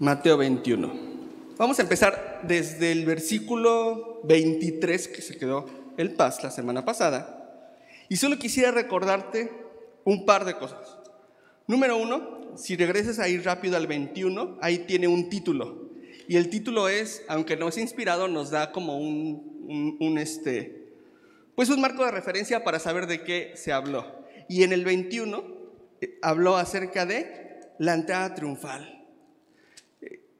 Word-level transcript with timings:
Mateo 0.00 0.38
21. 0.38 0.90
Vamos 1.58 1.78
a 1.78 1.82
empezar 1.82 2.40
desde 2.44 2.90
el 2.90 3.04
versículo 3.04 4.22
23 4.24 5.08
que 5.08 5.20
se 5.20 5.36
quedó 5.36 5.66
el 5.98 6.14
paz 6.14 6.42
la 6.42 6.50
semana 6.50 6.86
pasada. 6.86 7.68
Y 8.08 8.16
solo 8.16 8.38
quisiera 8.38 8.70
recordarte 8.70 9.52
un 10.04 10.24
par 10.24 10.46
de 10.46 10.56
cosas. 10.56 10.98
Número 11.66 11.98
uno, 11.98 12.56
si 12.56 12.76
regresas 12.76 13.18
ahí 13.18 13.36
rápido 13.36 13.76
al 13.76 13.86
21, 13.86 14.56
ahí 14.62 14.78
tiene 14.78 15.06
un 15.06 15.28
título. 15.28 15.90
Y 16.26 16.38
el 16.38 16.48
título 16.48 16.88
es, 16.88 17.22
aunque 17.28 17.58
no 17.58 17.68
es 17.68 17.76
inspirado, 17.76 18.26
nos 18.26 18.48
da 18.48 18.72
como 18.72 18.96
un, 18.96 19.98
un, 20.00 20.16
este, 20.16 20.94
pues 21.54 21.68
un 21.68 21.82
marco 21.82 22.06
de 22.06 22.10
referencia 22.10 22.64
para 22.64 22.78
saber 22.78 23.06
de 23.06 23.22
qué 23.22 23.52
se 23.54 23.70
habló. 23.70 24.06
Y 24.48 24.62
en 24.62 24.72
el 24.72 24.82
21 24.82 25.44
eh, 26.00 26.18
habló 26.22 26.56
acerca 26.56 27.04
de 27.04 27.60
la 27.78 27.92
entrada 27.92 28.34
triunfal. 28.34 28.99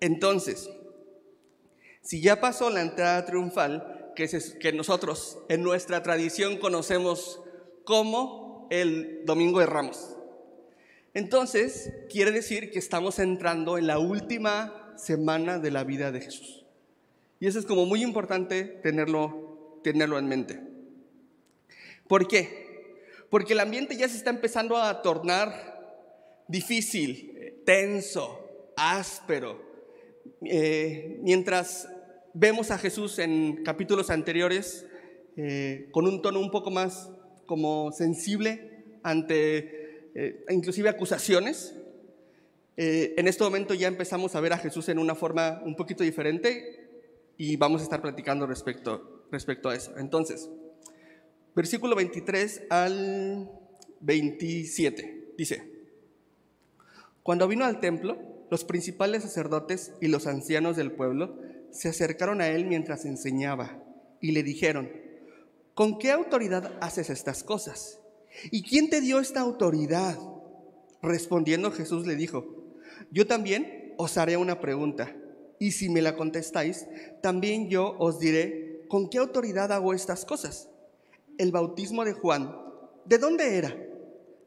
Entonces, 0.00 0.70
si 2.02 2.20
ya 2.20 2.40
pasó 2.40 2.70
la 2.70 2.80
entrada 2.80 3.24
triunfal, 3.26 4.12
que, 4.16 4.28
que 4.58 4.72
nosotros 4.72 5.38
en 5.48 5.62
nuestra 5.62 6.02
tradición 6.02 6.58
conocemos 6.58 7.40
como 7.84 8.66
el 8.70 9.24
Domingo 9.24 9.60
de 9.60 9.66
Ramos, 9.66 10.16
entonces 11.12 11.92
quiere 12.08 12.30
decir 12.30 12.70
que 12.70 12.78
estamos 12.78 13.18
entrando 13.18 13.78
en 13.78 13.86
la 13.86 13.98
última 13.98 14.94
semana 14.96 15.58
de 15.58 15.70
la 15.70 15.84
vida 15.84 16.12
de 16.12 16.20
Jesús. 16.20 16.64
Y 17.40 17.46
eso 17.46 17.58
es 17.58 17.66
como 17.66 17.86
muy 17.86 18.02
importante 18.02 18.64
tenerlo, 18.64 19.80
tenerlo 19.82 20.18
en 20.18 20.28
mente. 20.28 20.60
¿Por 22.06 22.28
qué? 22.28 22.96
Porque 23.30 23.54
el 23.54 23.60
ambiente 23.60 23.96
ya 23.96 24.08
se 24.08 24.16
está 24.16 24.30
empezando 24.30 24.76
a 24.76 25.02
tornar 25.02 26.44
difícil, 26.48 27.62
tenso, 27.64 28.72
áspero, 28.76 29.69
eh, 30.42 31.18
mientras 31.22 31.88
vemos 32.32 32.70
a 32.70 32.78
Jesús 32.78 33.18
en 33.18 33.62
capítulos 33.62 34.10
anteriores 34.10 34.86
eh, 35.36 35.88
con 35.92 36.06
un 36.06 36.22
tono 36.22 36.40
un 36.40 36.50
poco 36.50 36.70
más 36.70 37.10
como 37.46 37.92
sensible 37.92 38.84
ante 39.02 40.10
eh, 40.14 40.44
inclusive 40.48 40.88
acusaciones, 40.88 41.74
en 42.76 43.28
este 43.28 43.44
momento 43.44 43.74
ya 43.74 43.88
empezamos 43.88 44.34
a 44.34 44.40
ver 44.40 44.54
a 44.54 44.56
Jesús 44.56 44.88
en 44.88 44.98
una 44.98 45.14
forma 45.14 45.60
un 45.66 45.76
poquito 45.76 46.02
diferente 46.02 46.88
y 47.36 47.56
vamos 47.56 47.82
a 47.82 47.84
estar 47.84 48.00
platicando 48.00 48.46
respecto, 48.46 49.26
respecto 49.30 49.68
a 49.68 49.74
eso. 49.74 49.98
Entonces, 49.98 50.48
versículo 51.54 51.94
23 51.94 52.62
al 52.70 53.50
27 54.00 55.34
dice, 55.36 55.70
cuando 57.22 57.46
vino 57.46 57.66
al 57.66 57.80
templo, 57.80 58.39
los 58.50 58.64
principales 58.64 59.22
sacerdotes 59.22 59.92
y 60.00 60.08
los 60.08 60.26
ancianos 60.26 60.76
del 60.76 60.92
pueblo 60.92 61.38
se 61.70 61.88
acercaron 61.88 62.40
a 62.40 62.48
él 62.48 62.66
mientras 62.66 63.04
enseñaba 63.04 63.82
y 64.20 64.32
le 64.32 64.42
dijeron, 64.42 64.90
¿con 65.74 65.98
qué 65.98 66.10
autoridad 66.10 66.76
haces 66.80 67.10
estas 67.10 67.44
cosas? 67.44 68.00
¿Y 68.50 68.62
quién 68.62 68.90
te 68.90 69.00
dio 69.00 69.20
esta 69.20 69.40
autoridad? 69.40 70.18
Respondiendo 71.00 71.70
Jesús 71.70 72.06
le 72.06 72.16
dijo, 72.16 72.74
yo 73.10 73.26
también 73.26 73.94
os 73.96 74.18
haré 74.18 74.36
una 74.36 74.60
pregunta, 74.60 75.16
y 75.58 75.72
si 75.72 75.88
me 75.88 76.02
la 76.02 76.16
contestáis, 76.16 76.86
también 77.22 77.68
yo 77.68 77.94
os 77.98 78.18
diré 78.18 78.84
con 78.88 79.08
qué 79.08 79.18
autoridad 79.18 79.72
hago 79.72 79.94
estas 79.94 80.24
cosas. 80.24 80.68
El 81.38 81.52
bautismo 81.52 82.04
de 82.04 82.14
Juan, 82.14 82.56
¿de 83.04 83.18
dónde 83.18 83.56
era? 83.56 83.76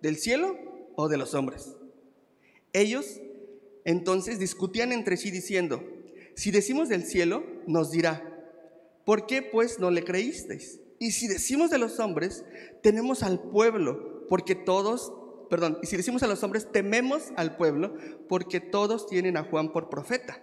¿Del 0.01 0.17
cielo 0.17 0.57
o 0.95 1.07
de 1.07 1.17
los 1.17 1.33
hombres? 1.33 1.75
Ellos 2.73 3.21
entonces 3.85 4.39
discutían 4.39 4.91
entre 4.91 5.17
sí 5.17 5.31
diciendo, 5.31 5.83
si 6.35 6.51
decimos 6.51 6.89
del 6.89 7.03
cielo, 7.03 7.43
nos 7.67 7.91
dirá, 7.91 8.29
¿por 9.05 9.25
qué 9.25 9.41
pues 9.41 9.79
no 9.79 9.91
le 9.91 10.03
creísteis? 10.03 10.79
Y 10.99 11.11
si 11.11 11.27
decimos 11.27 11.69
de 11.69 11.77
los 11.77 11.99
hombres, 11.99 12.45
tenemos 12.81 13.23
al 13.23 13.41
pueblo, 13.41 14.25
porque 14.29 14.55
todos, 14.55 15.13
perdón, 15.49 15.77
y 15.83 15.87
si 15.87 15.97
decimos 15.97 16.23
a 16.23 16.27
los 16.27 16.43
hombres, 16.43 16.71
tememos 16.71 17.33
al 17.35 17.57
pueblo, 17.57 17.95
porque 18.29 18.59
todos 18.59 19.07
tienen 19.07 19.37
a 19.37 19.43
Juan 19.43 19.71
por 19.71 19.89
profeta. 19.89 20.41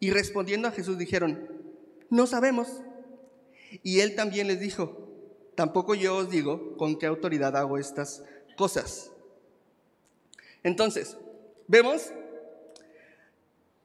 Y 0.00 0.10
respondiendo 0.10 0.68
a 0.68 0.72
Jesús 0.72 0.98
dijeron, 0.98 1.48
no 2.10 2.26
sabemos. 2.26 2.82
Y 3.82 4.00
él 4.00 4.14
también 4.14 4.46
les 4.46 4.60
dijo, 4.60 5.08
tampoco 5.54 5.94
yo 5.94 6.16
os 6.16 6.30
digo 6.30 6.76
con 6.76 6.98
qué 6.98 7.06
autoridad 7.06 7.56
hago 7.56 7.78
estas 7.78 8.22
cosas. 8.56 9.10
Entonces, 10.62 11.16
vemos 11.66 12.12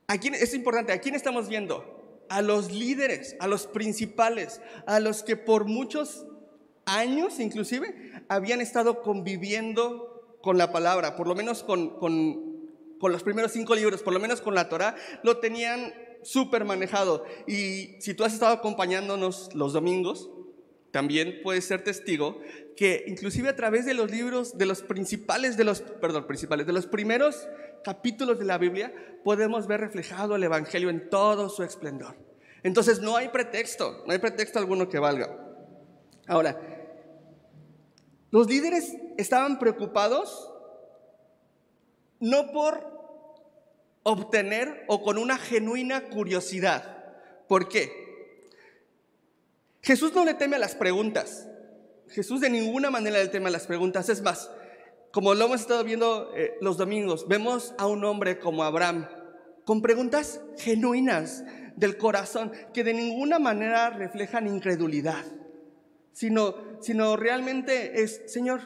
es 0.09 0.53
importante, 0.53 0.91
¿a 0.91 0.99
quién 0.99 1.15
estamos 1.15 1.47
viendo? 1.49 2.25
A 2.29 2.41
los 2.41 2.71
líderes, 2.71 3.35
a 3.39 3.47
los 3.47 3.67
principales, 3.67 4.61
a 4.85 4.99
los 4.99 5.23
que 5.23 5.35
por 5.35 5.65
muchos 5.65 6.25
años 6.85 7.39
inclusive 7.39 8.23
habían 8.27 8.61
estado 8.61 9.01
conviviendo 9.01 10.37
con 10.41 10.57
la 10.57 10.71
palabra, 10.71 11.15
por 11.15 11.27
lo 11.27 11.35
menos 11.35 11.63
con, 11.63 11.99
con 11.99 13.11
los 13.11 13.23
primeros 13.23 13.51
cinco 13.51 13.75
libros, 13.75 14.01
por 14.01 14.13
lo 14.13 14.19
menos 14.19 14.41
con 14.41 14.55
la 14.55 14.69
Torah, 14.69 14.95
lo 15.23 15.37
tenían 15.37 15.93
súper 16.23 16.65
manejado. 16.65 17.23
Y 17.47 17.95
si 17.99 18.13
tú 18.13 18.23
has 18.23 18.33
estado 18.33 18.53
acompañándonos 18.53 19.53
los 19.53 19.73
domingos, 19.73 20.29
también 20.91 21.39
puedes 21.43 21.65
ser 21.65 21.83
testigo 21.83 22.39
que 22.75 23.03
inclusive 23.07 23.49
a 23.49 23.55
través 23.55 23.85
de 23.85 23.93
los 23.93 24.09
libros, 24.09 24.57
de 24.57 24.65
los 24.65 24.81
principales, 24.81 25.57
de 25.57 25.63
los, 25.63 25.81
perdón, 25.81 26.25
principales, 26.25 26.65
de 26.65 26.73
los 26.73 26.87
primeros 26.87 27.47
capítulos 27.83 28.39
de 28.39 28.45
la 28.45 28.57
Biblia, 28.57 28.93
podemos 29.23 29.67
ver 29.67 29.81
reflejado 29.81 30.35
el 30.35 30.43
Evangelio 30.43 30.89
en 30.89 31.09
todo 31.09 31.49
su 31.49 31.63
esplendor. 31.63 32.15
Entonces 32.63 33.01
no 33.01 33.15
hay 33.15 33.29
pretexto, 33.29 34.03
no 34.05 34.13
hay 34.13 34.19
pretexto 34.19 34.59
alguno 34.59 34.89
que 34.89 34.99
valga. 34.99 35.37
Ahora, 36.27 36.59
los 38.31 38.47
líderes 38.47 38.95
estaban 39.17 39.59
preocupados 39.59 40.51
no 42.19 42.51
por 42.51 42.99
obtener 44.03 44.85
o 44.87 45.01
con 45.01 45.17
una 45.17 45.37
genuina 45.37 46.09
curiosidad. 46.09 47.13
¿Por 47.47 47.67
qué? 47.69 48.08
Jesús 49.89 50.13
no 50.13 50.23
le 50.23 50.35
teme 50.35 50.55
a 50.55 50.59
las 50.59 50.75
preguntas. 50.75 51.49
Jesús 52.09 52.41
de 52.41 52.49
ninguna 52.51 52.91
manera 52.91 53.17
le 53.17 53.27
teme 53.27 53.47
a 53.47 53.51
las 53.51 53.65
preguntas. 53.65 54.07
Es 54.09 54.21
más, 54.21 54.51
como 55.11 55.33
lo 55.33 55.45
hemos 55.45 55.61
estado 55.61 55.83
viendo 55.83 56.31
eh, 56.35 56.53
los 56.61 56.77
domingos, 56.77 57.27
vemos 57.27 57.73
a 57.79 57.87
un 57.87 58.05
hombre 58.05 58.37
como 58.37 58.63
Abraham 58.63 59.07
con 59.65 59.81
preguntas 59.81 60.41
genuinas 60.59 61.43
del 61.75 61.97
corazón 61.97 62.51
que 62.71 62.83
de 62.83 62.93
ninguna 62.93 63.39
manera 63.39 63.89
reflejan 63.89 64.45
incredulidad, 64.45 65.25
sino, 66.11 66.53
sino 66.81 67.17
realmente 67.17 68.03
es, 68.03 68.21
Señor, 68.27 68.61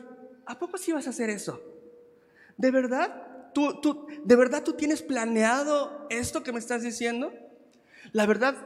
¿a 0.45 0.59
poco 0.59 0.78
sí 0.78 0.91
vas 0.91 1.07
a 1.07 1.11
hacer 1.11 1.29
eso? 1.29 1.61
¿De 2.57 2.69
verdad? 2.69 3.51
¿Tú, 3.53 3.79
tú, 3.79 4.07
¿De 4.25 4.35
verdad 4.35 4.61
tú 4.66 4.73
tienes 4.73 5.01
planeado 5.01 6.05
esto 6.09 6.44
que 6.44 6.51
me 6.51 6.59
estás 6.59 6.81
diciendo? 6.81 7.31
La 8.11 8.25
verdad, 8.25 8.57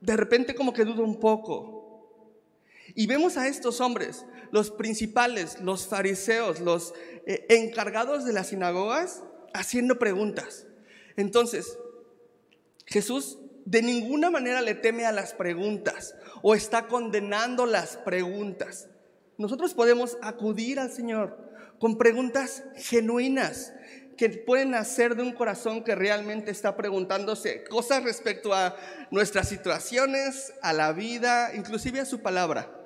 de 0.00 0.16
repente 0.16 0.56
como 0.56 0.72
que 0.72 0.84
dudo 0.84 1.04
un 1.04 1.20
poco. 1.20 1.83
Y 2.94 3.06
vemos 3.06 3.36
a 3.36 3.48
estos 3.48 3.80
hombres, 3.80 4.24
los 4.52 4.70
principales, 4.70 5.60
los 5.60 5.86
fariseos, 5.86 6.60
los 6.60 6.94
eh, 7.26 7.46
encargados 7.48 8.24
de 8.24 8.32
las 8.32 8.48
sinagogas, 8.48 9.24
haciendo 9.52 9.98
preguntas. 9.98 10.66
Entonces, 11.16 11.78
Jesús 12.86 13.38
de 13.64 13.82
ninguna 13.82 14.30
manera 14.30 14.60
le 14.60 14.74
teme 14.74 15.06
a 15.06 15.12
las 15.12 15.32
preguntas 15.32 16.14
o 16.42 16.54
está 16.54 16.86
condenando 16.86 17.66
las 17.66 17.96
preguntas. 17.96 18.88
Nosotros 19.38 19.74
podemos 19.74 20.18
acudir 20.22 20.78
al 20.78 20.92
Señor 20.92 21.38
con 21.78 21.98
preguntas 21.98 22.62
genuinas, 22.76 23.72
que 24.16 24.28
pueden 24.28 24.70
nacer 24.70 25.16
de 25.16 25.22
un 25.22 25.32
corazón 25.32 25.82
que 25.82 25.96
realmente 25.96 26.52
está 26.52 26.76
preguntándose 26.76 27.64
cosas 27.64 28.04
respecto 28.04 28.54
a 28.54 28.76
nuestras 29.10 29.48
situaciones, 29.48 30.52
a 30.62 30.72
la 30.72 30.92
vida, 30.92 31.52
inclusive 31.54 32.00
a 32.00 32.04
su 32.04 32.20
palabra. 32.20 32.83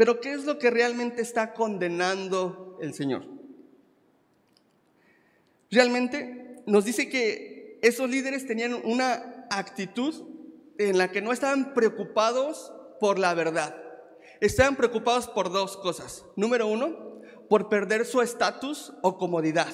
Pero 0.00 0.18
¿qué 0.18 0.32
es 0.32 0.46
lo 0.46 0.58
que 0.58 0.70
realmente 0.70 1.20
está 1.20 1.52
condenando 1.52 2.78
el 2.80 2.94
Señor? 2.94 3.26
Realmente 5.70 6.62
nos 6.64 6.86
dice 6.86 7.10
que 7.10 7.78
esos 7.82 8.08
líderes 8.08 8.46
tenían 8.46 8.72
una 8.72 9.46
actitud 9.50 10.14
en 10.78 10.96
la 10.96 11.10
que 11.10 11.20
no 11.20 11.32
estaban 11.32 11.74
preocupados 11.74 12.72
por 12.98 13.18
la 13.18 13.34
verdad. 13.34 13.76
Estaban 14.40 14.74
preocupados 14.74 15.28
por 15.28 15.52
dos 15.52 15.76
cosas. 15.76 16.24
Número 16.34 16.66
uno, 16.66 17.20
por 17.50 17.68
perder 17.68 18.06
su 18.06 18.22
estatus 18.22 18.94
o 19.02 19.18
comodidad. 19.18 19.68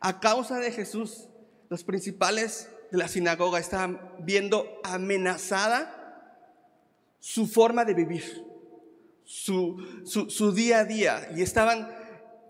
A 0.00 0.20
causa 0.20 0.58
de 0.58 0.72
Jesús, 0.72 1.28
los 1.68 1.84
principales 1.84 2.70
de 2.90 2.96
la 2.96 3.08
sinagoga 3.08 3.58
estaban 3.58 4.14
viendo 4.20 4.80
amenazada 4.82 5.98
su 7.20 7.46
forma 7.46 7.84
de 7.84 7.92
vivir, 7.92 8.51
su, 9.24 9.76
su, 10.04 10.52
día 10.52 10.80
a 10.80 10.84
día, 10.84 11.30
y 11.36 11.42
estaban 11.42 11.88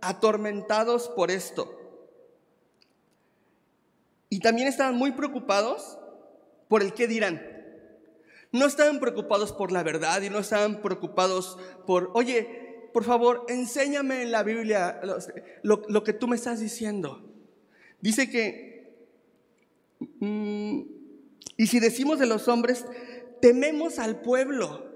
atormentados 0.01 1.09
por 1.09 1.31
esto. 1.31 1.79
Y 4.29 4.41
también 4.41 4.69
estaban 4.69 4.97
muy 4.97 5.13
preocupados 5.13 5.99
por 6.69 6.83
el 6.83 6.95
qué 6.95 7.07
dirán. 7.07 7.43
No 8.51 8.67
estaban 8.67 9.01
preocupados 9.01 9.53
por 9.53 9.73
la 9.73 9.83
verdad 9.83 10.23
y 10.23 10.31
no 10.31 10.39
estaban 10.39 10.83
preocupados 10.83 11.59
por, 11.87 12.11
oye, 12.15 12.91
por 12.93 13.05
favor, 13.05 13.45
enséñame 13.49 14.23
en 14.23 14.33
la 14.33 14.43
Biblia 14.43 15.01
lo, 15.63 15.83
lo 15.89 16.05
que 16.05 16.13
tú 16.13 16.29
me 16.29 16.37
estás 16.37 16.61
diciendo. 16.61 17.23
Dice 18.01 18.29
que, 18.29 19.07
mm, 20.21 20.81
y 21.57 21.67
si 21.67 21.79
decimos 21.81 22.19
de 22.19 22.27
los 22.27 22.49
hombres, 22.49 22.85
tememos 23.41 23.99
al 23.99 24.21
pueblo. 24.21 24.87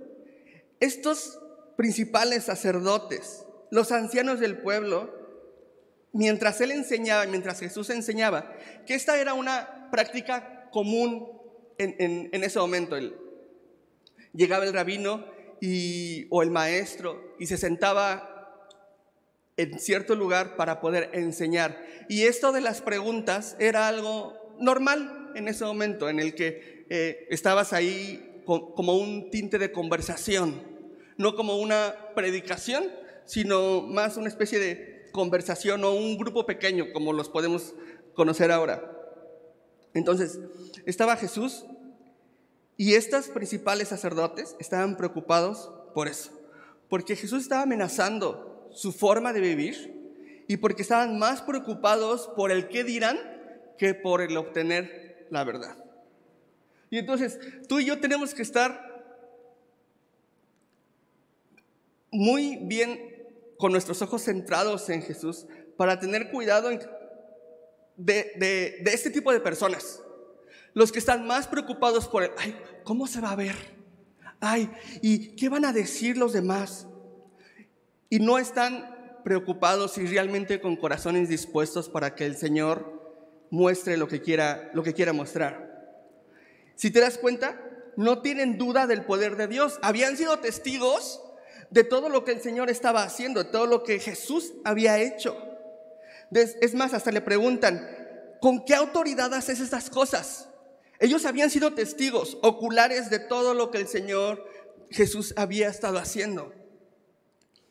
Estos 0.81 1.38
principales 1.76 2.44
sacerdotes, 2.44 3.44
los 3.70 3.93
ancianos 3.93 4.40
del 4.40 4.58
pueblo, 4.58 5.14
mientras 6.12 6.61
él 6.61 6.70
enseñaba, 6.70 7.26
mientras 7.26 7.61
Jesús 7.61 7.90
enseñaba, 7.90 8.52
que 8.87 8.94
esta 8.94 9.20
era 9.20 9.34
una 9.34 9.88
práctica 9.90 10.69
común 10.70 11.28
en, 11.78 12.43
ese 12.43 12.58
momento. 12.58 12.96
llegaba 14.32 14.64
el 14.64 14.73
rabino 14.73 15.26
y, 15.61 16.26
o 16.31 16.43
el 16.43 16.50
maestro 16.50 17.34
y 17.38 17.46
se 17.46 17.56
sentaba 17.56 18.32
en 19.56 19.79
cierto 19.79 20.14
lugar 20.14 20.56
para 20.56 20.81
poder 20.81 21.11
enseñar. 21.12 21.82
Y 22.08 22.22
esto 22.22 22.52
de 22.52 22.61
las 22.61 22.82
preguntas 22.82 23.56
era 23.58 23.88
algo 23.88 24.56
normal 24.58 25.32
en 25.34 25.49
ese 25.49 25.64
momento, 25.64 26.08
en 26.08 26.20
el 26.20 26.34
que 26.34 26.87
eh, 26.88 27.26
estabas 27.31 27.72
ahí 27.72 28.43
como 28.44 28.96
un 28.96 29.31
tinte 29.31 29.58
de 29.58 29.72
conversación, 29.72 30.75
no 31.16 31.34
como 31.34 31.56
una 31.56 31.94
predicación, 32.14 32.84
sino 33.24 33.82
más 33.82 34.16
una 34.16 34.28
especie 34.28 34.58
de 34.58 35.08
conversación 35.12 35.82
o 35.84 35.92
un 35.92 36.18
grupo 36.18 36.46
pequeño, 36.46 36.92
como 36.92 37.12
los 37.12 37.28
podemos 37.28 37.74
conocer 38.14 38.50
ahora. 38.50 38.92
Entonces, 39.94 40.38
estaba 40.84 41.16
Jesús 41.16 41.64
y 42.76 42.94
estos 42.94 43.28
principales 43.28 43.88
sacerdotes 43.88 44.56
estaban 44.58 44.96
preocupados 44.96 45.72
por 45.94 46.08
eso, 46.08 46.30
porque 46.88 47.16
Jesús 47.16 47.42
estaba 47.42 47.62
amenazando 47.62 48.69
su 48.72 48.92
forma 48.92 49.32
de 49.32 49.40
vivir 49.40 50.44
y 50.48 50.58
porque 50.58 50.82
estaban 50.82 51.19
más 51.19 51.40
preocupados 51.42 52.28
por 52.36 52.52
el 52.52 52.69
qué 52.69 52.84
dirán 52.84 53.19
que 53.78 53.94
por 53.94 54.20
el 54.20 54.36
obtener 54.36 55.26
la 55.30 55.44
verdad. 55.44 55.76
Y 56.90 56.98
entonces 56.98 57.38
tú 57.69 57.80
y 57.80 57.86
yo 57.86 57.98
tenemos 57.98 58.34
que 58.34 58.42
estar 58.42 58.85
muy 62.16 62.56
bien 62.62 62.98
con 63.58 63.72
nuestros 63.72 64.02
ojos 64.02 64.22
centrados 64.22 64.88
en 64.90 65.02
Jesús 65.02 65.46
para 65.76 65.98
tener 66.00 66.30
cuidado 66.30 66.70
de, 67.96 68.32
de, 68.36 68.82
este 68.86 69.10
tipo 69.10 69.32
de 69.32 69.40
personas. 69.40 70.00
Los 70.74 70.92
que 70.92 70.98
están 70.98 71.26
más 71.26 71.46
preocupados 71.46 72.06
por 72.08 72.22
el, 72.22 72.30
ay, 72.38 72.54
¿cómo 72.84 73.06
se 73.06 73.20
va 73.20 73.30
a 73.30 73.36
ver? 73.36 73.56
Ay, 74.40 74.70
¿y 75.00 75.36
qué 75.36 75.48
van 75.48 75.64
a 75.64 75.72
decir 75.72 76.18
los 76.18 76.32
demás? 76.32 76.86
y 78.08 78.20
no 78.20 78.38
están 78.38 79.20
preocupados 79.24 79.98
y 79.98 80.06
realmente 80.06 80.60
con 80.60 80.76
corazones 80.76 81.28
dispuestos 81.28 81.88
para 81.88 82.14
que 82.14 82.26
el 82.26 82.36
Señor 82.36 83.46
muestre 83.50 83.96
lo 83.96 84.08
que 84.08 84.20
quiera, 84.20 84.70
lo 84.74 84.82
que 84.82 84.94
quiera 84.94 85.12
mostrar. 85.12 85.66
Si 86.76 86.90
te 86.90 87.00
das 87.00 87.19
cuenta, 87.19 87.60
no 87.96 88.22
tienen 88.22 88.58
duda 88.58 88.86
del 88.86 89.04
poder 89.04 89.36
de 89.36 89.48
Dios. 89.48 89.78
Habían 89.82 90.16
sido 90.16 90.38
testigos 90.38 91.22
de 91.70 91.84
todo 91.84 92.08
lo 92.08 92.24
que 92.24 92.32
el 92.32 92.40
Señor 92.40 92.70
estaba 92.70 93.02
haciendo, 93.02 93.42
de 93.42 93.50
todo 93.50 93.66
lo 93.66 93.82
que 93.82 93.98
Jesús 93.98 94.54
había 94.64 94.98
hecho. 94.98 95.36
Es 96.32 96.74
más, 96.74 96.94
hasta 96.94 97.12
le 97.12 97.20
preguntan, 97.20 97.86
¿con 98.40 98.64
qué 98.64 98.74
autoridad 98.74 99.32
haces 99.34 99.60
estas 99.60 99.90
cosas? 99.90 100.48
Ellos 100.98 101.24
habían 101.26 101.50
sido 101.50 101.74
testigos 101.74 102.38
oculares 102.42 103.10
de 103.10 103.18
todo 103.18 103.54
lo 103.54 103.70
que 103.70 103.78
el 103.78 103.88
Señor 103.88 104.44
Jesús 104.90 105.34
había 105.36 105.68
estado 105.68 105.98
haciendo. 105.98 106.52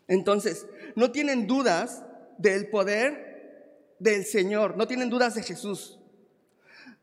Entonces, 0.07 0.67
no 0.95 1.11
tienen 1.11 1.47
dudas 1.47 2.03
del 2.37 2.69
poder 2.69 3.95
del 3.99 4.25
Señor, 4.25 4.77
no 4.77 4.87
tienen 4.87 5.09
dudas 5.09 5.35
de 5.35 5.43
Jesús. 5.43 5.99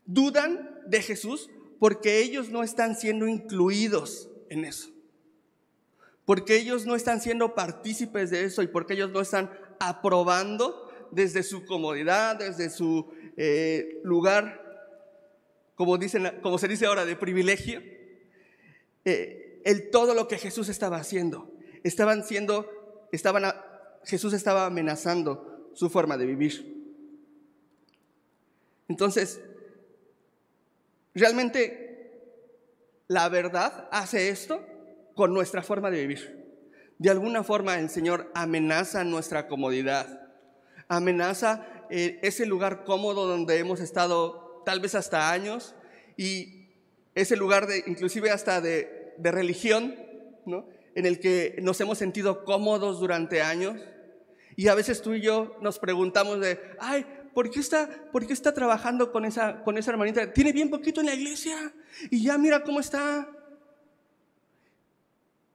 Dudan 0.04 0.80
de 0.86 1.02
Jesús 1.02 1.50
porque 1.78 2.20
ellos 2.20 2.50
no 2.50 2.62
están 2.62 2.96
siendo 2.96 3.26
incluidos 3.26 4.28
en 4.50 4.64
eso. 4.64 4.91
Porque 6.24 6.56
ellos 6.56 6.86
no 6.86 6.94
están 6.94 7.20
siendo 7.20 7.54
partícipes 7.54 8.30
de 8.30 8.44
eso 8.44 8.62
y 8.62 8.68
porque 8.68 8.94
ellos 8.94 9.10
no 9.10 9.20
están 9.20 9.50
aprobando 9.80 11.08
desde 11.10 11.42
su 11.42 11.64
comodidad, 11.66 12.36
desde 12.36 12.70
su 12.70 13.12
eh, 13.36 14.00
lugar, 14.04 14.60
como, 15.74 15.98
dicen, 15.98 16.38
como 16.42 16.58
se 16.58 16.68
dice 16.68 16.86
ahora, 16.86 17.04
de 17.04 17.16
privilegio, 17.16 17.82
eh, 19.04 19.60
el 19.64 19.90
todo 19.90 20.14
lo 20.14 20.28
que 20.28 20.38
Jesús 20.38 20.68
estaba 20.68 20.98
haciendo. 20.98 21.52
Estaban 21.82 22.24
siendo 22.24 22.82
estaban 23.12 23.44
Jesús 24.04 24.32
estaba 24.32 24.66
amenazando 24.66 25.70
su 25.74 25.88
forma 25.88 26.16
de 26.16 26.26
vivir. 26.26 26.72
Entonces, 28.88 29.40
realmente 31.14 32.10
la 33.06 33.28
verdad 33.28 33.88
hace 33.92 34.30
esto 34.30 34.64
con 35.14 35.32
nuestra 35.32 35.62
forma 35.62 35.90
de 35.90 36.00
vivir. 36.00 36.42
De 36.98 37.10
alguna 37.10 37.42
forma 37.42 37.78
el 37.78 37.90
Señor 37.90 38.30
amenaza 38.34 39.04
nuestra 39.04 39.48
comodidad, 39.48 40.30
amenaza 40.88 41.66
eh, 41.90 42.18
ese 42.22 42.46
lugar 42.46 42.84
cómodo 42.84 43.26
donde 43.26 43.58
hemos 43.58 43.80
estado 43.80 44.62
tal 44.64 44.80
vez 44.80 44.94
hasta 44.94 45.32
años 45.32 45.74
y 46.16 46.68
ese 47.14 47.36
lugar 47.36 47.66
de 47.66 47.82
inclusive 47.86 48.30
hasta 48.30 48.60
de, 48.60 49.14
de 49.18 49.32
religión, 49.32 49.94
¿no? 50.46 50.66
en 50.94 51.06
el 51.06 51.20
que 51.20 51.56
nos 51.62 51.80
hemos 51.80 51.98
sentido 51.98 52.44
cómodos 52.44 53.00
durante 53.00 53.42
años. 53.42 53.80
Y 54.56 54.68
a 54.68 54.74
veces 54.74 55.00
tú 55.02 55.14
y 55.14 55.22
yo 55.22 55.56
nos 55.60 55.78
preguntamos 55.78 56.40
de, 56.40 56.60
ay, 56.78 57.06
¿por 57.34 57.50
qué 57.50 57.60
está, 57.60 57.88
por 58.12 58.26
qué 58.26 58.32
está 58.32 58.52
trabajando 58.52 59.12
con 59.12 59.24
esa, 59.24 59.62
con 59.64 59.78
esa 59.78 59.90
hermanita? 59.90 60.32
Tiene 60.32 60.52
bien 60.52 60.70
poquito 60.70 61.00
en 61.00 61.06
la 61.06 61.14
iglesia 61.14 61.72
y 62.10 62.22
ya 62.22 62.36
mira 62.38 62.62
cómo 62.62 62.80
está. 62.80 63.28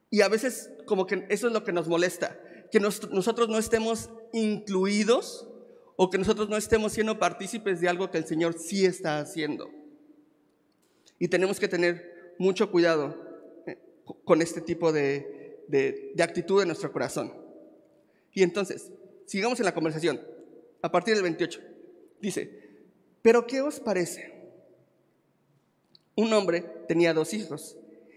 Y 0.10 0.22
a 0.22 0.30
veces 0.30 0.72
como 0.86 1.06
que 1.06 1.26
eso 1.30 1.48
es 1.48 1.54
lo 1.54 1.64
que 1.64 1.74
nos 1.74 1.88
molesta, 1.88 2.40
que 2.72 2.80
nosotros 2.80 3.50
no 3.50 3.58
estemos 3.58 4.10
incluidos 4.34 5.50
o 5.96 6.10
que 6.10 6.18
nosotros 6.18 6.50
no 6.50 6.58
estemos 6.58 6.94
siendo 6.94 7.20
partícipes 7.20 7.82
de 7.82 7.90
algo 7.90 8.10
que 8.12 8.18
el 8.18 8.26
Señor 8.26 8.58
sí 8.58 8.86
está 8.86 9.20
haciendo. 9.20 9.70
Y 11.20 11.28
tenemos 11.28 11.60
que 11.60 11.68
tener 11.68 12.36
mucho 12.38 12.72
cuidado 12.72 13.16
con 14.24 14.42
este 14.42 14.62
tipo 14.62 14.92
de, 14.92 15.64
de, 15.68 16.24
actitud 16.24 16.62
en 16.62 16.68
nuestro 16.68 16.92
corazón. 16.92 17.34
Y 18.32 18.44
entonces, 18.44 18.92
sigamos 19.26 19.60
en 19.60 19.66
la 19.66 19.74
conversación, 19.74 20.22
a 20.82 20.92
partir 20.92 21.16
del 21.16 21.24
28. 21.24 21.60
Dice, 22.22 22.80
pero 23.22 23.48
¿qué 23.48 23.62
os 23.62 23.80
parece? 23.80 24.34
Un 26.16 26.32
hombre 26.34 26.62
tenía 26.88 27.14
dos 27.14 27.34
hijos 27.34 27.78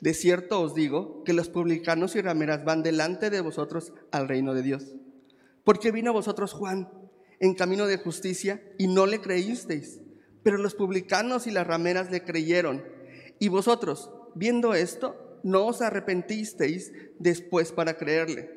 de 0.00 0.14
cierto 0.14 0.60
os 0.60 0.74
digo 0.74 1.24
que 1.24 1.32
los 1.32 1.48
publicanos 1.48 2.16
y 2.16 2.20
rameras 2.20 2.64
van 2.64 2.82
delante 2.82 3.30
de 3.30 3.40
vosotros 3.40 3.92
al 4.10 4.28
reino 4.28 4.54
de 4.54 4.62
Dios. 4.62 4.94
Porque 5.64 5.90
vino 5.90 6.10
a 6.10 6.14
vosotros 6.14 6.52
Juan 6.52 6.88
en 7.40 7.54
camino 7.54 7.86
de 7.86 7.98
justicia 7.98 8.62
y 8.78 8.88
no 8.88 9.06
le 9.06 9.20
creísteis, 9.20 10.00
pero 10.42 10.58
los 10.58 10.74
publicanos 10.74 11.46
y 11.46 11.50
las 11.50 11.66
rameras 11.66 12.10
le 12.10 12.22
creyeron. 12.22 12.84
Y 13.38 13.48
vosotros, 13.48 14.10
viendo 14.34 14.74
esto, 14.74 15.40
no 15.42 15.66
os 15.66 15.82
arrepentisteis 15.82 16.92
después 17.18 17.72
para 17.72 17.96
creerle. 17.96 18.50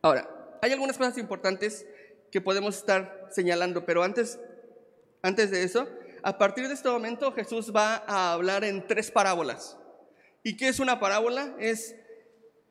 Ahora, 0.00 0.58
hay 0.62 0.72
algunas 0.72 0.98
cosas 0.98 1.18
importantes 1.18 1.86
que 2.30 2.40
podemos 2.40 2.76
estar 2.76 3.28
señalando, 3.30 3.84
pero 3.84 4.02
antes, 4.02 4.40
antes 5.22 5.50
de 5.50 5.62
eso, 5.62 5.88
a 6.22 6.38
partir 6.38 6.68
de 6.68 6.74
este 6.74 6.88
momento 6.88 7.32
Jesús 7.32 7.72
va 7.74 8.04
a 8.06 8.32
hablar 8.32 8.64
en 8.64 8.86
tres 8.86 9.10
parábolas. 9.10 9.76
¿Y 10.42 10.56
qué 10.56 10.68
es 10.68 10.80
una 10.80 11.00
parábola? 11.00 11.54
Es 11.58 11.96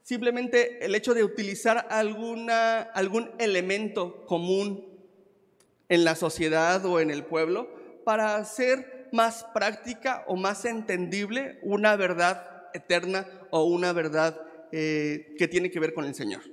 simplemente 0.03 0.85
el 0.85 0.95
hecho 0.95 1.13
de 1.13 1.23
utilizar 1.23 1.87
alguna, 1.89 2.81
algún 2.81 3.31
elemento 3.39 4.25
común 4.25 4.87
en 5.89 6.03
la 6.03 6.15
sociedad 6.15 6.85
o 6.85 6.99
en 6.99 7.11
el 7.11 7.25
pueblo 7.25 7.69
para 8.05 8.35
hacer 8.37 9.09
más 9.11 9.45
práctica 9.53 10.23
o 10.27 10.35
más 10.35 10.65
entendible 10.65 11.59
una 11.61 11.95
verdad 11.95 12.69
eterna 12.73 13.27
o 13.51 13.65
una 13.65 13.91
verdad 13.91 14.41
eh, 14.71 15.35
que 15.37 15.47
tiene 15.47 15.69
que 15.69 15.79
ver 15.79 15.93
con 15.93 16.05
el 16.05 16.15
Señor. 16.15 16.43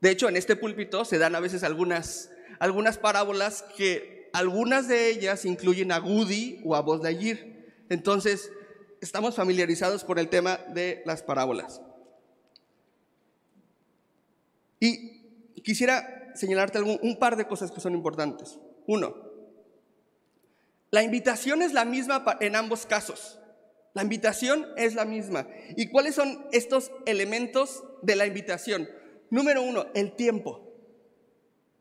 De 0.00 0.10
hecho, 0.10 0.28
en 0.28 0.36
este 0.36 0.56
púlpito 0.56 1.04
se 1.04 1.18
dan 1.18 1.34
a 1.34 1.40
veces 1.40 1.62
algunas, 1.62 2.30
algunas 2.58 2.98
parábolas 2.98 3.64
que 3.76 4.17
algunas 4.38 4.86
de 4.86 5.10
ellas 5.10 5.44
incluyen 5.44 5.90
a 5.90 5.98
Gudi 5.98 6.60
o 6.64 6.76
a 6.76 6.98
de 6.98 7.08
Ayir. 7.08 7.84
Entonces, 7.88 8.52
estamos 9.00 9.34
familiarizados 9.34 10.04
con 10.04 10.16
el 10.18 10.28
tema 10.28 10.58
de 10.68 11.02
las 11.04 11.24
parábolas. 11.24 11.80
Y 14.78 15.52
quisiera 15.62 16.32
señalarte 16.36 16.80
un 16.80 17.18
par 17.18 17.36
de 17.36 17.48
cosas 17.48 17.72
que 17.72 17.80
son 17.80 17.94
importantes. 17.94 18.60
Uno, 18.86 19.16
la 20.92 21.02
invitación 21.02 21.60
es 21.60 21.72
la 21.72 21.84
misma 21.84 22.24
en 22.40 22.54
ambos 22.54 22.86
casos. 22.86 23.40
La 23.92 24.02
invitación 24.02 24.68
es 24.76 24.94
la 24.94 25.04
misma. 25.04 25.48
¿Y 25.76 25.88
cuáles 25.88 26.14
son 26.14 26.46
estos 26.52 26.92
elementos 27.06 27.82
de 28.02 28.14
la 28.14 28.26
invitación? 28.26 28.88
Número 29.30 29.62
uno, 29.62 29.86
el 29.94 30.14
tiempo. 30.14 30.62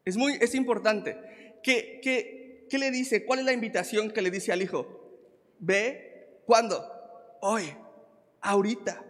Es 0.06 0.18
muy, 0.18 0.34
es 0.42 0.56
importante. 0.56 1.18
¿Qué, 1.62 2.00
qué, 2.02 2.37
qué 2.70 2.78
le 2.78 2.92
dice? 2.92 3.26
¿Cuál 3.26 3.40
es 3.40 3.46
la 3.46 3.54
invitación 3.54 4.12
que 4.12 4.22
le 4.22 4.32
dice 4.32 4.52
al 4.52 4.62
hijo? 4.62 5.12
Ve, 5.60 6.42
¿cuándo? 6.46 6.84
Hoy, 7.42 7.74
ahorita. 8.42 9.04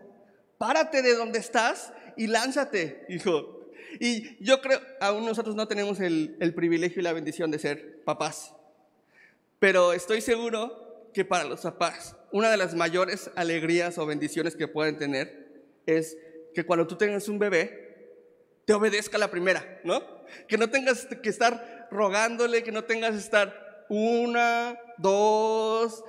Párate 0.58 1.02
de 1.02 1.16
donde 1.16 1.40
estás 1.40 1.94
y 2.16 2.28
lánzate, 2.28 3.06
hijo. 3.10 3.70
Y 4.00 4.44
yo 4.44 4.62
creo, 4.62 4.80
aún 5.00 5.26
nosotros 5.26 5.56
no 5.56 5.68
tenemos 5.68 6.00
el, 6.00 6.36
el 6.40 6.54
privilegio 6.54 7.00
y 7.00 7.04
la 7.04 7.14
bendición 7.14 7.52
de 7.52 7.60
ser 7.60 8.04
papás. 8.04 8.54
Pero 9.60 9.94
estoy 9.94 10.22
seguro 10.22 11.10
que 11.14 11.26
para 11.26 11.46
los 11.46 11.62
papás, 11.62 12.16
una 12.32 12.50
de 12.50 12.58
las 12.58 12.76
mayores 12.76 13.32
alegrías 13.36 13.98
o 13.98 14.06
bendiciones 14.06 14.56
que 14.56 14.68
pueden 14.68 14.98
tener 14.98 15.48
es 15.86 16.18
que 16.54 16.66
cuando 16.66 16.86
tú 16.86 16.96
tengas 16.96 17.28
un 17.28 17.40
bebé, 17.40 17.88
te 18.66 18.74
obedezca 18.74 19.18
la 19.18 19.32
primera, 19.32 19.80
¿no? 19.84 20.04
Que 20.48 20.58
no 20.58 20.70
tengas 20.70 21.08
que 21.24 21.30
estar 21.30 21.77
rogándole, 21.92 22.64
que 22.64 22.72
no 22.72 22.84
tengas 22.84 23.12
que 23.12 23.18
estar 23.18 23.86
una, 23.90 24.80
dos, 24.98 26.04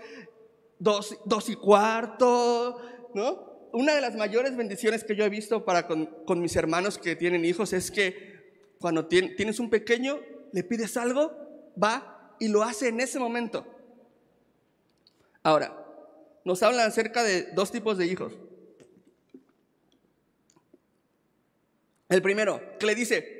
dos, 0.78 1.18
dos 1.24 1.48
y 1.48 1.56
cuarto, 1.56 2.80
¿no? 3.14 3.48
Una 3.72 3.94
de 3.94 4.00
las 4.00 4.16
mayores 4.16 4.56
bendiciones 4.56 5.04
que 5.04 5.14
yo 5.14 5.24
he 5.24 5.28
visto 5.28 5.64
para 5.64 5.86
con, 5.86 6.06
con 6.24 6.40
mis 6.40 6.56
hermanos 6.56 6.98
que 6.98 7.16
tienen 7.16 7.44
hijos 7.44 7.72
es 7.72 7.90
que 7.90 8.74
cuando 8.80 9.06
tienes 9.06 9.60
un 9.60 9.70
pequeño, 9.70 10.20
le 10.52 10.64
pides 10.64 10.96
algo, 10.96 11.32
va 11.82 12.34
y 12.38 12.48
lo 12.48 12.62
hace 12.62 12.88
en 12.88 13.00
ese 13.00 13.18
momento. 13.18 13.66
Ahora, 15.42 15.84
nos 16.44 16.62
hablan 16.62 16.86
acerca 16.86 17.22
de 17.22 17.52
dos 17.52 17.70
tipos 17.70 17.98
de 17.98 18.06
hijos. 18.06 18.38
El 22.08 22.22
primero, 22.22 22.60
que 22.78 22.86
le 22.86 22.94
dice, 22.94 23.37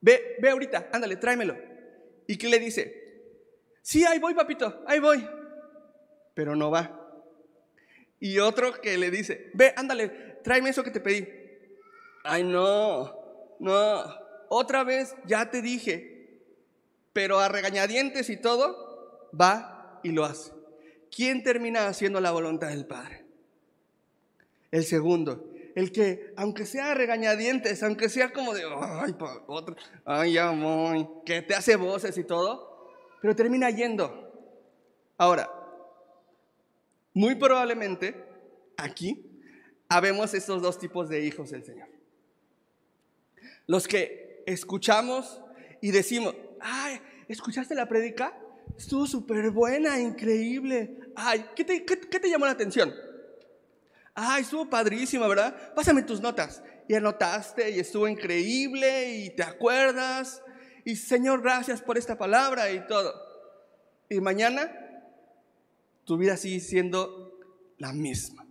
ve, 0.00 0.36
ve 0.40 0.50
ahorita, 0.50 0.88
ándale, 0.92 1.16
tráemelo. 1.16 1.56
¿Y 2.26 2.36
qué 2.36 2.48
le 2.48 2.58
dice? 2.58 2.98
Sí, 3.82 4.04
ahí 4.04 4.18
voy, 4.18 4.34
papito, 4.34 4.82
ahí 4.86 5.00
voy. 5.00 5.26
Pero 6.34 6.54
no 6.54 6.70
va. 6.70 6.94
Y 8.20 8.38
otro 8.38 8.80
que 8.80 8.98
le 8.98 9.10
dice, 9.10 9.50
ve, 9.54 9.72
ándale, 9.76 10.08
tráeme 10.42 10.70
eso 10.70 10.82
que 10.82 10.90
te 10.90 11.00
pedí. 11.00 11.26
Ay, 12.24 12.44
no, 12.44 13.56
no, 13.60 14.04
otra 14.48 14.84
vez 14.84 15.14
ya 15.24 15.50
te 15.50 15.62
dije. 15.62 16.40
Pero 17.12 17.38
a 17.40 17.48
regañadientes 17.48 18.30
y 18.30 18.36
todo, 18.36 19.30
va 19.38 20.00
y 20.02 20.12
lo 20.12 20.24
hace. 20.24 20.52
¿Quién 21.14 21.42
termina 21.42 21.86
haciendo 21.86 22.20
la 22.20 22.30
voluntad 22.30 22.68
del 22.68 22.86
Padre? 22.86 23.24
El 24.70 24.84
segundo, 24.84 25.50
el 25.78 25.92
que, 25.92 26.32
aunque 26.36 26.66
sea 26.66 26.92
regañadientes, 26.92 27.84
aunque 27.84 28.08
sea 28.08 28.32
como 28.32 28.52
de, 28.52 28.64
ay, 28.64 29.14
otro, 29.46 29.76
ay, 30.04 30.32
ya 30.32 30.52
que 31.24 31.40
te 31.42 31.54
hace 31.54 31.76
voces 31.76 32.18
y 32.18 32.24
todo, 32.24 32.90
pero 33.22 33.36
termina 33.36 33.70
yendo. 33.70 34.28
Ahora, 35.16 35.48
muy 37.14 37.36
probablemente 37.36 38.16
aquí 38.76 39.24
habemos 39.88 40.34
estos 40.34 40.62
dos 40.62 40.80
tipos 40.80 41.08
de 41.08 41.24
hijos 41.24 41.50
del 41.50 41.64
Señor. 41.64 41.88
Los 43.68 43.86
que 43.86 44.42
escuchamos 44.46 45.40
y 45.80 45.92
decimos, 45.92 46.34
ay, 46.58 47.00
¿escuchaste 47.28 47.76
la 47.76 47.86
predica? 47.86 48.36
Estuvo 48.76 49.06
súper 49.06 49.52
buena, 49.52 50.00
increíble. 50.00 50.98
Ay, 51.14 51.46
¿qué 51.54 51.62
te, 51.62 51.84
qué 51.84 52.18
te 52.18 52.28
llamó 52.28 52.46
la 52.46 52.52
atención? 52.52 52.92
Ay, 54.20 54.42
estuvo 54.42 54.68
padrísimo, 54.68 55.28
¿verdad? 55.28 55.72
Pásame 55.74 56.02
tus 56.02 56.20
notas. 56.20 56.60
Y 56.88 56.94
anotaste 56.94 57.70
y 57.70 57.78
estuvo 57.78 58.08
increíble 58.08 59.14
y 59.14 59.30
te 59.30 59.44
acuerdas. 59.44 60.42
Y 60.84 60.96
Señor, 60.96 61.40
gracias 61.40 61.82
por 61.82 61.96
esta 61.96 62.18
palabra 62.18 62.72
y 62.72 62.84
todo. 62.86 63.14
Y 64.08 64.20
mañana 64.20 64.72
tu 66.04 66.16
vida 66.16 66.36
sigue 66.36 66.58
siendo 66.58 67.38
la 67.78 67.92
misma, 67.92 68.44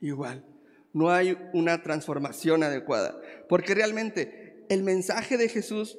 igual. 0.00 0.44
No 0.92 1.10
hay 1.10 1.36
una 1.52 1.82
transformación 1.82 2.62
adecuada. 2.62 3.20
Porque 3.48 3.74
realmente 3.74 4.66
el 4.68 4.84
mensaje 4.84 5.36
de 5.36 5.48
Jesús 5.48 5.98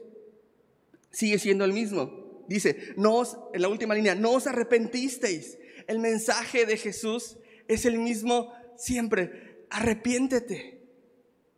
sigue 1.11 1.39
siendo 1.39 1.65
el 1.65 1.73
mismo. 1.73 2.45
Dice, 2.47 2.93
no 2.95 3.23
en 3.53 3.61
la 3.61 3.67
última 3.67 3.95
línea, 3.95 4.15
no 4.15 4.31
os 4.31 4.47
arrepentisteis. 4.47 5.57
El 5.87 5.99
mensaje 5.99 6.65
de 6.65 6.77
Jesús 6.77 7.37
es 7.67 7.85
el 7.85 7.97
mismo 7.97 8.53
siempre, 8.79 9.65
arrepiéntete, 9.69 10.81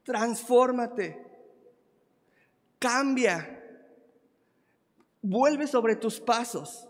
transfórmate, 0.04 1.18
cambia, 2.80 3.63
vuelve 5.22 5.68
sobre 5.68 5.96
tus 5.96 6.20
pasos. 6.20 6.88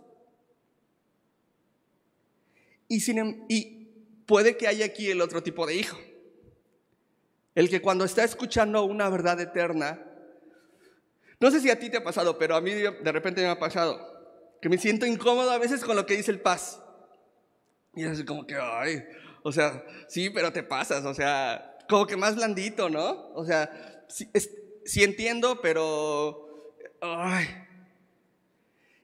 Y, 2.88 3.02
sin, 3.02 3.20
em, 3.20 3.46
y 3.48 3.88
puede 4.26 4.58
que 4.58 4.68
haya 4.68 4.86
aquí 4.86 5.10
el 5.10 5.22
otro 5.22 5.44
tipo 5.44 5.66
de 5.66 5.76
hijo. 5.76 5.98
El 7.54 7.70
que 7.70 7.82
cuando 7.82 8.06
está 8.06 8.24
escuchando 8.24 8.84
una 8.86 9.10
verdad 9.10 9.40
eterna, 9.40 10.06
no 11.40 11.52
sé 11.52 11.60
si 11.60 11.70
a 11.70 11.80
ti 11.80 11.90
te 11.90 11.98
ha 11.98 12.04
pasado, 12.04 12.38
pero 12.38 12.56
a 12.56 12.62
mí 12.62 12.72
de 12.72 13.12
repente 13.12 13.42
me 13.42 13.48
ha 13.48 13.60
pasado, 13.60 14.00
que 14.62 14.70
me 14.70 14.78
siento 14.78 15.06
incómodo 15.06 15.52
a 15.52 15.58
veces 15.58 15.84
con 15.84 15.96
lo 15.96 16.06
que 16.06 16.16
dice 16.16 16.32
el 16.32 16.40
paz. 16.40 16.82
Y 17.96 18.06
es 18.06 18.24
como 18.24 18.46
que, 18.46 18.56
ay, 18.56 19.04
o 19.44 19.52
sea, 19.52 19.84
sí, 20.08 20.30
pero 20.30 20.52
te 20.52 20.64
pasas, 20.64 21.06
o 21.06 21.14
sea, 21.14 21.78
como 21.90 22.06
que 22.06 22.18
más 22.18 22.36
blandito, 22.36 22.90
¿no? 22.90 23.32
O 23.34 23.46
sea, 23.46 24.06
sí, 24.08 25.04
entiendo, 25.04 25.60
pero... 25.62 26.76
Ay. 27.02 27.48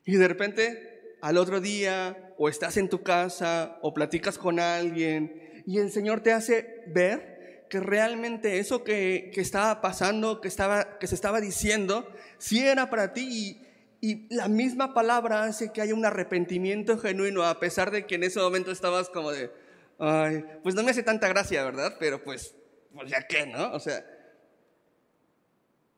Y 0.05 0.15
de 0.15 0.27
repente, 0.27 1.17
al 1.21 1.37
otro 1.37 1.59
día, 1.59 2.33
o 2.37 2.49
estás 2.49 2.77
en 2.77 2.89
tu 2.89 3.03
casa, 3.03 3.77
o 3.81 3.93
platicas 3.93 4.37
con 4.37 4.59
alguien, 4.59 5.63
y 5.65 5.79
el 5.79 5.91
Señor 5.91 6.21
te 6.21 6.31
hace 6.31 6.83
ver 6.87 7.65
que 7.69 7.79
realmente 7.79 8.59
eso 8.59 8.83
que, 8.83 9.31
que 9.33 9.41
estaba 9.41 9.81
pasando, 9.81 10.39
que, 10.39 10.47
estaba, 10.47 10.97
que 10.99 11.07
se 11.07 11.15
estaba 11.15 11.41
diciendo, 11.41 12.07
sí 12.37 12.65
era 12.65 12.89
para 12.89 13.11
ti 13.11 13.27
y, 13.29 13.67
y 13.99 14.33
la 14.33 14.47
misma 14.47 14.93
palabra 14.93 15.43
hace 15.43 15.73
que 15.73 15.81
haya 15.81 15.93
un 15.93 16.05
arrepentimiento 16.05 16.97
genuino, 16.97 17.43
a 17.43 17.59
pesar 17.59 17.91
de 17.91 18.05
que 18.05 18.15
en 18.15 18.23
ese 18.23 18.39
momento 18.39 18.71
estabas 18.71 19.09
como 19.09 19.31
de, 19.31 19.51
Ay, 19.99 20.43
pues 20.63 20.75
no 20.75 20.83
me 20.83 20.91
hace 20.91 21.03
tanta 21.03 21.27
gracia, 21.27 21.63
¿verdad? 21.63 21.95
Pero 21.99 22.23
pues, 22.23 22.55
pues 22.93 23.09
ya 23.09 23.25
qué, 23.27 23.47
¿no? 23.47 23.73
O 23.73 23.79
sea, 23.79 24.05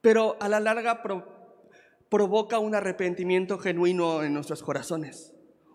pero 0.02 0.38
a 0.40 0.48
la 0.48 0.60
larga 0.60 1.04
provoca 2.10 2.60
un 2.60 2.76
arrepentimiento 2.76 3.60
genuino 3.60 4.24
en 4.24 4.34
nuestros 4.34 4.64
corazones, 4.64 5.34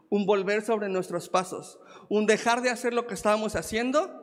un 0.08 0.24
volver 0.24 0.62
sobre 0.62 0.88
nuestros 0.88 1.28
pasos, 1.28 1.78
un 2.08 2.26
dejar 2.26 2.62
de 2.62 2.70
hacer 2.70 2.94
lo 2.94 3.06
que 3.06 3.14
estábamos 3.14 3.56
haciendo 3.56 4.22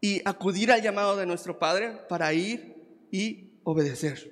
y 0.00 0.20
acudir 0.24 0.70
al 0.70 0.82
llamado 0.82 1.16
de 1.16 1.26
nuestro 1.26 1.58
Padre 1.58 1.98
para 2.08 2.32
ir 2.32 2.76
y 3.10 3.52
obedecer. 3.64 4.30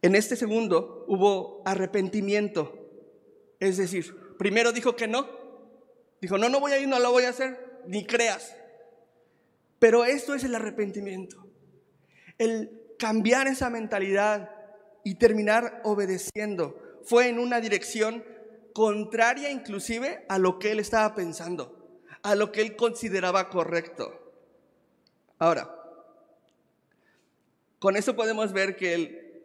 En 0.00 0.14
este 0.14 0.36
segundo 0.36 1.04
hubo 1.08 1.62
arrepentimiento 1.64 2.83
es 3.64 3.78
decir, 3.78 4.36
primero 4.38 4.72
dijo 4.72 4.94
que 4.94 5.08
no. 5.08 5.26
Dijo, 6.20 6.38
no, 6.38 6.48
no 6.48 6.60
voy 6.60 6.72
a 6.72 6.78
ir, 6.78 6.88
no 6.88 6.98
lo 6.98 7.12
voy 7.12 7.24
a 7.24 7.30
hacer, 7.30 7.82
ni 7.86 8.06
creas. 8.06 8.54
Pero 9.78 10.04
esto 10.04 10.34
es 10.34 10.44
el 10.44 10.54
arrepentimiento. 10.54 11.46
El 12.38 12.82
cambiar 12.98 13.46
esa 13.46 13.70
mentalidad 13.70 14.50
y 15.02 15.16
terminar 15.16 15.80
obedeciendo. 15.84 17.00
Fue 17.04 17.28
en 17.28 17.38
una 17.38 17.60
dirección 17.60 18.24
contraria 18.72 19.50
inclusive 19.50 20.24
a 20.28 20.38
lo 20.38 20.58
que 20.58 20.72
él 20.72 20.80
estaba 20.80 21.14
pensando, 21.14 22.00
a 22.22 22.34
lo 22.34 22.52
que 22.52 22.60
él 22.60 22.76
consideraba 22.76 23.48
correcto. 23.48 24.32
Ahora, 25.38 25.74
con 27.78 27.96
eso 27.96 28.16
podemos 28.16 28.52
ver 28.52 28.76
que 28.76 28.94
el 28.94 29.42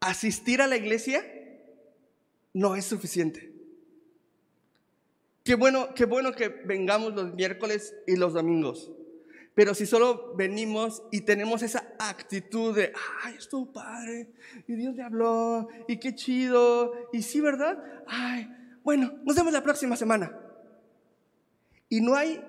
asistir 0.00 0.62
a 0.62 0.66
la 0.66 0.76
iglesia 0.76 1.24
no 2.54 2.76
es 2.76 2.86
suficiente. 2.86 3.52
Qué 5.44 5.56
bueno, 5.56 5.92
qué 5.94 6.06
bueno 6.06 6.32
que 6.32 6.48
vengamos 6.48 7.14
los 7.14 7.34
miércoles 7.34 7.94
y 8.06 8.16
los 8.16 8.32
domingos. 8.32 8.90
Pero 9.54 9.74
si 9.74 9.86
solo 9.86 10.34
venimos 10.34 11.02
y 11.12 11.20
tenemos 11.20 11.62
esa 11.62 11.94
actitud 11.98 12.74
de, 12.74 12.92
ay, 13.22 13.34
estuvo 13.36 13.70
padre, 13.72 14.32
y 14.66 14.74
Dios 14.74 14.94
me 14.96 15.02
habló, 15.02 15.68
y 15.86 15.98
qué 15.98 16.14
chido, 16.14 16.92
y 17.12 17.22
sí, 17.22 17.40
¿verdad? 17.40 17.78
Ay, 18.06 18.48
bueno, 18.82 19.12
nos 19.22 19.36
vemos 19.36 19.52
la 19.52 19.62
próxima 19.62 19.96
semana. 19.96 20.36
Y 21.88 22.00
no 22.00 22.16
hay 22.16 22.42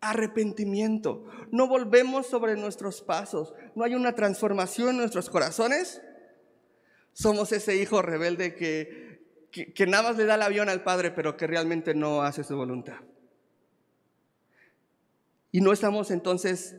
arrepentimiento, 0.00 1.24
no 1.52 1.68
volvemos 1.68 2.26
sobre 2.26 2.56
nuestros 2.56 3.02
pasos, 3.02 3.54
no 3.74 3.84
hay 3.84 3.94
una 3.94 4.14
transformación 4.14 4.90
en 4.90 4.96
nuestros 4.96 5.30
corazones. 5.30 6.02
Somos 7.12 7.52
ese 7.52 7.76
hijo 7.76 8.02
rebelde 8.02 8.54
que, 8.56 9.03
que, 9.54 9.86
nada 9.86 10.02
más 10.02 10.16
le 10.16 10.24
da 10.24 10.34
el 10.34 10.42
avión 10.42 10.68
al 10.68 10.82
Padre, 10.82 11.12
pero 11.12 11.36
que 11.36 11.46
realmente 11.46 11.94
no 11.94 12.22
hace 12.22 12.42
su 12.42 12.56
voluntad. 12.56 12.98
Y 15.52 15.60
no 15.60 15.72
estamos 15.72 16.10
entonces 16.10 16.74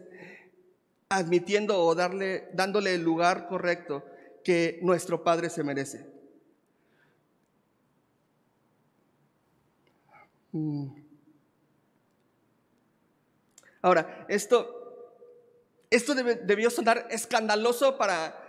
admitiendo 1.07 1.79
o 1.79 1.95
darle, 1.95 2.49
dándole 2.51 2.95
el 2.95 3.01
lugar 3.01 3.47
correcto 3.47 4.03
que 4.43 4.79
nuestro 4.81 5.23
Padre 5.23 5.49
se 5.49 5.63
merece. 5.63 6.05
Mm. 10.51 10.87
Ahora, 13.81 14.25
esto, 14.27 15.15
esto 15.89 16.13
debió 16.13 16.69
sonar 16.69 17.07
escandaloso 17.09 17.97
para, 17.97 18.44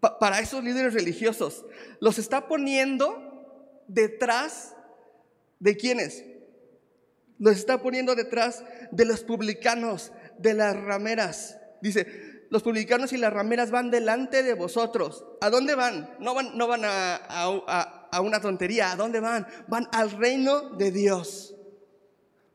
para 0.00 0.40
esos 0.40 0.62
líderes 0.62 0.94
religiosos. 0.94 1.64
Los 2.00 2.18
está 2.18 2.48
poniendo 2.48 3.82
detrás 3.88 4.74
de 5.58 5.76
quiénes? 5.76 6.24
Los 7.38 7.56
está 7.56 7.82
poniendo 7.82 8.14
detrás 8.14 8.64
de 8.90 9.04
los 9.04 9.22
publicanos, 9.22 10.12
de 10.38 10.54
las 10.54 10.76
rameras. 10.76 11.58
Dice, 11.80 12.06
los 12.50 12.62
publicanos 12.62 13.12
y 13.12 13.16
las 13.16 13.32
rameras 13.32 13.70
van 13.70 13.90
delante 13.90 14.42
de 14.42 14.54
vosotros. 14.54 15.24
¿A 15.40 15.48
dónde 15.48 15.74
van? 15.74 16.14
No 16.20 16.34
van, 16.34 16.56
no 16.56 16.66
van 16.68 16.82
a, 16.84 17.16
a, 17.16 18.20
una 18.20 18.40
tontería. 18.40 18.92
¿A 18.92 18.96
dónde 18.96 19.20
van? 19.20 19.46
Van 19.68 19.88
al 19.90 20.10
reino 20.10 20.70
de 20.76 20.90
Dios. 20.90 21.54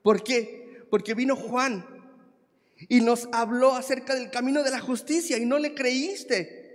¿Por 0.03 0.23
qué? 0.23 0.85
Porque 0.89 1.15
vino 1.15 1.35
Juan 1.35 1.85
y 2.87 3.01
nos 3.01 3.27
habló 3.31 3.73
acerca 3.73 4.13
del 4.13 4.29
camino 4.29 4.61
de 4.63 4.71
la 4.71 4.79
justicia 4.79 5.37
y 5.37 5.45
no 5.45 5.57
le 5.57 5.73
creíste. 5.73 6.66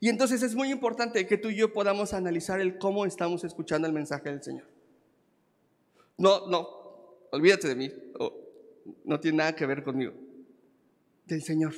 Y 0.00 0.08
entonces 0.08 0.42
es 0.42 0.54
muy 0.54 0.70
importante 0.70 1.26
que 1.26 1.36
tú 1.36 1.50
y 1.50 1.56
yo 1.56 1.74
podamos 1.74 2.14
analizar 2.14 2.58
el 2.58 2.78
cómo 2.78 3.04
estamos 3.04 3.44
escuchando 3.44 3.86
el 3.86 3.92
mensaje 3.92 4.30
del 4.30 4.42
Señor. 4.42 4.66
No, 6.16 6.48
no, 6.48 6.68
olvídate 7.30 7.68
de 7.68 7.74
mí. 7.74 7.92
no 9.04 9.20
tiene 9.20 9.38
nada 9.38 9.54
que 9.54 9.66
ver 9.66 9.84
conmigo. 9.84 10.14
Del 11.26 11.42
Señor. 11.42 11.74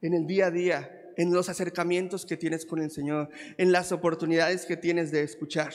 En 0.00 0.14
el 0.14 0.26
día 0.26 0.46
a 0.46 0.50
día, 0.50 1.12
en 1.16 1.32
los 1.32 1.50
acercamientos 1.50 2.24
que 2.24 2.38
tienes 2.38 2.64
con 2.64 2.80
el 2.80 2.90
Señor, 2.90 3.28
en 3.58 3.72
las 3.72 3.92
oportunidades 3.92 4.64
que 4.64 4.78
tienes 4.78 5.10
de 5.10 5.22
escuchar. 5.22 5.74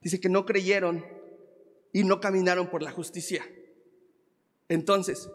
Dice 0.00 0.20
que 0.20 0.28
no 0.28 0.46
creyeron 0.46 1.04
y 1.92 2.04
no 2.04 2.20
caminaron 2.20 2.70
por 2.70 2.82
la 2.82 2.92
justicia. 2.92 3.44
Entonces, 4.68 5.28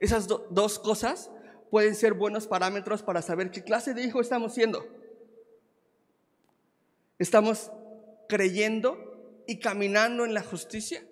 esas 0.00 0.26
dos 0.28 0.78
cosas 0.78 1.30
pueden 1.70 1.94
ser 1.94 2.14
buenos 2.14 2.46
parámetros 2.46 3.02
para 3.02 3.22
saber 3.22 3.50
qué 3.50 3.62
clase 3.62 3.94
de 3.94 4.04
hijo 4.04 4.20
estamos 4.20 4.54
siendo. 4.54 4.86
¿Estamos 7.18 7.70
creyendo 8.28 9.42
y 9.46 9.58
caminando 9.58 10.24
en 10.24 10.34
la 10.34 10.42
justicia? 10.42 11.04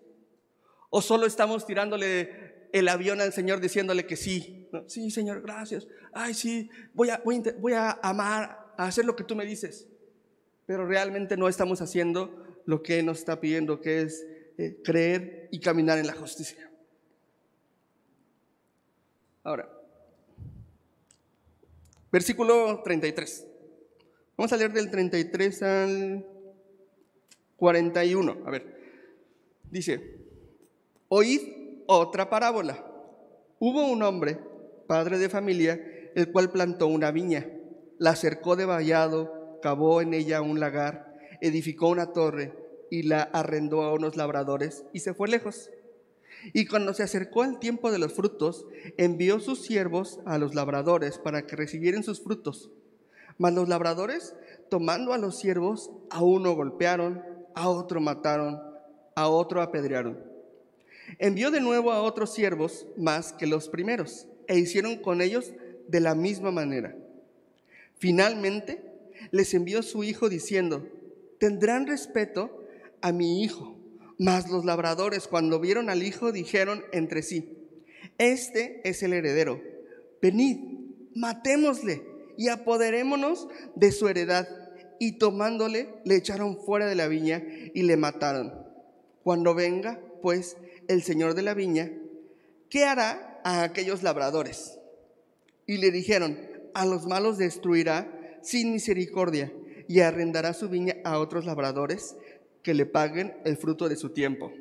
¿O 0.90 1.02
solo 1.02 1.26
estamos 1.26 1.66
tirándole 1.66 2.68
el 2.72 2.88
avión 2.88 3.20
al 3.20 3.32
Señor 3.32 3.60
diciéndole 3.60 4.06
que 4.06 4.16
sí? 4.16 4.68
Sí, 4.86 5.10
Señor, 5.10 5.42
gracias. 5.42 5.86
Ay, 6.12 6.34
sí, 6.34 6.70
voy 6.94 7.10
a, 7.10 7.22
voy, 7.24 7.72
a, 7.72 7.98
amar, 8.02 8.74
a 8.76 8.86
hacer 8.86 9.04
lo 9.04 9.16
que 9.16 9.24
tú 9.24 9.36
me 9.36 9.44
dices. 9.44 9.88
Pero 10.66 10.86
realmente 10.86 11.36
no 11.36 11.48
estamos 11.48 11.80
haciendo 11.80 12.62
lo 12.66 12.82
que 12.82 13.02
nos 13.02 13.18
está 13.18 13.40
pidiendo, 13.40 13.80
que 13.80 14.02
es 14.02 14.26
eh, 14.58 14.80
creer 14.84 15.48
y 15.50 15.60
caminar 15.60 15.98
en 15.98 16.06
la 16.06 16.14
justicia. 16.14 16.71
Ahora, 19.44 19.68
versículo 22.12 22.80
33. 22.84 23.48
Vamos 24.36 24.52
a 24.52 24.56
leer 24.56 24.72
del 24.72 24.90
33 24.90 25.62
al 25.62 26.26
41. 27.56 28.42
A 28.46 28.50
ver, 28.50 28.76
dice, 29.70 30.16
oíd 31.08 31.40
otra 31.86 32.30
parábola. 32.30 32.86
Hubo 33.58 33.86
un 33.86 34.02
hombre, 34.02 34.38
padre 34.86 35.18
de 35.18 35.28
familia, 35.28 35.80
el 36.14 36.30
cual 36.30 36.52
plantó 36.52 36.86
una 36.86 37.10
viña, 37.10 37.48
la 37.98 38.14
cercó 38.14 38.54
de 38.54 38.64
vallado, 38.64 39.58
cavó 39.60 40.00
en 40.00 40.14
ella 40.14 40.40
un 40.40 40.60
lagar, 40.60 41.18
edificó 41.40 41.88
una 41.88 42.12
torre 42.12 42.52
y 42.90 43.04
la 43.04 43.22
arrendó 43.22 43.82
a 43.82 43.92
unos 43.92 44.16
labradores 44.16 44.84
y 44.92 45.00
se 45.00 45.14
fue 45.14 45.28
lejos. 45.28 45.70
Y 46.52 46.66
cuando 46.66 46.94
se 46.94 47.02
acercó 47.02 47.44
el 47.44 47.58
tiempo 47.58 47.90
de 47.90 47.98
los 47.98 48.12
frutos, 48.12 48.66
envió 48.96 49.40
sus 49.40 49.62
siervos 49.62 50.20
a 50.24 50.38
los 50.38 50.54
labradores 50.54 51.18
para 51.18 51.46
que 51.46 51.56
recibieran 51.56 52.02
sus 52.02 52.22
frutos. 52.22 52.70
Mas 53.38 53.54
los 53.54 53.68
labradores, 53.68 54.34
tomando 54.68 55.12
a 55.12 55.18
los 55.18 55.38
siervos, 55.38 55.90
a 56.10 56.22
uno 56.22 56.54
golpearon, 56.54 57.22
a 57.54 57.68
otro 57.68 58.00
mataron, 58.00 58.60
a 59.14 59.28
otro 59.28 59.62
apedrearon. 59.62 60.18
Envió 61.18 61.50
de 61.50 61.60
nuevo 61.60 61.92
a 61.92 62.02
otros 62.02 62.32
siervos 62.32 62.86
más 62.96 63.32
que 63.32 63.46
los 63.46 63.68
primeros, 63.68 64.26
e 64.48 64.58
hicieron 64.58 64.96
con 64.96 65.20
ellos 65.20 65.52
de 65.88 66.00
la 66.00 66.14
misma 66.14 66.50
manera. 66.50 66.96
Finalmente, 67.98 68.82
les 69.30 69.54
envió 69.54 69.82
su 69.82 70.04
hijo 70.04 70.28
diciendo, 70.28 70.88
tendrán 71.38 71.86
respeto 71.86 72.64
a 73.00 73.12
mi 73.12 73.42
hijo. 73.42 73.76
Mas 74.18 74.50
los 74.50 74.64
labradores 74.64 75.28
cuando 75.28 75.60
vieron 75.60 75.90
al 75.90 76.02
hijo 76.02 76.32
dijeron 76.32 76.84
entre 76.92 77.22
sí, 77.22 77.58
este 78.18 78.80
es 78.88 79.02
el 79.02 79.12
heredero, 79.12 79.60
venid, 80.20 80.58
matémosle 81.14 82.02
y 82.36 82.48
apoderémonos 82.48 83.48
de 83.74 83.92
su 83.92 84.08
heredad. 84.08 84.48
Y 84.98 85.18
tomándole, 85.18 85.88
le 86.04 86.14
echaron 86.14 86.58
fuera 86.58 86.86
de 86.86 86.94
la 86.94 87.08
viña 87.08 87.42
y 87.74 87.82
le 87.82 87.96
mataron. 87.96 88.54
Cuando 89.24 89.52
venga, 89.52 90.00
pues, 90.22 90.56
el 90.86 91.02
señor 91.02 91.34
de 91.34 91.42
la 91.42 91.54
viña, 91.54 91.90
¿qué 92.70 92.84
hará 92.84 93.40
a 93.42 93.64
aquellos 93.64 94.04
labradores? 94.04 94.78
Y 95.66 95.78
le 95.78 95.90
dijeron, 95.90 96.38
a 96.74 96.86
los 96.86 97.06
malos 97.06 97.36
destruirá 97.36 98.38
sin 98.42 98.72
misericordia 98.72 99.52
y 99.88 100.00
arrendará 100.00 100.54
su 100.54 100.68
viña 100.68 100.96
a 101.04 101.18
otros 101.18 101.44
labradores 101.44 102.16
que 102.62 102.74
le 102.74 102.86
paguen 102.86 103.36
el 103.44 103.56
fruto 103.56 103.88
de 103.88 103.96
su 103.96 104.10
tiempo. 104.10 104.52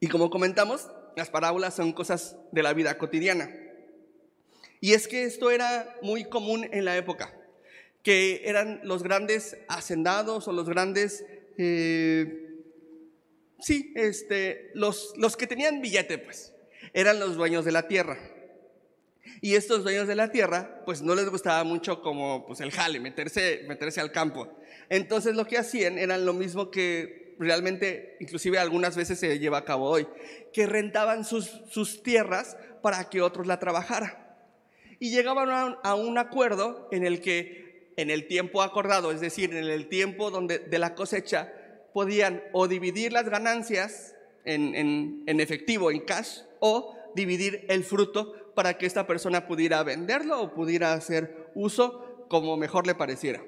Y 0.00 0.08
como 0.08 0.30
comentamos, 0.30 0.90
las 1.16 1.30
parábolas 1.30 1.74
son 1.74 1.92
cosas 1.92 2.36
de 2.52 2.62
la 2.62 2.74
vida 2.74 2.98
cotidiana. 2.98 3.50
Y 4.80 4.92
es 4.92 5.08
que 5.08 5.24
esto 5.24 5.50
era 5.50 5.96
muy 6.02 6.24
común 6.24 6.68
en 6.72 6.84
la 6.84 6.96
época, 6.96 7.34
que 8.02 8.42
eran 8.44 8.80
los 8.84 9.02
grandes 9.02 9.56
hacendados 9.68 10.46
o 10.46 10.52
los 10.52 10.68
grandes, 10.68 11.24
eh, 11.56 12.50
sí, 13.60 13.92
este, 13.96 14.72
los, 14.74 15.14
los 15.16 15.38
que 15.38 15.46
tenían 15.46 15.80
billete, 15.80 16.18
pues, 16.18 16.52
eran 16.92 17.18
los 17.18 17.36
dueños 17.36 17.64
de 17.64 17.72
la 17.72 17.88
tierra. 17.88 18.18
Y 19.40 19.54
estos 19.54 19.82
dueños 19.82 20.06
de 20.06 20.14
la 20.14 20.30
tierra, 20.30 20.82
pues 20.84 21.02
no 21.02 21.14
les 21.14 21.28
gustaba 21.28 21.64
mucho 21.64 22.02
como 22.02 22.46
pues, 22.46 22.60
el 22.60 22.70
jale, 22.70 23.00
meterse, 23.00 23.64
meterse 23.66 24.00
al 24.00 24.12
campo. 24.12 24.48
Entonces 24.88 25.34
lo 25.34 25.46
que 25.46 25.58
hacían 25.58 25.98
era 25.98 26.18
lo 26.18 26.32
mismo 26.32 26.70
que 26.70 27.36
realmente, 27.38 28.16
inclusive 28.20 28.58
algunas 28.58 28.96
veces 28.96 29.18
se 29.18 29.38
lleva 29.38 29.58
a 29.58 29.64
cabo 29.64 29.88
hoy, 29.88 30.06
que 30.52 30.66
rentaban 30.66 31.24
sus, 31.24 31.50
sus 31.70 32.02
tierras 32.02 32.56
para 32.82 33.08
que 33.10 33.22
otros 33.22 33.46
la 33.46 33.58
trabajaran 33.58 34.24
y 35.04 35.10
llegaban 35.10 35.76
a 35.82 35.94
un, 35.94 36.18
acuerdo 36.18 36.88
en 36.90 37.04
el 37.04 37.20
que 37.20 37.92
en 37.96 38.10
el 38.10 38.26
tiempo 38.26 38.62
acordado, 38.62 39.12
es 39.12 39.20
decir, 39.20 39.54
en 39.54 39.64
el 39.64 39.88
tiempo 39.88 40.30
donde, 40.30 40.58
de 40.58 40.78
la 40.78 40.94
cosecha, 40.94 41.52
podían 41.92 42.42
o 42.52 42.68
dividir 42.68 43.12
las 43.12 43.28
ganancias 43.28 44.16
en, 44.44 45.22
en 45.26 45.40
efectivo, 45.40 45.90
en 45.90 46.00
cash, 46.00 46.40
o 46.58 46.96
dividir 47.14 47.66
el 47.68 47.84
fruto 47.84 48.34
para 48.54 48.78
que 48.78 48.86
esta 48.86 49.06
persona 49.06 49.46
pudiera 49.46 49.82
venderlo 49.82 50.40
o 50.40 50.54
pudiera 50.54 50.92
hacer 50.92 51.50
uso 51.54 52.26
como 52.28 52.56
mejor 52.56 52.86
le 52.86 52.94
pareciera. 52.94 53.42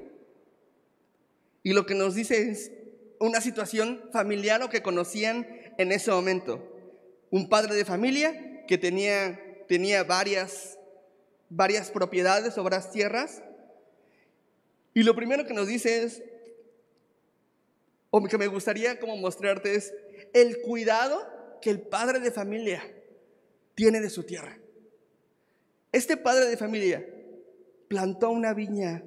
Y 1.63 1.73
lo 1.73 1.87
que 1.87 1.95
nos 1.95 2.15
dice 2.15 2.51
es 2.51 2.71
una 3.19 3.41
situación 3.41 4.09
familiar 4.13 4.63
o 4.63 4.69
que 4.69 4.83
conocían 4.83 5.47
en 5.79 5.93
ese 5.93 6.11
momento. 6.11 6.63
Un 7.31 7.49
padre 7.49 7.75
de 7.75 7.85
familia 7.85 8.65
que 8.67 8.79
tenía, 8.79 9.41
tenía 9.67 10.05
varias, 10.05 10.79
varias 11.49 11.91
propiedades 11.91 12.57
o 12.59 12.63
varias 12.63 12.91
tierras. 12.91 13.43
Y 14.95 15.03
lo 15.03 15.15
primero 15.15 15.47
que 15.47 15.55
nos 15.55 15.67
dice 15.67 16.05
es, 16.05 16.23
o 18.11 18.23
que 18.23 18.39
me 18.39 18.47
gustaría 18.47 18.99
como 18.99 19.17
mostrarte 19.17 19.75
es 19.75 19.93
el 20.33 20.61
cuidado 20.63 21.27
que 21.61 21.71
el 21.71 21.81
padre 21.81 22.21
de 22.21 22.31
familia 22.31 22.83
tiene 23.75 24.01
de 24.01 24.11
su 24.11 24.23
tierra. 24.23 24.59
Este 25.97 26.19
padre 26.19 26.45
de 26.45 26.59
familia 26.59 27.03
plantó 27.89 28.29
una 28.29 28.53
viña, 28.53 29.03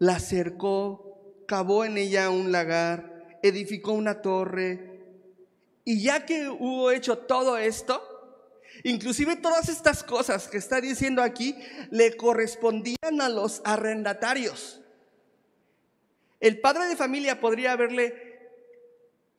la 0.00 0.18
cercó, 0.18 1.44
cavó 1.46 1.84
en 1.84 1.96
ella 1.96 2.30
un 2.30 2.50
lagar, 2.50 3.38
edificó 3.44 3.92
una 3.92 4.22
torre, 4.22 5.04
y 5.84 6.02
ya 6.02 6.26
que 6.26 6.48
hubo 6.48 6.90
hecho 6.90 7.18
todo 7.18 7.58
esto, 7.58 8.02
inclusive 8.82 9.36
todas 9.36 9.68
estas 9.68 10.02
cosas 10.02 10.48
que 10.48 10.56
está 10.58 10.80
diciendo 10.80 11.22
aquí, 11.22 11.54
le 11.92 12.16
correspondían 12.16 13.20
a 13.20 13.28
los 13.28 13.62
arrendatarios. 13.64 14.80
El 16.40 16.58
padre 16.58 16.88
de 16.88 16.96
familia 16.96 17.38
podría 17.38 17.70
haberle 17.70 18.50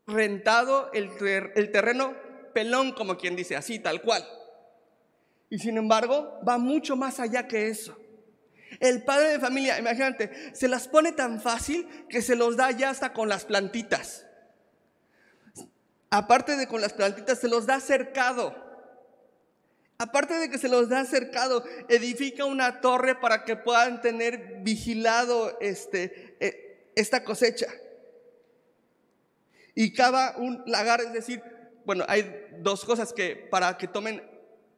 rentado 0.08 0.90
el, 0.94 1.12
el 1.56 1.70
terreno 1.70 2.16
pelón, 2.54 2.94
como 2.94 3.18
quien 3.18 3.36
dice, 3.36 3.58
así, 3.58 3.80
tal 3.80 4.02
cual. 4.02 4.26
Y 5.50 5.60
sin 5.60 5.78
embargo, 5.78 6.40
va 6.48 6.58
mucho 6.58 6.96
más 6.96 7.20
allá 7.20 7.48
que 7.48 7.68
eso. 7.68 7.98
El 8.80 9.04
padre 9.04 9.30
de 9.30 9.40
familia, 9.40 9.78
imagínate, 9.80 10.54
se 10.54 10.68
las 10.68 10.88
pone 10.88 11.12
tan 11.12 11.42
fácil 11.42 11.88
que 12.10 12.22
se 12.22 12.36
los 12.36 12.58
da 12.58 12.72
ya 12.72 12.90
hasta 12.90 13.14
con 13.14 13.30
las 13.30 13.46
plantitas. 13.46 14.26
Aparte 16.10 16.56
de 16.56 16.68
con 16.68 16.82
las 16.82 16.94
plantitas, 16.94 17.40
se 17.40 17.48
los 17.48 17.66
da 17.66 17.80
cercado. 17.80 18.56
Aparte 19.98 20.36
de 20.36 20.50
que 20.50 20.58
se 20.58 20.70
los 20.70 20.90
da 20.90 21.06
cercado, 21.06 21.64
edifica 21.88 22.46
una 22.46 22.82
torre 22.82 23.16
para 23.16 23.46
que 23.46 23.56
puedan 23.56 24.02
tener 24.02 24.60
vigilado 24.62 25.58
este, 25.60 26.36
eh, 26.40 26.92
esta 26.96 27.24
cosecha. 27.24 27.68
Y 29.76 29.94
cava 29.94 30.36
un 30.38 30.62
lagar, 30.66 31.02
es 31.02 31.14
decir, 31.14 31.42
bueno, 31.86 32.06
hay 32.08 32.48
dos 32.60 32.86
cosas 32.86 33.14
que 33.14 33.36
para 33.36 33.78
que 33.78 33.88
tomen 33.88 34.22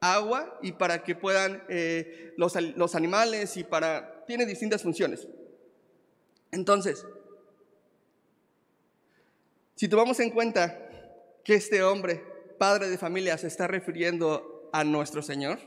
agua 0.00 0.58
y 0.62 0.72
para 0.72 1.02
que 1.02 1.14
puedan 1.14 1.62
eh, 1.68 2.34
los, 2.36 2.54
los 2.76 2.94
animales 2.94 3.56
y 3.56 3.64
para, 3.64 4.24
tiene 4.26 4.46
distintas 4.46 4.82
funciones. 4.82 5.26
Entonces, 6.52 7.04
si 9.74 9.88
tomamos 9.88 10.20
en 10.20 10.30
cuenta 10.30 10.82
que 11.44 11.54
este 11.54 11.82
hombre, 11.82 12.22
padre 12.58 12.88
de 12.88 12.98
familia, 12.98 13.36
se 13.38 13.46
está 13.46 13.66
refiriendo 13.66 14.70
a 14.72 14.84
nuestro 14.84 15.22
Señor. 15.22 15.58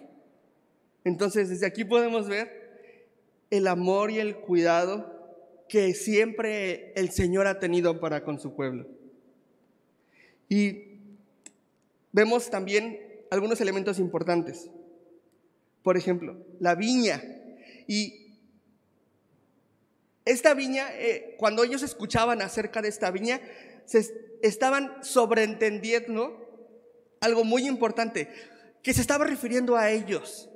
Entonces, 1.03 1.49
desde 1.49 1.65
aquí 1.65 1.85
podemos 1.85 2.27
ver 2.27 2.59
el 3.49 3.67
amor 3.67 4.11
y 4.11 4.19
el 4.19 4.35
cuidado 4.37 5.15
que 5.67 5.93
siempre 5.93 6.91
el 6.95 7.11
Señor 7.11 7.47
ha 7.47 7.59
tenido 7.59 7.99
para 7.99 8.23
con 8.23 8.39
su 8.39 8.55
pueblo. 8.55 8.87
Y 10.49 10.97
vemos 12.11 12.49
también 12.49 12.99
algunos 13.31 13.61
elementos 13.61 13.99
importantes. 13.99 14.69
Por 15.83 15.97
ejemplo, 15.97 16.37
la 16.59 16.75
viña. 16.75 17.23
Y 17.87 18.37
esta 20.25 20.53
viña, 20.53 20.89
eh, 20.93 21.35
cuando 21.37 21.63
ellos 21.63 21.81
escuchaban 21.83 22.41
acerca 22.41 22.81
de 22.81 22.89
esta 22.89 23.11
viña, 23.11 23.41
se 23.85 24.05
estaban 24.41 25.03
sobreentendiendo 25.03 26.45
algo 27.21 27.43
muy 27.43 27.67
importante, 27.67 28.29
que 28.83 28.93
se 28.93 29.01
estaba 29.01 29.25
refiriendo 29.25 29.75
a 29.75 29.89
ellos. 29.91 30.49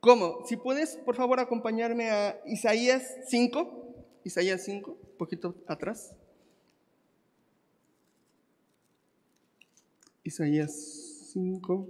¿Cómo? 0.00 0.44
Si 0.46 0.56
puedes, 0.56 0.96
por 0.96 1.16
favor, 1.16 1.40
acompañarme 1.40 2.10
a 2.10 2.40
Isaías 2.46 3.02
5, 3.28 4.20
Isaías 4.24 4.62
5, 4.64 4.90
un 4.90 5.16
poquito 5.18 5.54
atrás. 5.66 6.14
Isaías 10.22 11.09
5. 11.32 11.88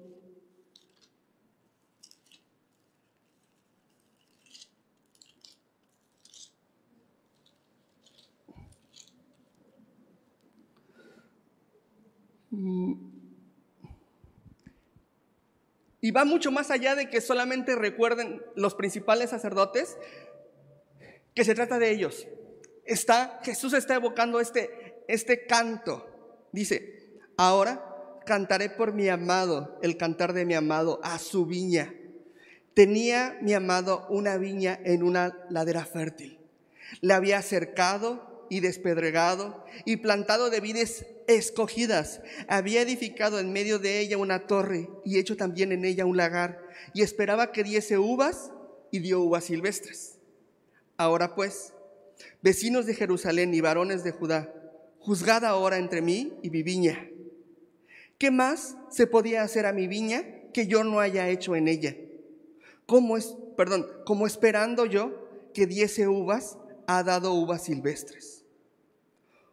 Y 16.02 16.10
va 16.10 16.24
mucho 16.24 16.50
más 16.50 16.70
allá 16.70 16.94
de 16.94 17.08
que 17.08 17.20
solamente 17.20 17.74
recuerden 17.76 18.42
los 18.56 18.74
principales 18.74 19.30
sacerdotes, 19.30 19.96
que 21.34 21.44
se 21.44 21.54
trata 21.54 21.78
de 21.78 21.90
ellos. 21.90 22.26
Está, 22.84 23.40
Jesús 23.42 23.72
está 23.72 23.94
evocando 23.94 24.40
este, 24.40 25.02
este 25.08 25.46
canto. 25.46 26.06
Dice, 26.52 27.18
ahora 27.36 27.89
cantaré 28.30 28.70
por 28.70 28.92
mi 28.92 29.08
amado, 29.08 29.76
el 29.82 29.96
cantar 29.96 30.34
de 30.34 30.44
mi 30.44 30.54
amado 30.54 31.00
a 31.02 31.18
su 31.18 31.46
viña. 31.46 31.92
Tenía 32.74 33.36
mi 33.42 33.54
amado 33.54 34.06
una 34.08 34.36
viña 34.36 34.78
en 34.84 35.02
una 35.02 35.36
ladera 35.50 35.84
fértil. 35.84 36.38
Le 37.00 37.12
había 37.12 37.42
cercado 37.42 38.46
y 38.48 38.60
despedregado 38.60 39.64
y 39.84 39.96
plantado 39.96 40.48
de 40.48 40.60
vides 40.60 41.06
escogidas. 41.26 42.20
Había 42.46 42.82
edificado 42.82 43.40
en 43.40 43.52
medio 43.52 43.80
de 43.80 43.98
ella 43.98 44.16
una 44.16 44.46
torre 44.46 44.88
y 45.04 45.18
hecho 45.18 45.36
también 45.36 45.72
en 45.72 45.84
ella 45.84 46.06
un 46.06 46.16
lagar 46.16 46.62
y 46.94 47.02
esperaba 47.02 47.50
que 47.50 47.64
diese 47.64 47.98
uvas 47.98 48.52
y 48.92 49.00
dio 49.00 49.22
uvas 49.22 49.42
silvestres. 49.42 50.20
Ahora 50.96 51.34
pues, 51.34 51.72
vecinos 52.42 52.86
de 52.86 52.94
Jerusalén 52.94 53.52
y 53.54 53.60
varones 53.60 54.04
de 54.04 54.12
Judá, 54.12 54.54
juzgad 55.00 55.44
ahora 55.44 55.78
entre 55.78 56.00
mí 56.00 56.38
y 56.44 56.50
mi 56.50 56.62
viña. 56.62 57.09
¿Qué 58.20 58.30
más 58.30 58.76
se 58.90 59.06
podía 59.06 59.42
hacer 59.42 59.64
a 59.64 59.72
mi 59.72 59.86
viña 59.86 60.22
que 60.52 60.66
yo 60.66 60.84
no 60.84 61.00
haya 61.00 61.30
hecho 61.30 61.56
en 61.56 61.68
ella? 61.68 61.96
Como 62.84 63.16
es, 63.16 63.34
perdón, 63.56 63.86
como 64.04 64.26
esperando 64.26 64.84
yo 64.84 65.26
que 65.54 65.66
diese 65.66 66.06
uvas, 66.06 66.58
ha 66.86 67.02
dado 67.02 67.32
uvas 67.32 67.64
silvestres. 67.64 68.44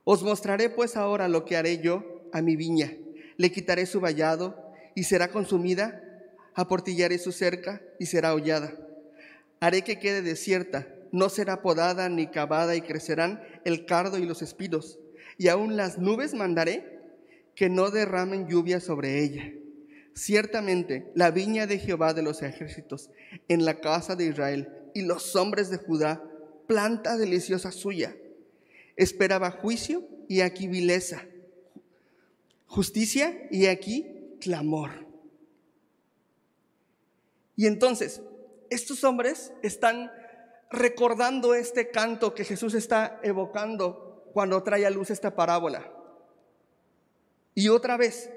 Os 0.04 0.22
mostraré 0.22 0.70
pues 0.70 0.98
ahora 0.98 1.30
lo 1.30 1.46
que 1.46 1.56
haré 1.56 1.78
yo 1.78 2.04
a 2.34 2.42
mi 2.42 2.58
viña. 2.58 2.94
Le 3.38 3.54
quitaré 3.54 3.86
su 3.86 4.02
vallado 4.02 4.74
y 4.96 5.06
será 5.06 5.30
consumida, 5.30 6.04
aportillaré 6.54 7.20
su 7.20 7.32
cerca 7.32 7.82
y 8.00 8.08
será 8.08 8.34
hollada. 8.34 8.74
Haré 9.62 9.84
que 9.84 9.98
quede 9.98 10.22
desierta, 10.22 10.90
no 11.14 11.30
será 11.30 11.62
podada 11.62 12.10
ni 12.10 12.28
cavada 12.28 12.76
y 12.76 12.82
crecerán 12.82 13.42
el 13.64 13.86
cardo 13.86 14.18
y 14.18 14.26
los 14.26 14.42
espinos. 14.42 15.00
Y 15.38 15.48
aún 15.48 15.78
las 15.78 16.00
nubes 16.00 16.34
mandaré 16.34 16.97
que 17.58 17.68
no 17.70 17.92
derramen 17.92 18.48
lluvia 18.48 18.80
sobre 18.80 19.22
ella. 19.22 19.52
Ciertamente 20.14 21.12
la 21.16 21.32
viña 21.32 21.68
de 21.68 21.80
Jehová 21.80 22.14
de 22.14 22.22
los 22.22 22.42
ejércitos 22.42 23.10
en 23.50 23.66
la 23.66 23.82
casa 23.82 24.16
de 24.16 24.28
Israel 24.28 24.70
y 24.94 25.02
los 25.02 25.36
hombres 25.36 25.70
de 25.70 25.78
Judá, 25.78 26.24
planta 26.68 27.18
deliciosa 27.18 27.72
suya 27.72 28.16
Esperaba 28.98 29.52
juicio 29.52 30.04
y 30.28 30.42
aquí 30.42 30.68
vileza. 30.68 31.24
Justicia 32.66 33.48
y 33.52 33.68
aquí 33.68 34.36
clamor. 34.42 35.06
Y 37.56 37.68
entonces, 37.68 38.22
estos 38.70 39.04
hombres 39.04 39.54
están 39.62 40.12
recordando 40.72 41.54
este 41.54 41.92
canto 41.92 42.34
que 42.34 42.44
Jesús 42.44 42.74
está 42.74 43.20
evocando 43.24 44.30
cuando 44.34 44.62
trae 44.64 44.86
a 44.86 44.90
luz 44.90 45.12
esta 45.12 45.36
parábola. 45.36 45.97
Y 47.58 47.70
otra 47.70 47.98
vez, 47.98 48.30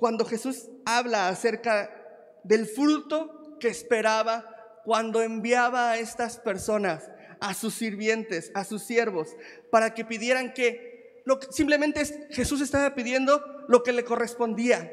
cuando 0.00 0.24
Jesús 0.24 0.68
habla 0.84 1.28
acerca 1.28 1.94
del 2.42 2.66
fruto 2.66 3.56
que 3.60 3.68
esperaba 3.68 4.82
cuando 4.84 5.22
enviaba 5.22 5.92
a 5.92 5.98
estas 5.98 6.40
personas 6.40 7.08
a 7.38 7.54
sus 7.54 7.74
sirvientes, 7.74 8.50
a 8.52 8.64
sus 8.64 8.82
siervos, 8.82 9.28
para 9.70 9.94
que 9.94 10.04
pidieran 10.04 10.54
que, 10.54 11.22
lo 11.24 11.38
simplemente 11.52 12.04
Jesús 12.30 12.60
estaba 12.60 12.96
pidiendo 12.96 13.64
lo 13.68 13.84
que 13.84 13.92
le 13.92 14.04
correspondía. 14.04 14.92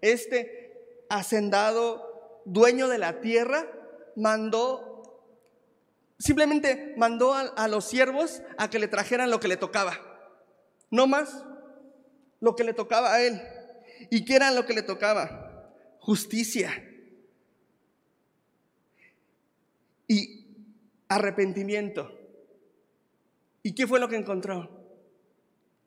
Este 0.00 1.04
hacendado 1.08 2.42
dueño 2.44 2.88
de 2.88 2.98
la 2.98 3.20
tierra 3.20 3.68
mandó, 4.16 5.22
simplemente 6.18 6.94
mandó 6.96 7.34
a, 7.34 7.42
a 7.42 7.68
los 7.68 7.84
siervos 7.84 8.42
a 8.58 8.68
que 8.68 8.80
le 8.80 8.88
trajeran 8.88 9.30
lo 9.30 9.38
que 9.38 9.46
le 9.46 9.56
tocaba. 9.56 9.96
No 10.90 11.06
más 11.06 11.44
lo 12.40 12.56
que 12.56 12.64
le 12.64 12.74
tocaba 12.74 13.14
a 13.14 13.22
él. 13.22 13.40
¿Y 14.10 14.24
qué 14.24 14.36
era 14.36 14.50
lo 14.50 14.66
que 14.66 14.72
le 14.72 14.82
tocaba? 14.82 15.72
Justicia. 16.00 16.72
Y 20.08 20.46
arrepentimiento. 21.08 22.10
¿Y 23.62 23.74
qué 23.74 23.86
fue 23.86 24.00
lo 24.00 24.08
que 24.08 24.16
encontró? 24.16 24.70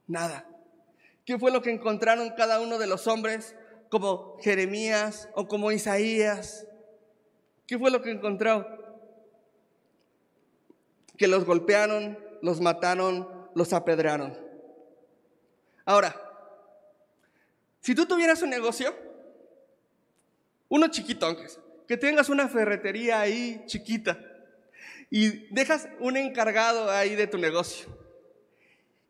Nada. 0.07 0.47
¿Qué 1.25 1.39
fue 1.39 1.51
lo 1.51 1.61
que 1.61 1.71
encontraron 1.71 2.33
cada 2.37 2.59
uno 2.59 2.77
de 2.77 2.87
los 2.87 3.07
hombres 3.07 3.55
como 3.89 4.37
Jeremías 4.41 5.29
o 5.35 5.47
como 5.47 5.71
Isaías? 5.71 6.67
¿Qué 7.65 7.79
fue 7.79 7.91
lo 7.91 8.01
que 8.01 8.11
encontró? 8.11 8.67
Que 11.17 11.27
los 11.27 11.45
golpearon, 11.45 12.19
los 12.41 12.59
mataron, 12.59 13.27
los 13.55 13.73
apedrearon. 13.73 14.37
Ahora, 15.85 16.22
si 17.83 17.93
tú 17.93 18.07
tuvieras 18.07 18.41
un 18.41 18.49
negocio, 18.49 18.95
uno 20.69 20.87
chiquito, 20.87 21.37
que 21.87 21.97
tengas 21.97 22.29
una 22.29 22.47
ferretería 22.47 23.21
ahí 23.21 23.61
chiquita 23.67 24.17
y 25.11 25.53
dejas 25.53 25.87
un 25.99 26.17
encargado 26.17 26.89
ahí 26.89 27.15
de 27.15 27.27
tu 27.27 27.37
negocio 27.37 27.87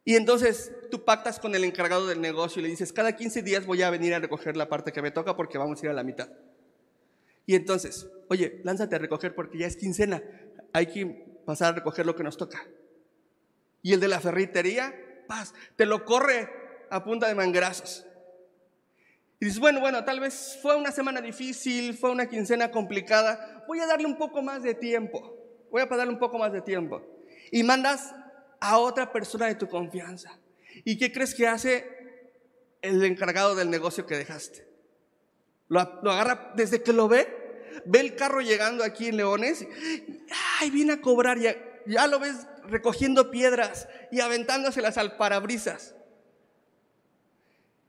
y 0.06 0.16
entonces 0.16 0.74
tú 0.92 1.06
pactas 1.06 1.40
con 1.40 1.56
el 1.56 1.64
encargado 1.64 2.08
del 2.08 2.20
negocio 2.20 2.60
y 2.60 2.64
le 2.64 2.70
dices, 2.70 2.92
cada 2.92 3.16
15 3.16 3.42
días 3.42 3.66
voy 3.66 3.82
a 3.84 3.90
venir 3.90 4.14
a 4.14 4.20
recoger 4.20 4.58
la 4.58 4.68
parte 4.68 4.92
que 4.92 5.02
me 5.02 5.12
toca 5.12 5.36
porque 5.36 5.58
vamos 5.58 5.82
a 5.82 5.86
ir 5.86 5.92
a 5.92 5.94
la 5.94 6.04
mitad. 6.04 6.30
Y 7.46 7.56
entonces, 7.56 8.08
oye, 8.30 8.60
lánzate 8.64 8.96
a 8.96 9.00
recoger 9.00 9.34
porque 9.34 9.58
ya 9.58 9.68
es 9.68 9.78
quincena, 9.78 10.22
hay 10.74 10.88
que 10.88 11.06
pasar 11.46 11.74
a 11.74 11.76
recoger 11.78 12.06
lo 12.06 12.16
que 12.16 12.24
nos 12.24 12.38
toca. 12.38 12.66
Y 13.82 13.94
el 13.94 14.00
de 14.00 14.08
la 14.10 14.20
ferretería, 14.20 14.94
paz, 15.28 15.54
te 15.76 15.86
lo 15.86 16.04
corre 16.04 16.50
a 16.90 17.04
punta 17.04 17.28
de 17.28 17.36
mangrazos. 17.36 18.06
Y 19.44 19.48
dices, 19.48 19.60
bueno, 19.60 19.82
bueno, 19.82 20.06
tal 20.06 20.22
vez 20.22 20.58
fue 20.62 20.78
una 20.78 20.90
semana 20.90 21.20
difícil, 21.20 21.98
fue 21.98 22.12
una 22.12 22.30
quincena 22.30 22.72
complicada, 22.72 23.66
voy 23.68 23.78
a 23.82 23.86
darle 23.86 24.06
un 24.06 24.18
poco 24.18 24.42
más 24.42 24.64
de 24.64 24.74
tiempo, 24.74 25.36
voy 25.70 25.82
a 25.82 25.86
darle 25.86 26.14
un 26.14 26.18
poco 26.18 26.38
más 26.38 26.54
de 26.54 26.62
tiempo. 26.62 27.02
Y 27.52 27.62
mandas 27.64 28.16
a 28.62 28.78
otra 28.78 29.12
persona 29.12 29.48
de 29.48 29.56
tu 29.56 29.68
confianza. 29.68 30.40
¿Y 30.86 30.98
qué 30.98 31.12
crees 31.12 31.36
que 31.36 31.46
hace 31.46 31.86
el 32.82 33.04
encargado 33.04 33.54
del 33.54 33.70
negocio 33.70 34.06
que 34.06 34.16
dejaste? 34.16 34.66
Lo, 35.68 35.82
agarra 35.82 36.54
desde 36.56 36.82
que 36.82 36.94
lo 36.94 37.10
ve, 37.10 37.28
ve 37.84 38.00
el 38.00 38.16
carro 38.16 38.40
llegando 38.40 38.86
aquí 38.86 39.08
en 39.08 39.18
Leones, 39.18 39.68
ay, 40.62 40.72
viene 40.72 40.94
a 40.94 41.02
cobrar, 41.02 41.38
ya, 41.38 41.54
ya 41.86 42.08
lo 42.08 42.18
ves 42.18 42.48
recogiendo 42.70 43.30
piedras 43.30 43.90
y 44.10 44.22
aventándoselas 44.22 44.98
al 44.98 45.18
parabrisas. 45.18 45.96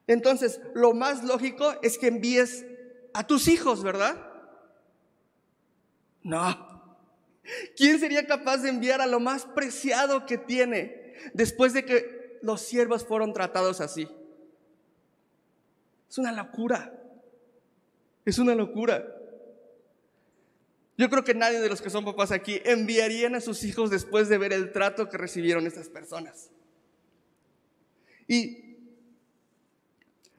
Entonces, 0.06 0.60
lo 0.74 0.92
más 0.92 1.24
lógico 1.24 1.74
es 1.82 1.98
que 1.98 2.08
envíes 2.08 2.64
a 3.12 3.26
tus 3.26 3.48
hijos, 3.48 3.82
¿verdad? 3.82 4.16
No, 6.22 6.74
¿Quién 7.76 7.98
sería 8.00 8.26
capaz 8.26 8.58
de 8.58 8.70
enviar 8.70 9.00
a 9.00 9.06
lo 9.06 9.20
más 9.20 9.44
preciado 9.44 10.26
que 10.26 10.38
tiene 10.38 11.14
después 11.34 11.72
de 11.72 11.84
que 11.84 12.38
los 12.42 12.62
siervos 12.62 13.04
fueron 13.04 13.32
tratados 13.32 13.80
así? 13.80 14.08
Es 16.08 16.18
una 16.18 16.32
locura. 16.32 16.92
Es 18.24 18.38
una 18.38 18.54
locura. 18.54 19.06
Yo 20.96 21.10
creo 21.10 21.24
que 21.24 21.34
nadie 21.34 21.60
de 21.60 21.68
los 21.68 21.82
que 21.82 21.90
son 21.90 22.04
papás 22.04 22.30
aquí 22.30 22.60
enviarían 22.64 23.34
a 23.34 23.40
sus 23.40 23.64
hijos 23.64 23.90
después 23.90 24.28
de 24.28 24.38
ver 24.38 24.52
el 24.52 24.72
trato 24.72 25.08
que 25.08 25.18
recibieron 25.18 25.66
estas 25.66 25.88
personas. 25.88 26.50
Y 28.26 28.73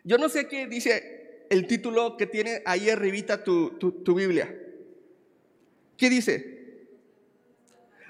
yo 0.05 0.17
no 0.17 0.29
sé 0.29 0.47
qué 0.47 0.67
dice 0.67 1.45
el 1.49 1.67
título 1.67 2.15
que 2.15 2.25
tiene 2.25 2.61
ahí 2.65 2.89
arribita 2.89 3.43
tu, 3.43 3.71
tu, 3.71 3.91
tu 3.91 4.15
Biblia. 4.15 4.57
¿Qué 5.97 6.09
dice? 6.09 6.55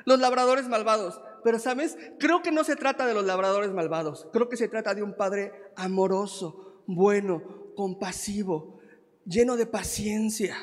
los 0.06 0.20
labradores 0.20 0.68
malvados. 0.70 1.22
Pero 1.44 1.60
sabes, 1.60 1.98
creo 2.20 2.42
que 2.42 2.52
no 2.52 2.64
se 2.64 2.76
trata 2.76 3.06
de 3.06 3.14
los 3.14 3.26
labradores 3.26 3.72
malvados, 3.72 4.28
creo 4.32 4.50
que 4.50 4.58
se 4.58 4.68
trata 4.68 4.96
de 4.96 5.04
un 5.04 5.16
padre 5.16 5.52
amoroso, 5.76 6.82
bueno, 6.88 7.74
compasivo, 7.76 8.80
lleno 9.26 9.56
de 9.56 9.68
paciencia. 9.68 10.56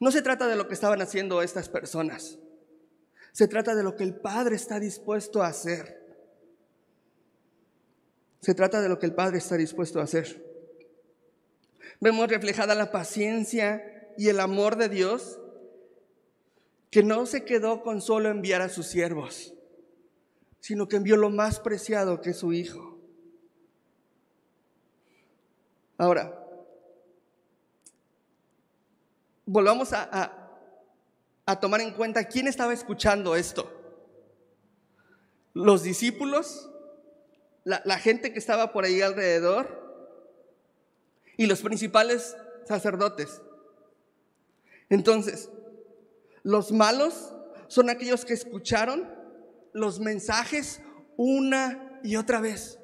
No 0.00 0.10
se 0.10 0.22
trata 0.22 0.46
de 0.46 0.56
lo 0.56 0.68
que 0.68 0.74
estaban 0.74 1.02
haciendo 1.02 1.42
estas 1.42 1.68
personas, 1.68 2.38
se 3.32 3.48
trata 3.48 3.74
de 3.74 3.82
lo 3.82 3.94
que 3.94 4.04
el 4.04 4.14
Padre 4.14 4.56
está 4.56 4.80
dispuesto 4.80 5.42
a 5.42 5.48
hacer. 5.48 6.07
Se 8.40 8.54
trata 8.54 8.80
de 8.80 8.88
lo 8.88 8.98
que 8.98 9.06
el 9.06 9.14
Padre 9.14 9.38
está 9.38 9.56
dispuesto 9.56 10.00
a 10.00 10.04
hacer. 10.04 10.44
Vemos 12.00 12.28
reflejada 12.28 12.74
la 12.74 12.92
paciencia 12.92 14.12
y 14.16 14.28
el 14.28 14.40
amor 14.40 14.76
de 14.76 14.88
Dios 14.88 15.38
que 16.90 17.02
no 17.02 17.26
se 17.26 17.44
quedó 17.44 17.82
con 17.82 18.00
solo 18.00 18.28
enviar 18.30 18.62
a 18.62 18.68
sus 18.68 18.86
siervos, 18.86 19.54
sino 20.60 20.88
que 20.88 20.96
envió 20.96 21.16
lo 21.16 21.30
más 21.30 21.60
preciado 21.60 22.20
que 22.20 22.30
es 22.30 22.38
su 22.38 22.52
Hijo. 22.52 22.98
Ahora, 25.98 26.38
volvamos 29.44 29.92
a, 29.92 30.32
a, 31.44 31.60
tomar 31.60 31.80
en 31.80 31.92
cuenta 31.92 32.24
quién 32.24 32.46
estaba 32.46 32.72
escuchando 32.72 33.34
esto. 33.34 33.68
Los 35.54 35.82
discípulos, 35.82 36.70
la, 37.68 37.98
gente 37.98 38.32
que 38.32 38.38
estaba 38.38 38.72
por 38.72 38.84
ahí 38.84 39.02
alrededor 39.02 39.68
y 41.36 41.46
los 41.46 41.60
principales 41.60 42.34
sacerdotes. 42.64 43.42
Entonces, 44.88 45.50
los 46.42 46.72
malos 46.72 47.34
son 47.66 47.90
aquellos 47.90 48.24
que 48.24 48.32
escucharon 48.32 49.06
los 49.74 50.00
mensajes 50.00 50.80
una 51.18 52.00
y 52.02 52.16
otra 52.16 52.40
vez, 52.40 52.78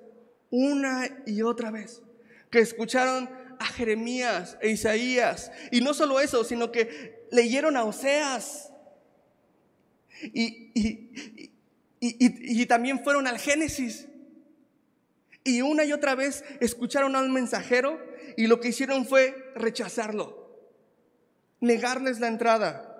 una 0.51 1.09
y 1.27 1.41
otra 1.41 1.71
vez, 1.71 2.03
que 2.51 2.59
escucharon 2.59 3.31
a 3.59 3.65
Jeremías 3.65 4.59
e 4.61 4.69
Isaías. 4.71 5.51
Y 5.71 5.81
no 5.81 5.95
solo 5.95 6.21
eso, 6.21 6.45
sino 6.45 6.71
que 6.71 7.27
leyeron 7.31 7.79
a 7.79 7.85
Oseas. 7.85 8.71
Y, 10.23 10.71
y, 12.01 12.67
también 12.67 13.03
fueron 13.03 13.27
al 13.27 13.39
Génesis. 13.39 14.09
Y 15.45 15.61
una 15.61 15.85
y 15.85 15.93
otra 15.93 16.15
vez 16.15 16.43
escucharon 16.61 17.15
al 17.17 17.29
mensajero 17.29 18.01
y 18.37 18.47
lo 18.47 18.61
que 18.61 18.69
hicieron 18.69 19.05
fue 19.05 19.53
rechazarlo, 19.55 20.73
negarles 21.61 22.19
la 22.19 22.29
entrada. 22.29 22.91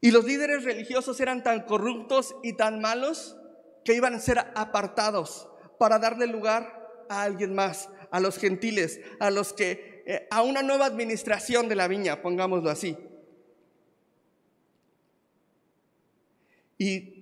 Y 0.00 0.10
los 0.10 0.24
líderes 0.24 0.64
religiosos 0.64 1.20
eran 1.20 1.42
tan 1.42 1.62
corruptos 1.62 2.34
y 2.42 2.54
tan 2.54 2.80
malos 2.80 3.36
que 3.84 3.94
iban 3.94 4.14
a 4.14 4.20
ser 4.20 4.38
apartados 4.54 5.48
para 5.78 5.98
darle 5.98 6.26
lugar 6.26 7.06
a 7.08 7.22
alguien 7.22 7.54
más, 7.54 7.88
a 8.10 8.20
los 8.20 8.38
gentiles, 8.38 9.00
a 9.20 9.30
los 9.30 9.52
que, 9.52 10.02
eh, 10.06 10.26
a 10.30 10.42
una 10.42 10.62
nueva 10.62 10.86
administración 10.86 11.68
de 11.68 11.76
la 11.76 11.88
viña, 11.88 12.22
pongámoslo 12.22 12.70
así. 12.70 12.96
Y 16.78 17.21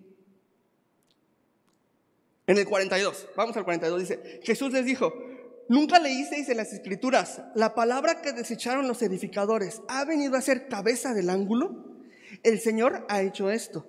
en 2.50 2.58
el 2.58 2.66
42, 2.66 3.28
vamos 3.36 3.56
al 3.56 3.62
42, 3.62 4.00
dice, 4.00 4.40
Jesús 4.42 4.72
les 4.72 4.84
dijo, 4.84 5.14
nunca 5.68 6.00
leísteis 6.00 6.48
en 6.48 6.56
las 6.56 6.72
escrituras, 6.72 7.42
la 7.54 7.76
palabra 7.76 8.22
que 8.22 8.32
desecharon 8.32 8.88
los 8.88 9.02
edificadores 9.02 9.82
ha 9.86 10.04
venido 10.04 10.36
a 10.36 10.40
ser 10.40 10.66
cabeza 10.66 11.14
del 11.14 11.30
ángulo. 11.30 12.00
El 12.42 12.58
Señor 12.58 13.06
ha 13.08 13.22
hecho 13.22 13.50
esto 13.50 13.86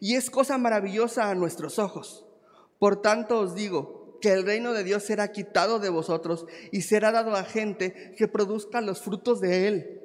y 0.00 0.16
es 0.16 0.28
cosa 0.28 0.58
maravillosa 0.58 1.30
a 1.30 1.36
nuestros 1.36 1.78
ojos. 1.78 2.26
Por 2.80 3.00
tanto 3.00 3.38
os 3.38 3.54
digo 3.54 4.18
que 4.20 4.32
el 4.32 4.44
reino 4.44 4.72
de 4.72 4.82
Dios 4.82 5.04
será 5.04 5.30
quitado 5.30 5.78
de 5.78 5.90
vosotros 5.90 6.46
y 6.72 6.82
será 6.82 7.12
dado 7.12 7.36
a 7.36 7.44
gente 7.44 8.12
que 8.18 8.26
produzca 8.26 8.80
los 8.80 9.02
frutos 9.02 9.40
de 9.40 9.68
él. 9.68 10.00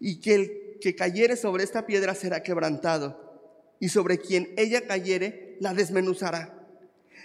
Y 0.00 0.18
que 0.18 0.34
el 0.34 0.78
que 0.80 0.96
cayere 0.96 1.36
sobre 1.36 1.62
esta 1.62 1.86
piedra 1.86 2.16
será 2.16 2.42
quebrantado 2.42 3.38
y 3.78 3.90
sobre 3.90 4.18
quien 4.18 4.52
ella 4.56 4.84
cayere 4.88 5.56
la 5.60 5.74
desmenuzará. 5.74 6.63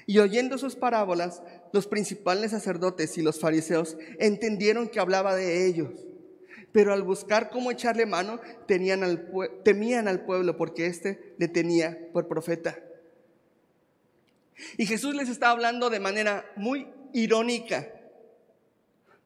Y 0.10 0.18
oyendo 0.18 0.58
sus 0.58 0.76
parábolas, 0.76 1.44
los 1.72 1.86
principales 1.86 2.50
sacerdotes 2.50 3.16
y 3.20 3.22
los 3.22 3.40
fariseos 3.40 3.96
entendieron 4.18 4.90
que 4.90 5.00
hablaba 5.00 5.36
de 5.36 5.68
ellos 5.68 5.92
pero 6.72 6.94
al 6.94 7.02
buscar 7.02 7.50
cómo 7.50 7.72
echarle 7.72 8.06
mano, 8.06 8.40
tenían 8.68 9.04
al, 9.04 9.32
temían 9.64 10.08
al 10.08 10.24
pueblo 10.26 10.56
porque 10.56 10.86
éste 10.86 11.34
le 11.38 11.48
tenía 11.48 11.98
por 12.14 12.28
profeta. 12.28 12.78
Y 14.78 14.86
Jesús 14.86 15.16
les 15.16 15.30
está 15.30 15.50
hablando 15.50 15.90
de 15.90 16.00
manera 16.00 16.46
muy 16.56 16.88
irónica. 17.12 17.92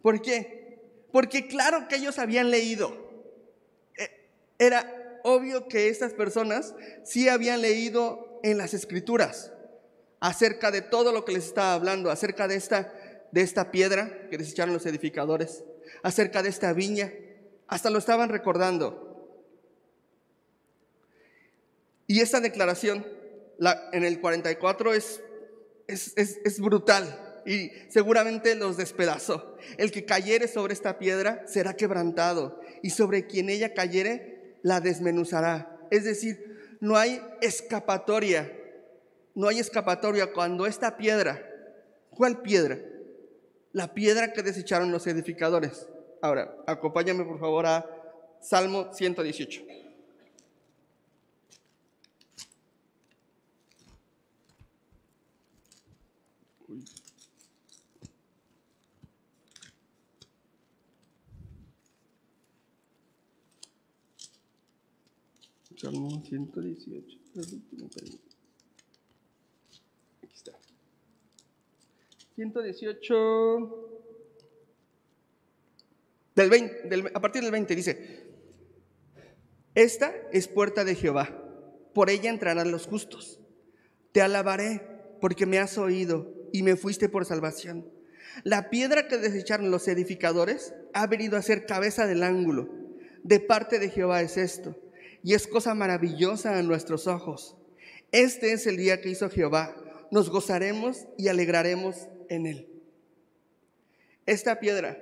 ¿Por 0.02 0.22
qué? 0.22 0.80
Porque 1.12 1.48
claro 1.48 1.90
que 1.90 1.98
ellos 1.98 2.18
habían 2.18 2.50
leído. 2.50 2.96
E, 3.98 4.10
era 4.58 5.20
obvio 5.24 5.68
que 5.68 5.90
estas 5.90 6.14
personas 6.14 6.74
sí 7.04 7.28
habían 7.28 7.62
leído 7.62 8.40
en 8.42 8.58
las 8.58 8.74
escrituras 8.74 9.52
acerca 10.24 10.72
de 10.72 10.82
todo 10.82 11.12
lo 11.12 11.26
que 11.26 11.34
les 11.34 11.44
estaba 11.44 11.74
hablando, 11.74 12.10
acerca 12.10 12.48
de 12.48 12.56
esta, 12.56 12.94
de 13.34 13.42
esta 13.42 13.72
piedra 13.72 14.30
que 14.30 14.38
desecharon 14.38 14.74
los 14.74 14.86
edificadores, 14.86 15.66
acerca 16.02 16.42
de 16.42 16.48
esta 16.48 16.72
viña, 16.72 17.12
hasta 17.68 17.90
lo 17.90 18.00
estaban 18.00 18.30
recordando. 18.30 19.38
Y 22.08 22.22
esta 22.22 22.40
declaración 22.40 23.06
la, 23.58 23.90
en 23.92 24.06
el 24.06 24.22
44 24.22 24.94
es, 24.94 25.22
es, 25.88 26.14
es, 26.16 26.40
es 26.46 26.62
brutal 26.62 27.42
y 27.46 27.74
seguramente 27.90 28.56
los 28.56 28.78
despedazó. 28.78 29.58
El 29.78 29.92
que 29.92 30.06
cayere 30.06 30.48
sobre 30.48 30.74
esta 30.74 31.00
piedra 31.00 31.44
será 31.48 31.74
quebrantado 31.74 32.62
y 32.82 32.92
sobre 32.92 33.28
quien 33.28 33.50
ella 33.50 33.74
cayere 33.74 34.56
la 34.62 34.80
desmenuzará. 34.80 35.86
Es 35.92 36.06
decir, 36.06 36.78
no 36.80 36.96
hay 36.96 37.22
escapatoria, 37.42 38.63
no 39.36 39.48
hay 39.48 39.60
escapatoria 39.60 40.32
cuando 40.34 40.66
esta 40.66 40.98
piedra, 40.98 41.44
¿cuál 42.12 42.42
piedra? 42.42 42.80
La 43.72 43.94
piedra 43.94 44.34
que 44.34 44.44
desecharon 44.44 44.92
los 44.92 45.08
edificadores. 45.08 45.88
Ahora, 46.22 46.56
acompáñame 46.68 47.26
por 47.26 47.40
favor 47.40 47.66
a 47.66 47.86
Salmo 48.40 48.94
118. 48.94 49.64
Salmo 65.84 66.24
118. 66.24 67.20
Aquí 70.22 70.34
está. 70.34 70.54
118. 72.36 73.90
Del 76.36 76.50
20, 76.50 76.88
del, 76.90 77.12
a 77.14 77.20
partir 77.22 77.44
del 77.44 77.52
20 77.52 77.76
dice, 77.76 78.24
esta 79.76 80.14
es 80.32 80.48
puerta 80.48 80.84
de 80.84 80.96
Jehová, 80.96 81.30
por 81.94 82.10
ella 82.10 82.30
entrarán 82.30 82.72
los 82.72 82.88
justos. 82.88 83.40
Te 84.12 84.22
alabaré 84.22 84.82
porque 85.22 85.46
me 85.46 85.60
has 85.60 85.78
oído 85.78 86.32
y 86.52 86.64
me 86.64 86.76
fuiste 86.76 87.10
por 87.10 87.26
salvación. 87.26 87.90
La 88.44 88.70
piedra 88.70 89.08
que 89.08 89.18
desecharon 89.18 89.72
los 89.72 89.88
edificadores 89.88 90.74
ha 90.94 91.08
venido 91.08 91.38
a 91.38 91.42
ser 91.42 91.66
cabeza 91.66 92.08
del 92.08 92.24
ángulo. 92.24 92.70
De 93.24 93.40
parte 93.40 93.80
de 93.80 93.90
Jehová 93.90 94.22
es 94.22 94.38
esto 94.38 94.76
y 95.24 95.34
es 95.34 95.48
cosa 95.48 95.74
maravillosa 95.74 96.58
a 96.58 96.64
nuestros 96.64 97.08
ojos. 97.08 97.56
Este 98.12 98.52
es 98.52 98.68
el 98.68 98.78
día 98.78 99.02
que 99.02 99.10
hizo 99.10 99.30
Jehová. 99.30 99.76
Nos 100.12 100.30
gozaremos 100.30 101.08
y 101.18 101.30
alegraremos 101.30 102.08
en 102.34 102.46
él. 102.46 102.70
Esta 104.26 104.60
piedra, 104.60 104.98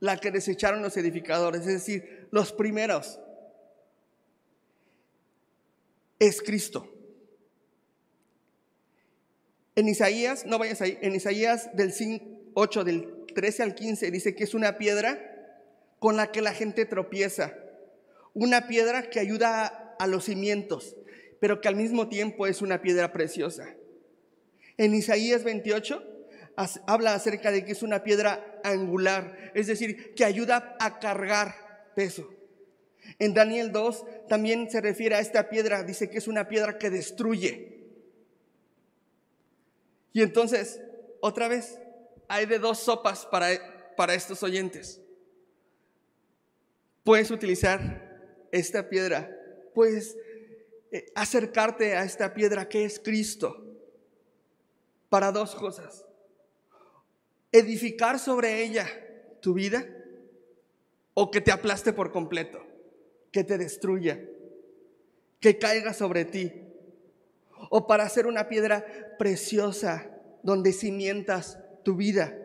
la 0.00 0.18
que 0.18 0.30
desecharon 0.30 0.82
los 0.82 0.96
edificadores, 0.96 1.62
es 1.62 1.66
decir, 1.66 2.28
los 2.30 2.52
primeros, 2.52 3.20
es 6.18 6.42
Cristo. 6.42 6.90
En 9.76 9.88
Isaías, 9.88 10.46
no 10.46 10.58
vayas 10.58 10.80
ahí, 10.80 10.98
en 11.00 11.14
Isaías 11.14 11.74
del 11.74 11.92
8, 12.54 12.84
del 12.84 13.26
13 13.34 13.62
al 13.62 13.74
15, 13.74 14.10
dice 14.10 14.34
que 14.34 14.44
es 14.44 14.54
una 14.54 14.78
piedra 14.78 15.30
con 15.98 16.16
la 16.16 16.30
que 16.30 16.42
la 16.42 16.52
gente 16.52 16.84
tropieza 16.84 17.54
una 18.34 18.66
piedra 18.66 19.08
que 19.08 19.20
ayuda 19.20 19.94
a 19.98 20.06
los 20.06 20.24
cimientos, 20.24 20.96
pero 21.40 21.60
que 21.60 21.68
al 21.68 21.76
mismo 21.76 22.08
tiempo 22.08 22.46
es 22.46 22.62
una 22.62 22.82
piedra 22.82 23.12
preciosa. 23.12 23.76
En 24.76 24.92
Isaías 24.92 25.44
28 25.44 26.02
habla 26.86 27.14
acerca 27.14 27.50
de 27.50 27.64
que 27.64 27.72
es 27.72 27.82
una 27.82 28.02
piedra 28.02 28.60
angular, 28.62 29.52
es 29.54 29.66
decir, 29.66 30.14
que 30.14 30.24
ayuda 30.24 30.76
a 30.80 30.98
cargar 30.98 31.92
peso. 31.94 32.32
En 33.18 33.34
Daniel 33.34 33.72
2 33.72 34.28
también 34.28 34.70
se 34.70 34.80
refiere 34.80 35.14
a 35.14 35.20
esta 35.20 35.48
piedra, 35.48 35.82
dice 35.82 36.08
que 36.08 36.18
es 36.18 36.28
una 36.28 36.48
piedra 36.48 36.78
que 36.78 36.90
destruye. 36.90 37.74
Y 40.12 40.22
entonces, 40.22 40.80
otra 41.20 41.48
vez, 41.48 41.78
hay 42.28 42.46
de 42.46 42.58
dos 42.58 42.78
sopas 42.78 43.26
para, 43.26 43.48
para 43.96 44.14
estos 44.14 44.42
oyentes. 44.42 45.00
Puedes 47.02 47.30
utilizar 47.30 48.48
esta 48.52 48.88
piedra, 48.88 49.30
pues 49.74 50.16
acercarte 51.14 51.96
a 51.96 52.04
esta 52.04 52.34
piedra 52.34 52.68
que 52.68 52.84
es 52.84 53.00
Cristo 53.00 53.56
para 55.08 55.32
dos 55.32 55.54
cosas. 55.54 56.03
Edificar 57.54 58.18
sobre 58.18 58.64
ella 58.64 58.88
tu 59.40 59.54
vida 59.54 59.86
o 61.14 61.30
que 61.30 61.40
te 61.40 61.52
aplaste 61.52 61.92
por 61.92 62.10
completo, 62.10 62.66
que 63.30 63.44
te 63.44 63.58
destruya, 63.58 64.20
que 65.38 65.56
caiga 65.56 65.94
sobre 65.94 66.24
ti. 66.24 66.52
O 67.70 67.86
para 67.86 68.02
hacer 68.02 68.26
una 68.26 68.48
piedra 68.48 69.14
preciosa 69.18 70.10
donde 70.42 70.72
cimientas 70.72 71.60
tu 71.84 71.94
vida. 71.94 72.36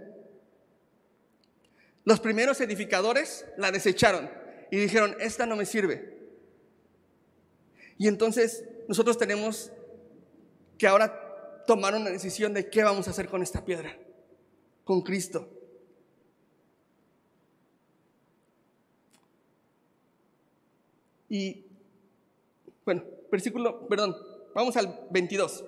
Los 2.03 2.19
primeros 2.19 2.61
edificadores 2.61 3.47
la 3.57 3.71
desecharon 3.71 4.29
y 4.69 4.77
dijeron, 4.77 5.15
esta 5.19 5.47
no 5.47 5.55
me 5.55 5.65
sirve. 5.65 6.19
Y 7.97 8.07
entonces 8.07 8.63
nosotros 8.87 9.17
tenemos 9.17 9.71
que 10.77 10.87
ahora 10.87 11.63
tomar 11.67 11.95
una 11.95 12.09
decisión 12.09 12.53
de 12.53 12.69
qué 12.69 12.83
vamos 12.83 13.07
a 13.07 13.11
hacer 13.11 13.27
con 13.27 13.43
esta 13.43 13.65
piedra, 13.65 13.97
con 14.89 15.04
Cristo. 15.04 15.47
Y 21.30 21.63
bueno, 22.84 23.04
versículo, 23.32 23.88
perdón, 23.88 24.17
vamos 24.56 24.75
al 24.78 25.08
22 25.12 25.63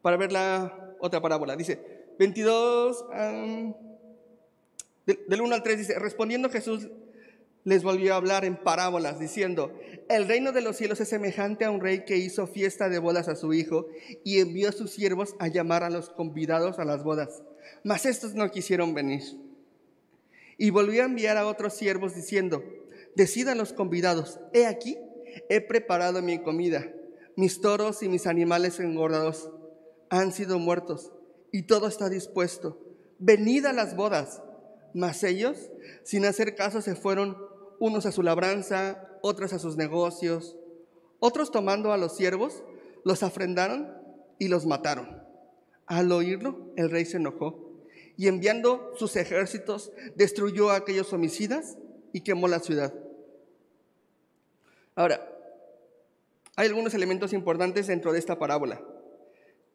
para 0.00 0.16
ver 0.16 0.32
la 0.32 0.94
otra 1.00 1.20
parábola. 1.20 1.54
Dice, 1.54 2.14
22... 2.18 3.04
Del 5.04 5.42
1 5.42 5.54
al 5.54 5.62
3 5.62 5.78
dice, 5.78 5.98
respondiendo 5.98 6.48
Jesús 6.48 6.88
les 7.64 7.82
volvió 7.82 8.14
a 8.14 8.16
hablar 8.16 8.44
en 8.44 8.56
parábolas, 8.56 9.20
diciendo, 9.20 9.72
el 10.08 10.26
reino 10.26 10.52
de 10.52 10.62
los 10.62 10.76
cielos 10.76 11.00
es 11.00 11.08
semejante 11.08 11.64
a 11.64 11.70
un 11.70 11.80
rey 11.80 12.04
que 12.04 12.16
hizo 12.16 12.46
fiesta 12.46 12.88
de 12.88 12.98
bodas 12.98 13.28
a 13.28 13.36
su 13.36 13.52
hijo 13.54 13.86
y 14.24 14.40
envió 14.40 14.68
a 14.68 14.72
sus 14.72 14.90
siervos 14.90 15.36
a 15.38 15.48
llamar 15.48 15.84
a 15.84 15.90
los 15.90 16.10
convidados 16.10 16.78
a 16.78 16.84
las 16.84 17.04
bodas. 17.04 17.42
Mas 17.84 18.04
estos 18.04 18.34
no 18.34 18.50
quisieron 18.50 18.94
venir. 18.94 19.22
Y 20.58 20.70
volvió 20.70 21.02
a 21.02 21.06
enviar 21.06 21.36
a 21.36 21.46
otros 21.46 21.74
siervos 21.74 22.14
diciendo, 22.14 22.64
decidan 23.14 23.58
los 23.58 23.72
convidados, 23.72 24.40
he 24.52 24.66
aquí, 24.66 24.98
he 25.48 25.60
preparado 25.60 26.20
mi 26.20 26.42
comida, 26.42 26.92
mis 27.36 27.60
toros 27.60 28.02
y 28.02 28.08
mis 28.08 28.26
animales 28.26 28.80
engordados 28.80 29.50
han 30.10 30.32
sido 30.32 30.58
muertos 30.58 31.12
y 31.52 31.62
todo 31.62 31.86
está 31.86 32.08
dispuesto. 32.08 32.78
Venid 33.18 33.66
a 33.66 33.72
las 33.72 33.96
bodas 33.96 34.42
mas 34.94 35.24
ellos, 35.24 35.70
sin 36.02 36.24
hacer 36.24 36.54
caso, 36.54 36.82
se 36.82 36.94
fueron 36.94 37.36
unos 37.82 38.06
a 38.06 38.12
su 38.12 38.22
labranza, 38.22 39.08
otros 39.22 39.52
a 39.52 39.58
sus 39.58 39.76
negocios. 39.76 40.56
Otros 41.18 41.50
tomando 41.50 41.92
a 41.92 41.96
los 41.96 42.14
siervos, 42.16 42.62
los 43.04 43.24
afrendaron 43.24 43.92
y 44.38 44.46
los 44.46 44.66
mataron. 44.66 45.20
Al 45.86 46.12
oírlo, 46.12 46.72
el 46.76 46.90
rey 46.90 47.04
se 47.04 47.16
enojó 47.16 47.72
y 48.16 48.28
enviando 48.28 48.92
sus 48.96 49.16
ejércitos, 49.16 49.90
destruyó 50.14 50.70
a 50.70 50.76
aquellos 50.76 51.12
homicidas 51.12 51.76
y 52.12 52.20
quemó 52.20 52.46
la 52.46 52.60
ciudad. 52.60 52.94
Ahora, 54.94 55.28
hay 56.54 56.68
algunos 56.68 56.94
elementos 56.94 57.32
importantes 57.32 57.88
dentro 57.88 58.12
de 58.12 58.20
esta 58.20 58.38
parábola. 58.38 58.80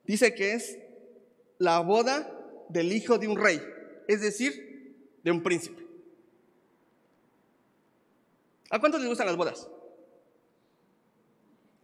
Dice 0.06 0.34
que 0.34 0.54
es 0.54 0.80
la 1.58 1.82
boda 1.82 2.34
del 2.70 2.94
hijo 2.94 3.18
de 3.18 3.28
un 3.28 3.38
rey, 3.38 3.62
es 4.08 4.22
decir, 4.22 4.96
de 5.26 5.32
un 5.32 5.44
príncipe. 5.44 5.87
¿A 8.70 8.80
cuántos 8.80 9.00
les 9.02 9.10
gustan 9.10 9.28
las 9.28 9.36
bodas? 9.36 9.70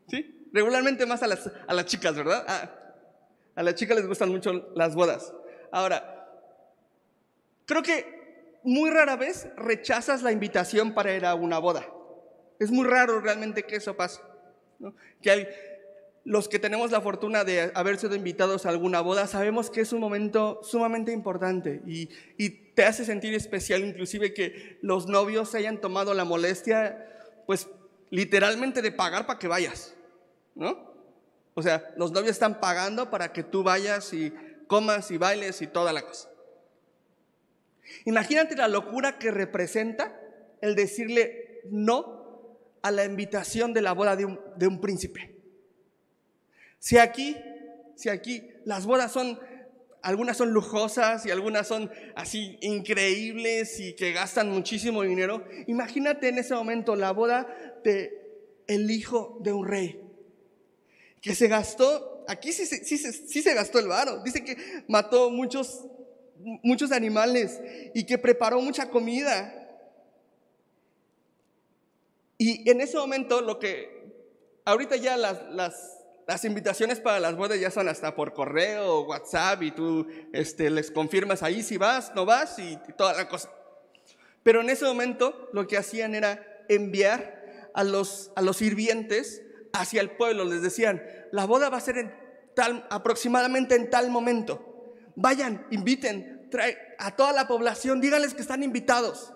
¿Sí? 0.08 0.50
Regularmente 0.52 1.06
más 1.06 1.24
a 1.24 1.28
las, 1.28 1.50
a 1.68 1.74
las 1.74 1.86
chicas, 1.86 2.16
¿verdad? 2.16 2.46
a 3.56 3.64
las 3.64 3.76
chicas 3.76 3.98
les 3.98 4.08
gustan 4.08 4.30
mucho 4.30 4.72
las 4.76 4.96
bodas. 4.96 5.34
Ahora, 5.72 6.28
creo 7.66 7.84
que 7.84 8.60
muy 8.64 8.90
rara 8.90 9.16
vez 9.16 9.48
rechazas 9.58 10.24
la 10.24 10.32
invitación 10.32 10.94
para 10.94 11.14
ir 11.14 11.26
a 11.26 11.36
una 11.36 11.60
boda. 11.60 11.86
Es 12.60 12.72
muy 12.72 12.88
raro 12.88 13.20
realmente 13.20 13.64
que 13.64 13.76
eso 13.76 13.96
pase. 13.96 14.22
Que 15.22 15.32
hay, 15.32 15.48
los 16.26 16.48
que 16.48 16.60
tenemos 16.60 16.92
la 16.92 17.02
fortuna 17.02 17.44
de 17.44 17.72
haber 17.76 17.98
sido 17.98 18.16
invitados 18.16 18.66
a 18.66 18.70
alguna 18.70 19.02
boda, 19.02 19.28
sabemos 19.28 19.70
que 19.70 19.82
es 19.82 19.92
un 19.92 20.00
momento 20.00 20.62
sumamente 20.64 21.12
importante 21.12 21.82
y, 21.86 22.10
te 22.74 22.86
hace 22.86 23.06
sentir 23.06 23.36
especial 23.36 23.84
inclusive 23.84 24.34
que 24.34 24.80
los 24.82 25.06
novios 25.06 25.52
se 25.52 25.60
hayan 25.60 25.80
tomado 25.80 26.16
la 26.16 26.26
molestia, 26.26 27.08
pues 27.46 27.68
literalmente 28.10 28.82
de 28.82 28.92
pagar 28.92 29.28
para 29.28 29.38
que 29.38 29.48
vayas, 29.48 29.94
¿no? 30.56 30.92
O 31.54 31.62
sea, 31.62 31.94
los 31.98 32.12
novios 32.12 32.32
están 32.32 32.60
pagando 32.60 33.12
para 33.12 33.32
que 33.32 33.44
tú 33.44 33.62
vayas 33.62 34.12
y 34.12 34.34
comas 34.66 35.12
y 35.12 35.18
bailes 35.18 35.62
y 35.62 35.68
toda 35.68 35.94
la 35.94 36.02
cosa. 36.02 36.32
Imagínate 38.06 38.56
la 38.56 38.68
locura 38.68 39.20
que 39.20 39.30
representa 39.30 40.20
el 40.60 40.74
decirle 40.74 41.62
no 41.66 42.58
a 42.82 42.90
la 42.90 43.06
invitación 43.06 43.72
de 43.72 43.82
la 43.82 43.94
boda 43.94 44.16
de 44.16 44.26
un, 44.26 44.40
de 44.56 44.66
un 44.66 44.82
príncipe. 44.82 45.33
Si 46.84 46.98
aquí, 46.98 47.38
si 47.96 48.10
aquí 48.10 48.44
las 48.66 48.86
bodas 48.86 49.10
son, 49.10 49.40
algunas 50.02 50.36
son 50.36 50.52
lujosas 50.52 51.26
y 51.26 51.32
algunas 51.32 51.66
son 51.66 51.90
así 52.14 52.58
increíbles 52.60 53.80
y 53.80 53.96
que 53.96 54.12
gastan 54.12 54.50
muchísimo 54.50 55.04
dinero, 55.04 55.46
imagínate 55.68 56.28
en 56.28 56.40
ese 56.40 56.54
momento 56.54 56.98
la 56.98 57.12
boda 57.12 57.48
de 57.86 58.12
el 58.68 58.92
hijo 58.92 59.38
de 59.40 59.54
un 59.54 59.66
rey 59.66 60.02
que 61.22 61.34
se 61.36 61.48
gastó, 61.48 62.26
aquí 62.28 62.52
sí, 62.52 62.66
sí, 62.66 62.98
sí 62.98 63.42
se 63.42 63.54
gastó 63.54 63.80
el 63.80 63.88
varo, 63.88 64.22
dice 64.22 64.44
que 64.44 64.58
mató 64.90 65.30
muchos, 65.30 65.88
muchos 66.64 66.92
animales 66.92 67.62
y 67.94 68.06
que 68.06 68.18
preparó 68.18 68.60
mucha 68.60 68.90
comida. 68.90 69.58
Y 72.38 72.70
en 72.70 72.82
ese 72.82 72.98
momento 72.98 73.40
lo 73.40 73.58
que, 73.58 74.04
ahorita 74.66 74.98
ya 74.98 75.16
las, 75.16 75.42
las, 75.50 76.03
las 76.28 76.46
invitaciones 76.46 77.00
para 77.00 77.20
las 77.20 77.36
bodas 77.36 77.60
ya 77.60 77.72
son 77.72 77.88
hasta 77.88 78.16
por 78.16 78.34
correo 78.34 79.02
WhatsApp 79.02 79.62
y 79.64 79.72
tú 79.72 80.08
este, 80.32 80.70
les 80.70 80.92
confirmas 80.92 81.44
ahí 81.44 81.62
si 81.64 81.78
vas, 81.78 82.14
no 82.16 82.26
vas 82.26 82.58
y 82.60 82.78
toda 82.98 83.14
la 83.14 83.28
cosa. 83.28 83.50
Pero 84.44 84.62
en 84.62 84.70
ese 84.70 84.86
momento 84.86 85.50
lo 85.54 85.68
que 85.68 85.78
hacían 85.78 86.16
era 86.16 86.66
enviar 86.70 87.72
a 87.74 87.84
los, 87.84 88.32
a 88.36 88.42
los 88.42 88.58
sirvientes 88.58 89.42
hacia 89.74 90.02
el 90.02 90.12
pueblo. 90.12 90.46
Les 90.46 90.62
decían, 90.62 91.04
la 91.32 91.46
boda 91.46 91.70
va 91.70 91.78
a 91.78 91.82
ser 91.82 91.98
en 91.98 92.14
tal, 92.56 92.86
aproximadamente 92.90 93.76
en 93.76 93.90
tal 93.90 94.10
momento. 94.10 94.96
Vayan, 95.16 95.66
inviten 95.72 96.34
trae 96.54 96.78
a 97.00 97.16
toda 97.16 97.34
la 97.34 97.48
población, 97.48 98.00
díganles 98.00 98.36
que 98.36 98.42
están 98.42 98.62
invitados. 98.62 99.34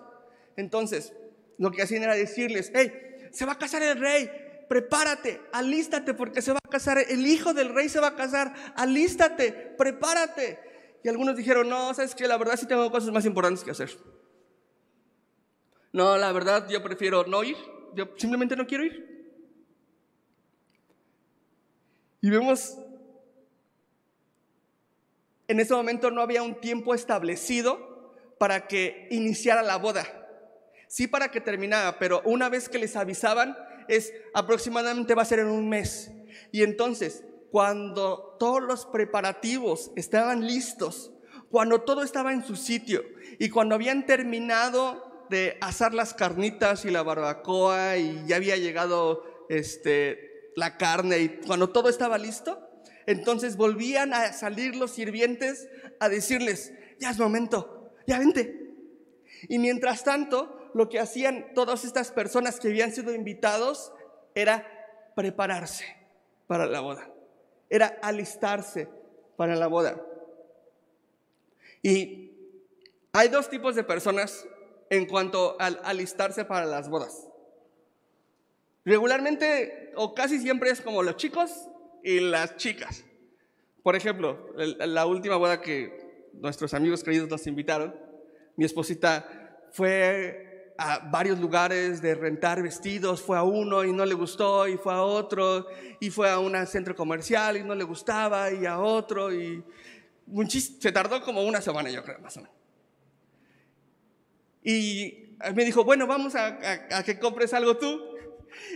Entonces, 0.56 1.12
lo 1.58 1.72
que 1.72 1.82
hacían 1.82 2.04
era 2.04 2.14
decirles, 2.14 2.70
hey, 2.72 2.92
se 3.32 3.44
va 3.44 3.52
a 3.52 3.58
casar 3.58 3.82
el 3.82 3.98
rey, 3.98 4.30
prepárate, 4.68 5.40
alístate 5.52 6.14
porque 6.14 6.42
se 6.42 6.52
va 6.52 6.60
a 6.62 6.68
casar, 6.68 6.98
el 6.98 7.26
hijo 7.26 7.54
del 7.54 7.74
rey 7.74 7.88
se 7.88 8.00
va 8.00 8.08
a 8.08 8.16
casar, 8.16 8.54
alístate, 8.76 9.52
prepárate. 9.52 10.58
Y 11.02 11.08
algunos 11.08 11.36
dijeron, 11.36 11.68
no, 11.68 11.94
sabes 11.94 12.14
que 12.14 12.28
la 12.28 12.36
verdad 12.36 12.56
sí 12.56 12.66
tengo 12.66 12.90
cosas 12.90 13.10
más 13.10 13.24
importantes 13.24 13.64
que 13.64 13.70
hacer. 13.70 13.90
No, 15.92 16.16
la 16.16 16.32
verdad 16.32 16.68
yo 16.68 16.82
prefiero 16.82 17.24
no 17.24 17.42
ir, 17.42 17.56
yo 17.94 18.10
simplemente 18.16 18.56
no 18.56 18.66
quiero 18.66 18.84
ir. 18.84 19.08
Y 22.20 22.30
vemos, 22.30 22.76
en 25.46 25.60
ese 25.60 25.72
momento 25.72 26.10
no 26.10 26.20
había 26.20 26.42
un 26.42 26.60
tiempo 26.60 26.94
establecido 26.94 28.14
para 28.38 28.66
que 28.66 29.08
iniciara 29.10 29.62
la 29.62 29.76
boda. 29.76 30.06
Sí 30.88 31.06
para 31.06 31.30
que 31.30 31.40
terminara, 31.40 31.98
pero 31.98 32.22
una 32.24 32.48
vez 32.48 32.68
que 32.68 32.78
les 32.78 32.96
avisaban, 32.96 33.56
es 33.88 34.12
aproximadamente 34.34 35.14
va 35.14 35.22
a 35.22 35.26
ser 35.26 35.40
en 35.40 35.48
un 35.48 35.68
mes. 35.68 36.10
Y 36.52 36.62
entonces, 36.62 37.24
cuando 37.50 38.36
todos 38.38 38.62
los 38.62 38.86
preparativos 38.86 39.90
estaban 39.96 40.46
listos, 40.46 41.12
cuando 41.50 41.80
todo 41.80 42.02
estaba 42.02 42.32
en 42.32 42.44
su 42.44 42.56
sitio 42.56 43.02
y 43.38 43.48
cuando 43.48 43.74
habían 43.74 44.06
terminado 44.06 45.26
de 45.30 45.56
asar 45.60 45.94
las 45.94 46.14
carnitas 46.14 46.84
y 46.84 46.90
la 46.90 47.02
barbacoa 47.02 47.96
y 47.96 48.24
ya 48.26 48.36
había 48.36 48.56
llegado 48.56 49.24
este 49.48 50.52
la 50.56 50.76
carne 50.76 51.18
y 51.18 51.28
cuando 51.46 51.70
todo 51.70 51.88
estaba 51.88 52.18
listo, 52.18 52.68
entonces 53.06 53.56
volvían 53.56 54.12
a 54.12 54.32
salir 54.32 54.74
los 54.74 54.90
sirvientes 54.90 55.68
a 56.00 56.08
decirles, 56.08 56.72
ya 56.98 57.10
es 57.10 57.18
momento, 57.18 57.92
ya 58.06 58.18
vente. 58.18 58.74
Y 59.48 59.58
mientras 59.58 60.02
tanto, 60.02 60.57
lo 60.78 60.88
que 60.88 61.00
hacían 61.00 61.54
todas 61.54 61.84
estas 61.84 62.12
personas 62.12 62.60
que 62.60 62.68
habían 62.68 62.92
sido 62.92 63.12
invitados 63.12 63.92
era 64.36 64.64
prepararse 65.16 65.84
para 66.46 66.66
la 66.66 66.78
boda, 66.78 67.10
era 67.68 67.98
alistarse 68.00 68.88
para 69.36 69.56
la 69.56 69.66
boda. 69.66 70.00
Y 71.82 72.30
hay 73.12 73.28
dos 73.28 73.50
tipos 73.50 73.74
de 73.74 73.82
personas 73.82 74.46
en 74.88 75.06
cuanto 75.06 75.56
al 75.58 75.80
alistarse 75.82 76.44
para 76.44 76.64
las 76.64 76.88
bodas. 76.88 77.26
Regularmente 78.84 79.92
o 79.96 80.14
casi 80.14 80.38
siempre 80.38 80.70
es 80.70 80.80
como 80.80 81.02
los 81.02 81.16
chicos 81.16 81.50
y 82.04 82.20
las 82.20 82.54
chicas. 82.54 83.04
Por 83.82 83.96
ejemplo, 83.96 84.54
la 84.54 85.06
última 85.06 85.34
boda 85.34 85.60
que 85.60 86.28
nuestros 86.34 86.72
amigos 86.72 87.02
queridos 87.02 87.28
nos 87.28 87.48
invitaron, 87.48 87.96
mi 88.54 88.64
esposita 88.64 89.66
fue 89.72 90.47
a 90.78 91.00
varios 91.00 91.40
lugares 91.40 92.00
de 92.00 92.14
rentar 92.14 92.62
vestidos, 92.62 93.20
fue 93.20 93.36
a 93.36 93.42
uno 93.42 93.84
y 93.84 93.92
no 93.92 94.06
le 94.06 94.14
gustó, 94.14 94.68
y 94.68 94.76
fue 94.76 94.94
a 94.94 95.02
otro, 95.02 95.66
y 95.98 96.08
fue 96.08 96.30
a 96.30 96.38
un 96.38 96.54
centro 96.68 96.94
comercial 96.94 97.56
y 97.56 97.64
no 97.64 97.74
le 97.74 97.82
gustaba, 97.82 98.52
y 98.52 98.64
a 98.64 98.78
otro, 98.78 99.34
y 99.34 99.64
se 100.80 100.92
tardó 100.92 101.20
como 101.20 101.42
una 101.42 101.60
semana, 101.60 101.90
yo 101.90 102.04
creo, 102.04 102.20
más 102.20 102.36
o 102.36 102.42
menos. 102.42 102.56
Y 104.62 105.36
me 105.54 105.64
dijo, 105.64 105.82
bueno, 105.82 106.06
vamos 106.06 106.34
a, 106.36 106.58
que 107.04 107.18
compres 107.18 107.52
algo 107.54 107.76
tú. 107.76 108.00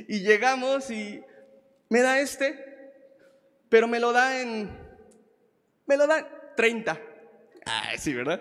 Y 0.09 0.21
llegamos 0.21 0.91
y 0.91 1.23
me 1.89 2.01
da 2.01 2.21
este, 2.21 2.93
pero 3.69 3.87
me 3.89 4.01
lo 4.01 4.13
da 4.13 4.41
en, 4.41 4.71
me 5.87 5.97
lo 5.97 6.07
da 6.07 6.55
30. 6.57 7.01
Ah, 7.65 7.91
sí, 7.97 8.13
¿verdad? 8.13 8.41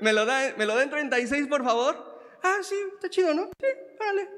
Me, 0.00 0.12
lo 0.12 0.26
da, 0.26 0.54
me 0.56 0.64
lo 0.64 0.74
da 0.74 0.82
en 0.82 0.90
36, 0.90 1.48
por 1.48 1.64
favor. 1.64 2.13
Ah, 2.44 2.58
sí, 2.62 2.76
está 2.94 3.10
chido, 3.10 3.34
¿no? 3.34 3.46
Sí, 3.58 3.66
vale. 3.98 4.28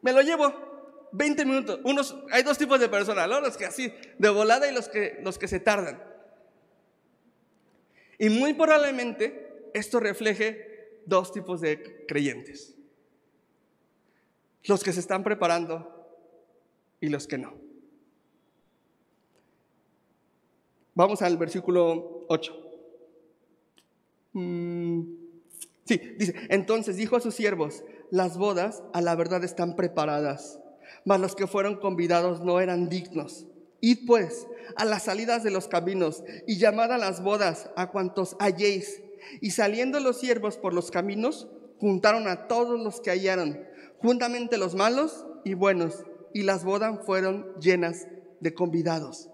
Me 0.00 0.12
lo 0.12 0.22
llevo. 0.22 1.10
20 1.12 1.44
minutos. 1.44 1.80
Unos, 1.84 2.16
hay 2.30 2.42
dos 2.42 2.56
tipos 2.56 2.80
de 2.80 2.88
personas, 2.88 3.28
¿no? 3.28 3.40
Los 3.40 3.56
que 3.56 3.66
así, 3.66 3.92
de 4.18 4.28
volada 4.30 4.70
y 4.70 4.74
los 4.74 4.88
que, 4.88 5.18
los 5.22 5.38
que 5.38 5.48
se 5.48 5.60
tardan. 5.60 6.02
Y 8.18 8.30
muy 8.30 8.54
probablemente 8.54 9.70
esto 9.74 10.00
refleje 10.00 11.02
dos 11.04 11.32
tipos 11.32 11.60
de 11.60 12.06
creyentes 12.06 12.78
los 14.68 14.84
que 14.84 14.92
se 14.92 15.00
están 15.00 15.24
preparando 15.24 15.88
y 17.00 17.08
los 17.08 17.26
que 17.26 17.38
no. 17.38 17.54
Vamos 20.94 21.22
al 21.22 21.36
versículo 21.36 22.26
8. 22.28 22.70
Mm, 24.32 25.02
sí, 25.88 26.14
dice, 26.18 26.34
entonces 26.50 26.96
dijo 26.96 27.16
a 27.16 27.20
sus 27.20 27.34
siervos, 27.34 27.82
las 28.10 28.36
bodas 28.36 28.82
a 28.92 29.00
la 29.00 29.16
verdad 29.16 29.42
están 29.42 29.74
preparadas, 29.74 30.60
mas 31.04 31.20
los 31.20 31.34
que 31.34 31.46
fueron 31.46 31.76
convidados 31.76 32.40
no 32.42 32.60
eran 32.60 32.88
dignos. 32.88 33.46
Id 33.80 34.06
pues 34.06 34.46
a 34.76 34.84
las 34.84 35.04
salidas 35.04 35.42
de 35.42 35.50
los 35.50 35.68
caminos 35.68 36.24
y 36.46 36.58
llamad 36.58 36.92
a 36.92 36.98
las 36.98 37.22
bodas 37.22 37.70
a 37.76 37.90
cuantos 37.90 38.36
halléis. 38.40 39.02
Y 39.40 39.50
saliendo 39.50 40.00
los 40.00 40.18
siervos 40.18 40.56
por 40.56 40.72
los 40.72 40.90
caminos, 40.90 41.48
juntaron 41.78 42.28
a 42.28 42.48
todos 42.48 42.80
los 42.80 43.00
que 43.00 43.10
hallaron 43.10 43.68
juntamente 44.00 44.58
los 44.58 44.74
malos 44.74 45.26
y 45.44 45.54
buenos, 45.54 46.04
y 46.32 46.42
las 46.42 46.64
bodas 46.64 47.04
fueron 47.04 47.54
llenas 47.60 48.06
de 48.40 48.54
convidados. 48.54 49.28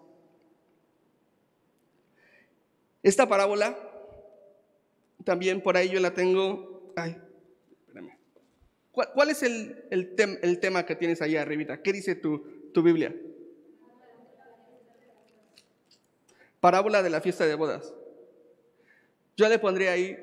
Esta 3.02 3.28
parábola, 3.28 3.76
también 5.24 5.62
por 5.62 5.76
ahí 5.76 5.88
yo 5.88 6.00
la 6.00 6.14
tengo. 6.14 6.92
Ay, 6.96 7.16
espérame. 7.80 8.16
¿Cuál, 8.92 9.30
es 9.30 9.42
el, 9.42 9.84
el, 9.90 10.60
tema 10.60 10.86
que 10.86 10.94
tienes 10.94 11.20
ahí 11.20 11.36
arribita? 11.36 11.82
¿Qué 11.82 11.92
dice 11.92 12.14
tu, 12.14 12.70
tu 12.72 12.82
Biblia? 12.82 13.14
Parábola 16.60 17.02
de 17.02 17.10
la 17.10 17.20
fiesta 17.20 17.46
de 17.46 17.54
bodas. 17.54 17.92
Yo 19.36 19.48
le 19.48 19.58
pondría 19.58 19.92
ahí 19.92 20.16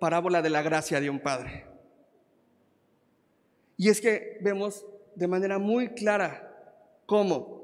parábola 0.00 0.42
de 0.42 0.50
la 0.50 0.62
gracia 0.62 1.00
de 1.00 1.10
un 1.10 1.20
padre. 1.20 1.66
Y 3.76 3.88
es 3.88 4.00
que 4.00 4.38
vemos 4.40 4.86
de 5.14 5.28
manera 5.28 5.58
muy 5.58 5.88
clara 5.90 6.50
cómo 7.06 7.54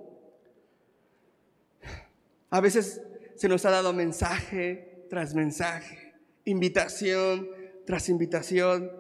a 2.51 2.61
veces 2.61 3.01
se 3.37 3.49
nos 3.49 3.65
ha 3.65 3.71
dado 3.71 3.93
mensaje 3.93 5.07
tras 5.09 5.35
mensaje, 5.35 5.99
invitación 6.45 7.51
tras 7.87 8.09
invitación. 8.09 8.91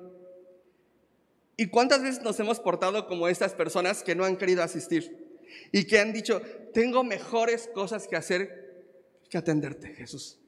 ¿Y 1.56 1.66
cuántas 1.66 2.02
veces 2.02 2.22
nos 2.22 2.38
hemos 2.40 2.60
portado 2.60 3.06
como 3.06 3.28
estas 3.28 3.54
personas 3.54 4.02
que 4.02 4.14
no 4.14 4.24
han 4.24 4.36
querido 4.36 4.62
asistir 4.62 5.38
y 5.72 5.84
que 5.84 5.98
han 5.98 6.12
dicho, 6.12 6.40
tengo 6.72 7.04
mejores 7.04 7.68
cosas 7.74 8.08
que 8.08 8.16
hacer 8.16 8.84
que 9.28 9.38
atenderte, 9.38 9.88
Jesús? 9.94 10.38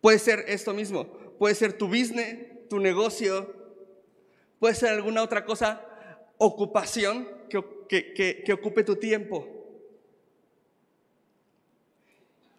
Puede 0.00 0.18
ser 0.18 0.44
esto 0.48 0.74
mismo, 0.74 1.08
puede 1.38 1.54
ser 1.54 1.72
tu 1.72 1.88
business, 1.88 2.68
tu 2.68 2.78
negocio, 2.78 3.58
Puede 4.58 4.74
ser 4.74 4.90
alguna 4.90 5.22
otra 5.22 5.44
cosa, 5.44 5.84
ocupación 6.36 7.28
que, 7.48 8.42
que, 8.44 8.52
ocupe 8.52 8.82
tu 8.82 8.96
tiempo. 8.96 9.57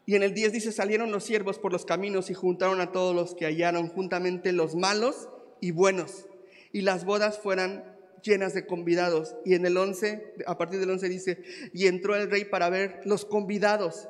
Y 0.10 0.16
en 0.16 0.24
el 0.24 0.34
10 0.34 0.54
dice, 0.54 0.72
salieron 0.72 1.12
los 1.12 1.24
siervos 1.24 1.60
por 1.60 1.72
los 1.72 1.86
caminos 1.86 2.32
y 2.32 2.34
juntaron 2.34 2.82
a 2.82 2.92
todos 2.92 3.14
los 3.14 3.36
que 3.36 3.46
hallaron 3.46 3.90
juntamente 3.90 4.52
los 4.54 4.74
malos 4.74 5.30
y 5.62 5.70
buenos. 5.70 6.26
Y 6.72 6.82
las 6.82 7.06
bodas 7.06 7.38
fueran 7.38 7.96
llenas 8.24 8.56
de 8.56 8.66
convidados. 8.66 9.36
Y 9.46 9.54
en 9.54 9.68
el 9.68 9.78
11, 9.78 10.34
a 10.48 10.58
partir 10.58 10.80
del 10.80 10.90
11 10.90 11.10
dice, 11.10 11.44
y 11.76 11.86
entró 11.86 12.16
el 12.16 12.32
rey 12.32 12.44
para 12.46 12.72
ver 12.72 13.02
los 13.06 13.24
convidados. 13.24 14.08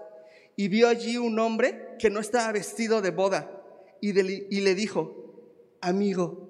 Y 0.56 0.70
vio 0.70 0.88
allí 0.88 1.18
un 1.18 1.38
hombre 1.38 1.98
que 2.00 2.10
no 2.10 2.22
estaba 2.22 2.50
vestido 2.54 3.02
de 3.02 3.12
boda. 3.12 3.62
Y, 4.00 4.18
y 4.18 4.62
le 4.62 4.76
dijo, 4.76 5.52
amigo, 5.82 6.50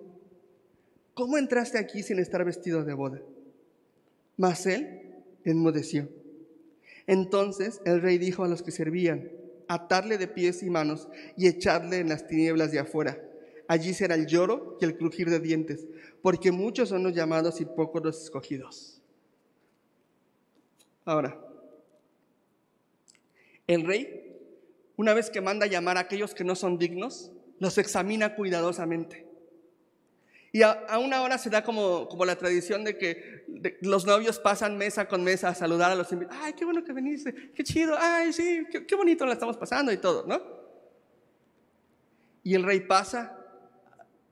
¿cómo 1.16 1.40
entraste 1.40 1.80
aquí 1.80 2.04
sin 2.04 2.20
estar 2.20 2.46
vestido 2.46 2.84
de 2.84 2.94
boda? 2.94 3.20
Mas 4.38 4.68
él 4.68 5.24
enmudeció. 5.44 6.08
Entonces 7.08 7.82
el 7.86 8.04
rey 8.04 8.20
dijo 8.20 8.44
a 8.44 8.48
los 8.48 8.62
que 8.62 8.70
servían, 8.70 9.39
atarle 9.70 10.18
de 10.18 10.28
pies 10.28 10.64
y 10.64 10.70
manos 10.70 11.08
y 11.38 11.48
echarle 11.48 12.00
en 12.00 12.10
las 12.10 12.28
tinieblas 12.28 12.72
de 12.72 12.80
afuera. 12.80 13.24
Allí 13.68 13.94
será 13.94 14.16
el 14.16 14.26
lloro 14.26 14.78
y 14.82 14.86
el 14.86 14.98
crujir 14.98 15.30
de 15.30 15.40
dientes, 15.40 15.88
porque 16.24 16.52
muchos 16.52 16.90
son 16.90 17.04
los 17.04 17.14
llamados 17.14 17.62
y 17.62 17.66
pocos 17.66 18.04
los 18.04 18.24
escogidos. 18.24 19.00
Ahora, 21.06 21.40
el 23.68 23.86
rey, 23.86 24.36
una 24.98 25.14
vez 25.14 25.30
que 25.30 25.40
manda 25.40 25.68
llamar 25.68 25.98
a 25.98 26.02
aquellos 26.02 26.34
que 26.34 26.44
no 26.44 26.56
son 26.56 26.80
dignos, 26.80 27.32
los 27.60 27.78
examina 27.78 28.36
cuidadosamente. 28.36 29.29
Y 30.52 30.64
a, 30.64 30.98
una 31.00 31.22
hora 31.22 31.38
se 31.38 31.50
da 31.50 31.64
como, 31.64 32.08
como 32.08 32.26
la 32.26 32.36
tradición 32.36 32.84
de 32.84 32.98
que 32.98 33.46
los 33.82 34.06
novios 34.06 34.40
pasan 34.40 34.78
mesa 34.78 35.08
con 35.08 35.24
mesa 35.24 35.50
a 35.50 35.56
saludar 35.56 35.92
a 35.92 35.96
los 35.96 36.12
invitados. 36.12 36.42
Ay, 36.44 36.54
qué 36.54 36.66
bueno 36.66 36.84
que 36.84 36.94
viniste, 36.94 37.52
qué 37.54 37.64
chido, 37.64 37.96
ay, 38.00 38.34
sí, 38.34 38.66
qué, 38.72 38.86
qué 38.86 38.96
bonito 38.96 39.26
la 39.26 39.34
estamos 39.34 39.58
pasando 39.58 39.92
y 39.92 39.98
todo, 39.98 40.26
¿no? 40.26 40.42
Y 42.44 42.56
el 42.56 42.64
rey 42.64 42.80
pasa 42.80 43.36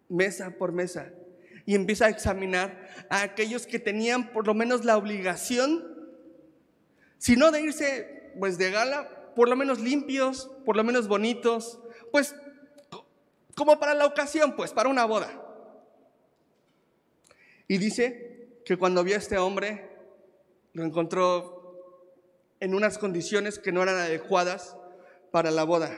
mesa 0.09 0.51
por 0.57 0.71
mesa 0.71 1.11
y 1.65 1.75
empieza 1.75 2.05
a 2.05 2.09
examinar 2.09 2.87
a 3.09 3.21
aquellos 3.21 3.67
que 3.67 3.77
tenían 3.77 4.31
por 4.31 4.47
lo 4.47 4.53
menos 4.53 4.85
la 4.85 4.97
obligación, 4.97 5.85
si 7.17 7.35
no 7.35 7.51
de 7.51 7.61
irse 7.61 8.31
pues 8.39 8.57
de 8.57 8.71
gala, 8.71 9.33
por 9.35 9.49
lo 9.49 9.55
menos 9.55 9.79
limpios, 9.79 10.49
por 10.65 10.75
lo 10.75 10.83
menos 10.83 11.07
bonitos, 11.07 11.79
pues 12.11 12.33
como 13.55 13.79
para 13.79 13.93
la 13.93 14.05
ocasión, 14.05 14.55
pues 14.55 14.71
para 14.71 14.89
una 14.89 15.05
boda. 15.05 15.46
Y 17.67 17.77
dice 17.77 18.61
que 18.65 18.77
cuando 18.77 19.03
vio 19.03 19.15
a 19.15 19.19
este 19.19 19.37
hombre, 19.37 19.89
lo 20.73 20.83
encontró 20.83 21.57
en 22.59 22.73
unas 22.73 22.97
condiciones 22.97 23.59
que 23.59 23.71
no 23.71 23.83
eran 23.83 23.97
adecuadas 23.97 24.75
para 25.31 25.51
la 25.51 25.63
boda. 25.63 25.91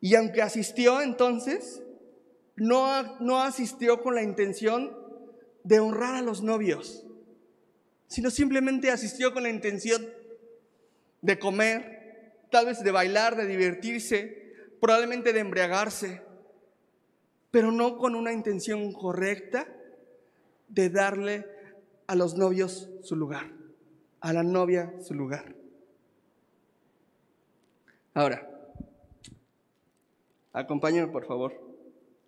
Y 0.00 0.14
aunque 0.14 0.42
asistió 0.42 1.00
entonces, 1.00 1.82
no, 2.56 3.18
no 3.20 3.40
asistió 3.40 4.02
con 4.02 4.14
la 4.14 4.22
intención 4.22 4.96
de 5.64 5.80
honrar 5.80 6.16
a 6.16 6.22
los 6.22 6.42
novios, 6.42 7.06
sino 8.08 8.30
simplemente 8.30 8.90
asistió 8.90 9.32
con 9.32 9.44
la 9.44 9.48
intención 9.48 10.06
de 11.20 11.38
comer, 11.38 12.34
tal 12.50 12.66
vez 12.66 12.82
de 12.82 12.90
bailar, 12.90 13.36
de 13.36 13.46
divertirse, 13.46 14.54
probablemente 14.80 15.32
de 15.32 15.40
embriagarse, 15.40 16.20
pero 17.52 17.70
no 17.70 17.98
con 17.98 18.16
una 18.16 18.32
intención 18.32 18.92
correcta 18.92 19.68
de 20.68 20.88
darle 20.88 21.46
a 22.08 22.16
los 22.16 22.34
novios 22.36 22.90
su 23.02 23.14
lugar, 23.14 23.52
a 24.20 24.32
la 24.32 24.42
novia 24.42 24.92
su 25.02 25.14
lugar. 25.14 25.54
Ahora, 28.14 28.48
acompáñame 30.52 31.12
por 31.12 31.26
favor 31.26 31.52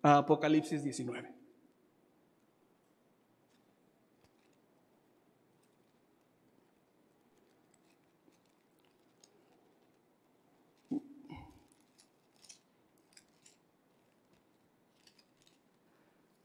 a 0.03 0.19
Apocalipsis 0.19 0.83
19. 0.83 1.34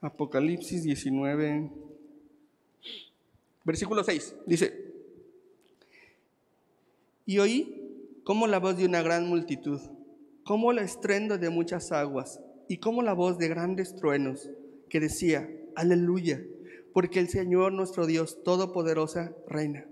Apocalipsis 0.00 0.82
19, 0.82 1.70
versículo 3.64 4.02
6, 4.02 4.34
dice, 4.46 4.90
y 7.26 7.38
oí 7.38 8.22
como 8.24 8.46
la 8.46 8.58
voz 8.58 8.78
de 8.78 8.86
una 8.86 9.02
gran 9.02 9.28
multitud, 9.28 9.80
como 10.44 10.72
el 10.72 10.78
estruendo 10.78 11.36
de 11.36 11.50
muchas 11.50 11.92
aguas, 11.92 12.40
y 12.66 12.78
como 12.78 13.02
la 13.02 13.12
voz 13.12 13.36
de 13.36 13.48
grandes 13.48 13.94
truenos 13.94 14.48
que 14.88 15.00
decía, 15.00 15.50
aleluya, 15.76 16.42
porque 16.92 17.20
el 17.20 17.28
Señor 17.28 17.72
nuestro 17.72 18.06
Dios 18.06 18.42
Todopoderosa 18.42 19.34
reina. 19.48 19.86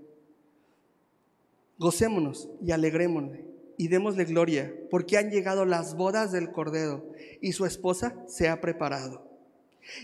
Gocémonos 1.77 2.49
y 2.61 2.71
alegrémonos 2.71 3.37
y 3.77 3.87
démosle 3.89 4.25
gloria, 4.25 4.73
porque 4.89 5.17
han 5.17 5.29
llegado 5.29 5.65
las 5.65 5.95
bodas 5.95 6.31
del 6.31 6.51
Cordero 6.51 7.13
y 7.41 7.53
su 7.53 7.65
esposa 7.65 8.21
se 8.27 8.49
ha 8.49 8.59
preparado. 8.59 9.28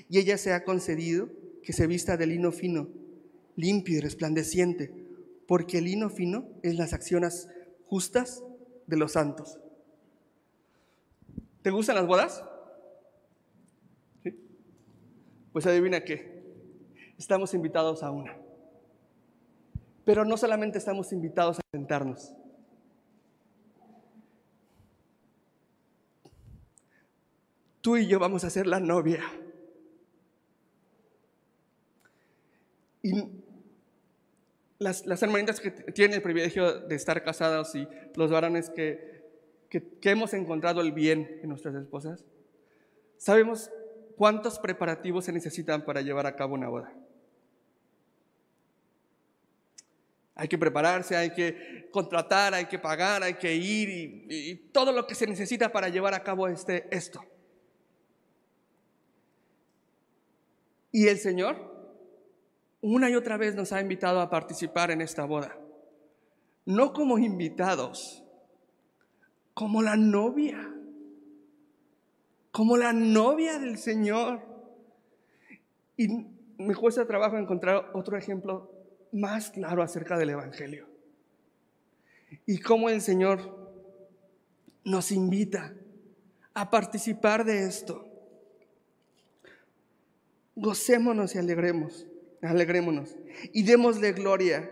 Y 0.10 0.20
ella 0.20 0.38
se 0.38 0.54
ha 0.54 0.64
concedido 0.64 1.30
que 1.64 1.74
se 1.74 1.88
vista 1.88 2.18
de 2.18 2.28
lino 2.28 2.52
fino, 2.52 2.90
limpio 3.56 3.98
y 3.98 4.02
resplandeciente, 4.02 4.92
porque 5.48 5.80
el 5.80 5.86
lino 5.86 6.10
fino 6.10 6.48
es 6.64 6.76
las 6.76 6.94
acciones 6.94 7.50
justas 7.86 8.44
de 8.88 8.98
los 8.98 9.14
santos. 9.14 9.60
¿Te 11.62 11.72
gustan 11.72 11.96
las 11.96 12.08
bodas? 12.08 12.44
Pues 15.52 15.66
adivina 15.66 16.04
qué, 16.04 16.44
estamos 17.18 17.54
invitados 17.54 18.04
a 18.04 18.12
una. 18.12 18.38
Pero 20.04 20.26
no 20.26 20.38
solamente 20.38 20.78
estamos 20.78 21.12
invitados 21.12 21.58
a 21.60 21.62
sentarnos. 21.72 22.34
Tú 27.82 27.98
y 27.98 28.08
yo 28.08 28.20
vamos 28.20 28.44
a 28.44 28.50
ser 28.50 28.68
la 28.68 28.80
novia. 28.80 29.22
Y 33.06 33.12
las, 34.80 35.06
las 35.06 35.22
hermanitas 35.22 35.60
que 35.60 35.70
tienen 35.70 36.16
el 36.16 36.24
privilegio 36.24 36.80
de 36.80 36.96
estar 36.96 37.24
casadas 37.24 37.76
y 37.76 37.88
los 38.16 38.32
varones 38.32 38.72
que, 38.72 39.22
que, 39.70 40.00
que 40.00 40.10
hemos 40.10 40.34
encontrado 40.34 40.82
el 40.82 40.92
bien 40.92 41.40
en 41.44 41.50
nuestras 41.50 41.76
esposas, 41.76 42.26
sabemos 43.18 43.70
¿cuántos 44.16 44.58
preparativos 44.58 45.26
se 45.26 45.32
necesitan 45.32 45.86
para 45.86 46.02
llevar 46.02 46.26
a 46.26 46.36
cabo 46.36 46.56
una 46.56 46.68
boda? 46.68 46.92
Hay 50.34 50.48
que 50.48 50.58
prepararse, 50.58 51.16
hay 51.16 51.30
que 51.30 51.88
contratar, 51.92 52.56
hay 52.56 52.66
que 52.66 52.80
pagar, 52.80 53.22
hay 53.22 53.36
que 53.36 53.54
ir 53.54 54.26
y, 54.32 54.56
todo 54.74 54.92
lo 54.92 55.06
que 55.06 55.14
se 55.14 55.28
necesita 55.28 55.72
para 55.72 55.90
llevar 55.90 56.16
a 56.16 56.24
cabo 56.24 56.48
este, 56.48 56.88
esto. 56.90 57.24
Y 60.92 61.08
el 61.08 61.20
Señor 61.20 61.75
una 62.94 63.10
y 63.10 63.16
otra 63.16 63.38
vez 63.38 63.56
nos 63.56 63.72
ha 63.74 63.82
invitado 63.82 64.22
a 64.22 64.30
participar 64.30 64.92
en 64.92 65.02
esta 65.02 65.26
boda. 65.26 65.58
No 66.66 66.94
como 66.94 67.18
invitados, 67.18 68.24
como 69.54 69.82
la 69.82 69.96
novia 69.96 70.76
como 72.56 72.78
la 72.78 72.94
novia 72.94 73.60
del 73.60 73.78
Señor. 73.78 74.40
Y 75.98 76.08
me 76.58 76.74
cuesta 76.74 77.06
trabajo 77.06 77.38
encontrar 77.38 77.92
otro 77.94 78.18
ejemplo 78.18 78.72
más 79.12 79.50
claro 79.50 79.84
acerca 79.84 80.18
del 80.18 80.30
Evangelio. 80.30 80.88
Y 82.46 82.60
cómo 82.60 82.88
el 82.90 83.02
Señor 83.02 83.74
nos 84.86 85.12
invita 85.12 85.74
a 86.54 86.70
participar 86.70 87.44
de 87.44 87.66
esto. 87.66 88.08
Gocémonos 90.56 91.36
y 91.36 91.40
alegremos, 91.40 92.08
alegrémonos 92.42 93.16
y 93.54 93.64
démosle 93.64 94.14
gloria, 94.14 94.70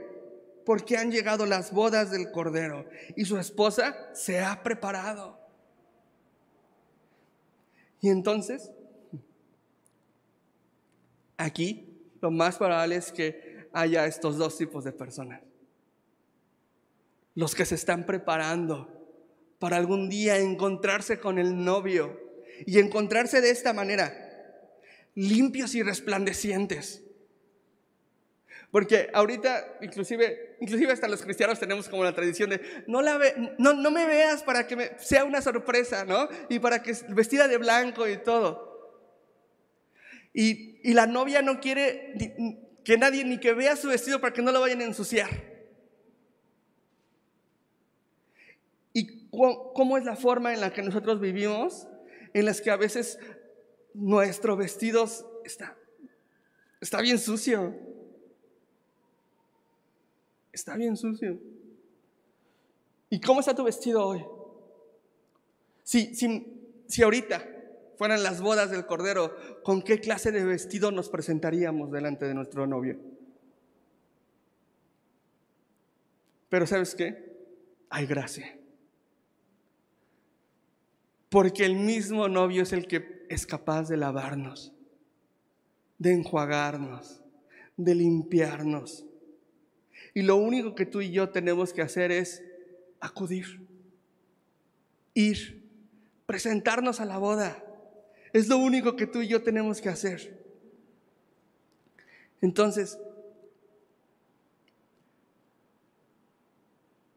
porque 0.66 0.98
han 0.98 1.12
llegado 1.12 1.46
las 1.46 1.72
bodas 1.72 2.12
del 2.12 2.32
Cordero 2.32 2.86
y 3.16 3.26
su 3.26 3.38
esposa 3.38 3.96
se 4.14 4.40
ha 4.40 4.64
preparado. 4.64 5.40
Y 8.02 8.10
entonces, 8.10 8.72
aquí 11.38 11.94
lo 12.22 12.32
más 12.32 12.58
probable 12.58 12.96
es 12.96 13.12
que 13.12 13.68
haya 13.74 14.06
estos 14.06 14.38
dos 14.38 14.58
tipos 14.58 14.84
de 14.84 14.92
personas. 14.92 15.42
Los 17.36 17.56
que 17.56 17.66
se 17.66 17.76
están 17.76 18.06
preparando 18.06 18.90
para 19.60 19.78
algún 19.78 20.10
día 20.10 20.38
encontrarse 20.38 21.20
con 21.20 21.40
el 21.40 21.64
novio 21.64 22.20
y 22.66 22.80
encontrarse 22.80 23.42
de 23.42 23.50
esta 23.50 23.74
manera, 23.74 24.14
limpios 25.16 25.74
y 25.76 25.84
resplandecientes. 25.84 27.04
Porque 28.74 29.12
ahorita, 29.14 29.78
inclusive, 29.82 30.58
inclusive 30.60 30.92
hasta 30.92 31.08
los 31.08 31.22
cristianos 31.22 31.60
tenemos 31.60 31.88
como 31.88 32.04
la 32.04 32.16
tradición 32.16 32.50
de, 32.50 32.60
no, 32.88 33.04
no, 33.60 33.74
no 33.74 33.92
me 33.92 34.08
veas 34.08 34.42
para 34.42 34.66
que 34.66 34.96
sea 34.98 35.26
una 35.26 35.44
sorpresa, 35.44 36.06
¿no? 36.06 36.28
Y 36.50 36.58
para 36.58 36.82
que 36.82 36.92
vestida 37.10 37.48
de 37.48 37.60
blanco 37.60 38.08
y 38.08 38.18
todo. 38.18 39.06
Y, 40.34 40.80
y 40.90 40.96
la 40.96 41.06
novia 41.06 41.44
no 41.44 41.60
quiere 41.60 42.16
que 42.84 42.98
nadie 42.98 43.24
ni 43.24 43.38
que 43.38 43.54
vea 43.54 43.76
su 43.76 43.90
vestido 43.90 44.20
para 44.20 44.34
que 44.34 44.42
no 44.42 44.52
lo 44.52 44.60
vayan 44.60 44.82
a 44.82 44.86
ensuciar. 44.86 45.30
¿Y 48.92 49.30
cómo 49.30 50.00
es 50.00 50.04
la 50.04 50.16
forma 50.16 50.52
en 50.52 50.62
la 50.62 50.74
que 50.74 50.82
nosotros 50.82 51.20
vivimos? 51.20 51.88
En 52.34 52.46
las 52.46 52.60
que 52.60 52.72
a 52.72 52.78
veces 52.78 53.20
nuestro 53.94 54.58
vestido 54.58 55.08
está, 55.46 55.78
está 56.82 57.02
bien 57.02 57.20
sucio. 57.20 57.93
Está 60.54 60.78
bien 60.78 60.96
sucio. 60.96 61.40
¿Y 63.10 63.20
cómo 63.20 63.40
está 63.40 63.56
tu 63.56 63.64
vestido 63.64 64.06
hoy? 64.06 64.24
Si, 65.84 66.16
si, 66.16 66.84
si 66.88 67.04
ahorita 67.04 67.44
fueran 67.98 68.24
las 68.24 68.40
bodas 68.40 68.72
del 68.72 68.86
Cordero, 68.86 69.36
¿con 69.64 69.82
qué 69.82 70.00
clase 70.00 70.32
de 70.32 70.46
vestido 70.46 70.92
nos 70.92 71.10
presentaríamos 71.10 71.92
delante 71.92 72.26
de 72.26 72.36
nuestro 72.36 72.68
novio? 72.68 73.00
Pero 76.50 76.68
¿sabes 76.68 76.94
qué? 76.94 77.34
Hay 77.90 78.06
gracia. 78.06 78.56
Porque 81.30 81.66
el 81.66 81.76
mismo 81.76 82.30
novio 82.30 82.62
es 82.62 82.74
el 82.74 82.88
que 82.88 83.26
es 83.28 83.48
capaz 83.48 83.90
de 83.90 83.98
lavarnos, 83.98 84.72
de 85.98 86.14
enjuagarnos, 86.14 87.24
de 87.76 87.96
limpiarnos. 87.96 89.04
Y 90.14 90.22
lo 90.22 90.36
único 90.36 90.76
que 90.76 90.86
tú 90.86 91.02
y 91.02 91.12
yo 91.12 91.30
tenemos 91.30 91.74
que 91.74 91.82
hacer 91.82 92.12
es 92.12 92.44
acudir, 93.00 93.68
ir, 95.14 95.70
presentarnos 96.26 97.00
a 97.00 97.06
la 97.06 97.18
boda. 97.18 97.64
Es 98.32 98.48
lo 98.48 98.58
único 98.58 98.96
que 98.96 99.08
tú 99.08 99.22
y 99.22 99.28
yo 99.28 99.44
tenemos 99.44 99.82
que 99.82 99.90
hacer. 99.90 100.44
Entonces, 102.42 103.00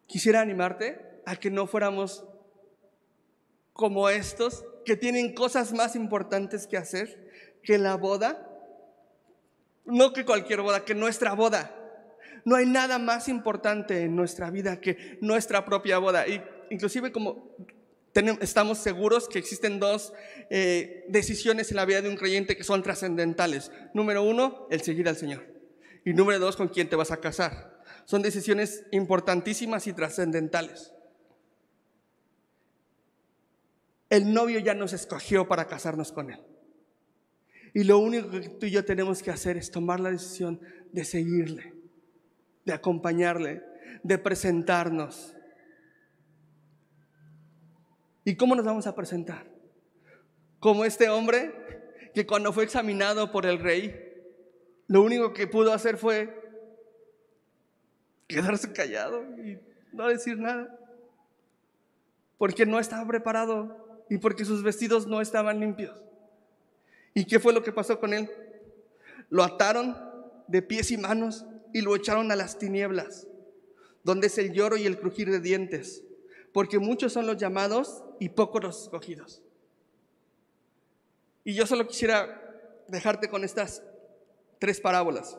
quisiera 0.07 0.41
animarte 0.41 1.21
a 1.27 1.37
que 1.37 1.51
no 1.51 1.67
fuéramos 1.67 2.25
como 3.73 4.09
estos 4.09 4.65
que 4.85 4.97
tienen 4.97 5.35
cosas 5.35 5.73
más 5.73 5.97
importantes 5.97 6.67
que 6.67 6.77
hacer 6.77 7.59
que 7.63 7.77
la 7.77 7.97
boda. 7.97 8.49
No 9.85 10.13
que 10.13 10.25
cualquier 10.25 10.63
boda, 10.63 10.85
que 10.85 10.95
nuestra 10.95 11.35
boda. 11.35 11.86
No 12.47 12.55
hay 12.55 12.65
nada 12.65 13.01
más 13.01 13.29
importante 13.29 14.03
en 14.03 14.15
nuestra 14.15 14.51
vida 14.51 14.81
que 14.81 15.19
nuestra 15.21 15.65
propia 15.65 15.99
boda. 15.99 16.29
Y 16.29 16.41
inclusive 16.71 17.11
como 17.11 17.57
estamos 18.41 18.79
seguros 18.79 19.29
que 19.29 19.41
existen 19.41 19.81
dos 19.81 20.13
eh, 20.49 21.05
decisiones 21.09 21.73
en 21.73 21.77
la 21.77 21.85
vida 21.85 22.03
de 22.03 22.09
un 22.09 22.15
creyente 22.15 22.57
que 22.57 22.63
son 22.63 22.85
trascendentales. 22.85 23.73
Número 23.95 24.23
uno, 24.23 24.69
el 24.71 24.81
seguir 24.81 25.09
al 25.09 25.17
Señor. 25.17 25.45
Y 26.05 26.15
número 26.15 26.39
dos, 26.39 26.55
con 26.55 26.69
quién 26.69 26.89
te 26.89 26.95
vas 26.95 27.11
a 27.11 27.17
casar. 27.17 27.83
Son 28.05 28.23
decisiones 28.23 28.85
importantísimas 28.93 29.89
y 29.89 29.93
trascendentales. 29.93 30.93
El 34.09 34.33
novio 34.33 34.61
ya 34.61 34.75
nos 34.75 34.93
escogió 34.93 35.49
para 35.49 35.67
casarnos 35.67 36.13
con 36.13 36.31
él. 36.31 36.39
Y 37.75 37.83
lo 37.83 37.99
único 37.99 38.31
que 38.31 38.49
tú 38.51 38.67
y 38.67 38.71
yo 38.71 38.85
tenemos 38.85 39.21
que 39.21 39.33
hacer 39.33 39.57
es 39.57 39.73
tomar 39.73 39.99
la 39.99 40.13
decisión 40.13 40.61
de 40.93 41.05
seguirle, 41.05 41.76
de 42.67 42.75
acompañarle, 42.75 43.63
de 44.03 44.19
presentarnos 44.19 45.37
¿Y 48.27 48.35
cómo 48.35 48.57
nos 48.57 48.65
vamos 48.65 48.89
a 48.89 48.95
presentar? 48.97 49.47
Como 50.59 50.85
este 50.85 51.09
hombre 51.09 51.55
que 52.13 52.27
cuando 52.27 52.53
fue 52.53 52.65
examinado 52.65 53.31
por 53.31 53.47
el 53.47 53.61
rey, 53.61 53.95
lo 54.89 55.03
único 55.03 55.33
que 55.33 55.47
pudo 55.47 55.73
hacer 55.73 55.97
fue 55.97 56.35
quedarse 58.27 58.73
callado 58.73 59.23
y 59.39 59.61
no 59.93 60.09
decir 60.09 60.41
nada. 60.41 60.77
Porque 62.37 62.67
no 62.67 62.81
estaba 62.81 63.07
preparado 63.07 64.05
y 64.11 64.19
porque 64.19 64.45
sus 64.45 64.65
vestidos 64.65 65.07
no 65.07 65.21
estaban 65.21 65.61
limpios. 65.61 66.03
¿Y 67.15 67.27
qué 67.27 67.39
fue 67.39 67.53
lo 67.53 67.63
que 67.63 67.71
pasó 67.71 68.01
con 68.01 68.13
él? 68.13 68.29
Lo 69.31 69.45
ataron 69.45 69.97
de 70.49 70.63
pies 70.63 70.91
y 70.91 70.97
manos 70.97 71.47
y 71.77 71.83
lo 71.83 71.95
echaron 71.95 72.33
a 72.33 72.37
las 72.37 72.59
tinieblas, 72.59 73.27
donde 74.03 74.29
es 74.29 74.39
el 74.39 74.53
lloro 74.53 74.77
y 74.77 74.87
el 74.87 74.99
crujir 74.99 75.31
de 75.31 75.41
dientes 75.41 76.03
porque 76.57 76.79
muchos 76.79 77.13
son 77.13 77.27
los 77.27 77.37
llamados 77.37 78.03
y 78.19 78.31
pocos 78.31 78.63
los 78.63 78.83
escogidos. 78.85 79.43
Y 81.45 81.53
yo 81.53 81.67
solo 81.67 81.87
quisiera 81.87 82.43
dejarte 82.89 83.29
con 83.29 83.45
estas 83.45 83.83
tres 84.59 84.81
parábolas. 84.81 85.37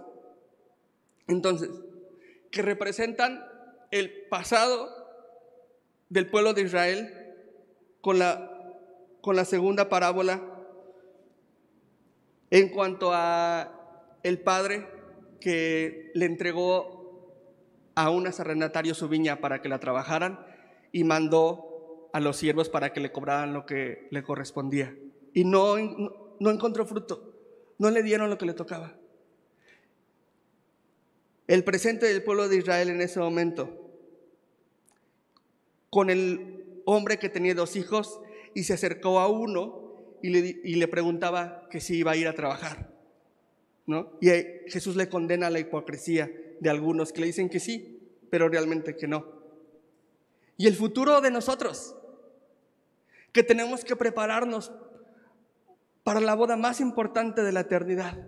Entonces, 1.26 1.72
que 2.52 2.62
representan 2.62 3.44
el 3.90 4.28
pasado 4.30 4.90
del 6.10 6.30
pueblo 6.30 6.54
de 6.54 6.62
Israel 6.62 7.34
con 8.02 8.20
la, 8.20 8.76
con 9.22 9.36
la 9.36 9.46
segunda 9.46 9.90
parábola 9.90 10.40
en 12.52 12.70
cuanto 12.70 13.10
a 13.12 14.20
el 14.22 14.40
padre 14.42 14.88
que 15.40 16.12
le 16.14 16.26
entregó 16.26 16.98
a 17.96 18.10
un 18.10 18.28
arrendatario 18.28 18.94
su 18.94 19.08
viña 19.10 19.42
para 19.42 19.62
que 19.62 19.70
la 19.70 19.80
trabajaran 19.80 20.46
y 20.92 21.04
mandó 21.04 22.10
a 22.14 22.20
los 22.20 22.38
siervos 22.38 22.70
para 22.70 22.94
que 22.94 23.00
le 23.00 23.12
cobraran 23.12 23.54
lo 23.54 23.66
que 23.66 24.08
le 24.12 24.24
correspondía. 24.24 24.96
Y 25.34 25.44
no, 25.44 25.78
no, 26.40 26.52
encontró 26.52 26.86
fruto, 26.86 27.34
no 27.78 27.90
le 27.90 28.04
dieron 28.04 28.30
lo 28.30 28.38
que 28.38 28.46
le 28.46 28.54
tocaba. 28.54 28.96
El 31.48 31.64
presente 31.64 32.06
del 32.08 32.24
pueblo 32.24 32.50
de 32.50 32.58
Israel 32.58 32.90
en 32.90 33.02
ese 33.02 33.20
momento, 33.20 33.92
con 35.90 36.10
el 36.10 36.82
hombre 36.86 37.20
que 37.20 37.30
tenía 37.30 37.56
dos 37.56 37.76
hijos 37.76 38.20
y 38.54 38.64
se 38.64 38.74
acercó 38.74 39.20
a 39.20 39.28
uno 39.28 40.18
y 40.22 40.30
le, 40.30 40.60
y 40.64 40.76
le 40.76 40.88
preguntaba 40.88 41.68
que 41.70 41.80
si 41.80 41.98
iba 41.98 42.12
a 42.12 42.16
ir 42.16 42.28
a 42.28 42.34
trabajar. 42.34 42.97
¿No? 43.88 44.18
Y 44.22 44.30
Jesús 44.68 44.96
le 44.96 45.10
condena 45.10 45.50
la 45.50 45.60
hipocresía 45.60 46.30
de 46.60 46.70
algunos 46.70 47.12
que 47.12 47.22
le 47.22 47.28
dicen 47.28 47.50
que 47.50 47.60
sí, 47.60 48.00
pero 48.30 48.48
realmente 48.48 48.96
que 48.96 49.08
no 49.08 49.38
y 50.58 50.66
el 50.66 50.76
futuro 50.76 51.22
de 51.22 51.32
nosotros, 51.32 51.96
que 53.32 53.44
tenemos 53.44 53.86
que 53.86 53.96
prepararnos 53.96 54.72
para 56.04 56.20
la 56.20 56.34
boda 56.34 56.58
más 56.58 56.82
importante 56.82 57.44
de 57.44 57.52
la 57.52 57.62
eternidad, 57.62 58.28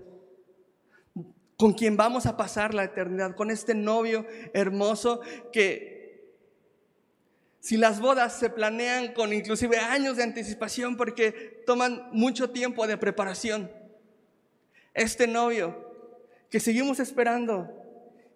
con 1.58 1.74
quien 1.74 1.98
vamos 1.98 2.28
a 2.28 2.38
pasar 2.38 2.74
la 2.74 2.84
eternidad, 2.84 3.36
con 3.36 3.50
este 3.50 3.74
novio 3.74 4.26
hermoso 4.54 5.22
que 5.52 5.98
si 7.60 7.76
las 7.76 8.00
bodas 8.00 8.40
se 8.40 8.50
planean 8.50 9.14
con 9.14 9.34
inclusive 9.34 9.78
años 9.78 10.16
de 10.16 10.24
anticipación 10.24 10.96
porque 10.96 11.64
toman 11.66 12.10
mucho 12.14 12.52
tiempo 12.52 12.88
de 12.88 12.98
preparación, 12.98 13.70
este 14.94 15.28
novio 15.28 15.76
que 16.50 16.60
seguimos 16.60 17.00
esperando 17.00 17.70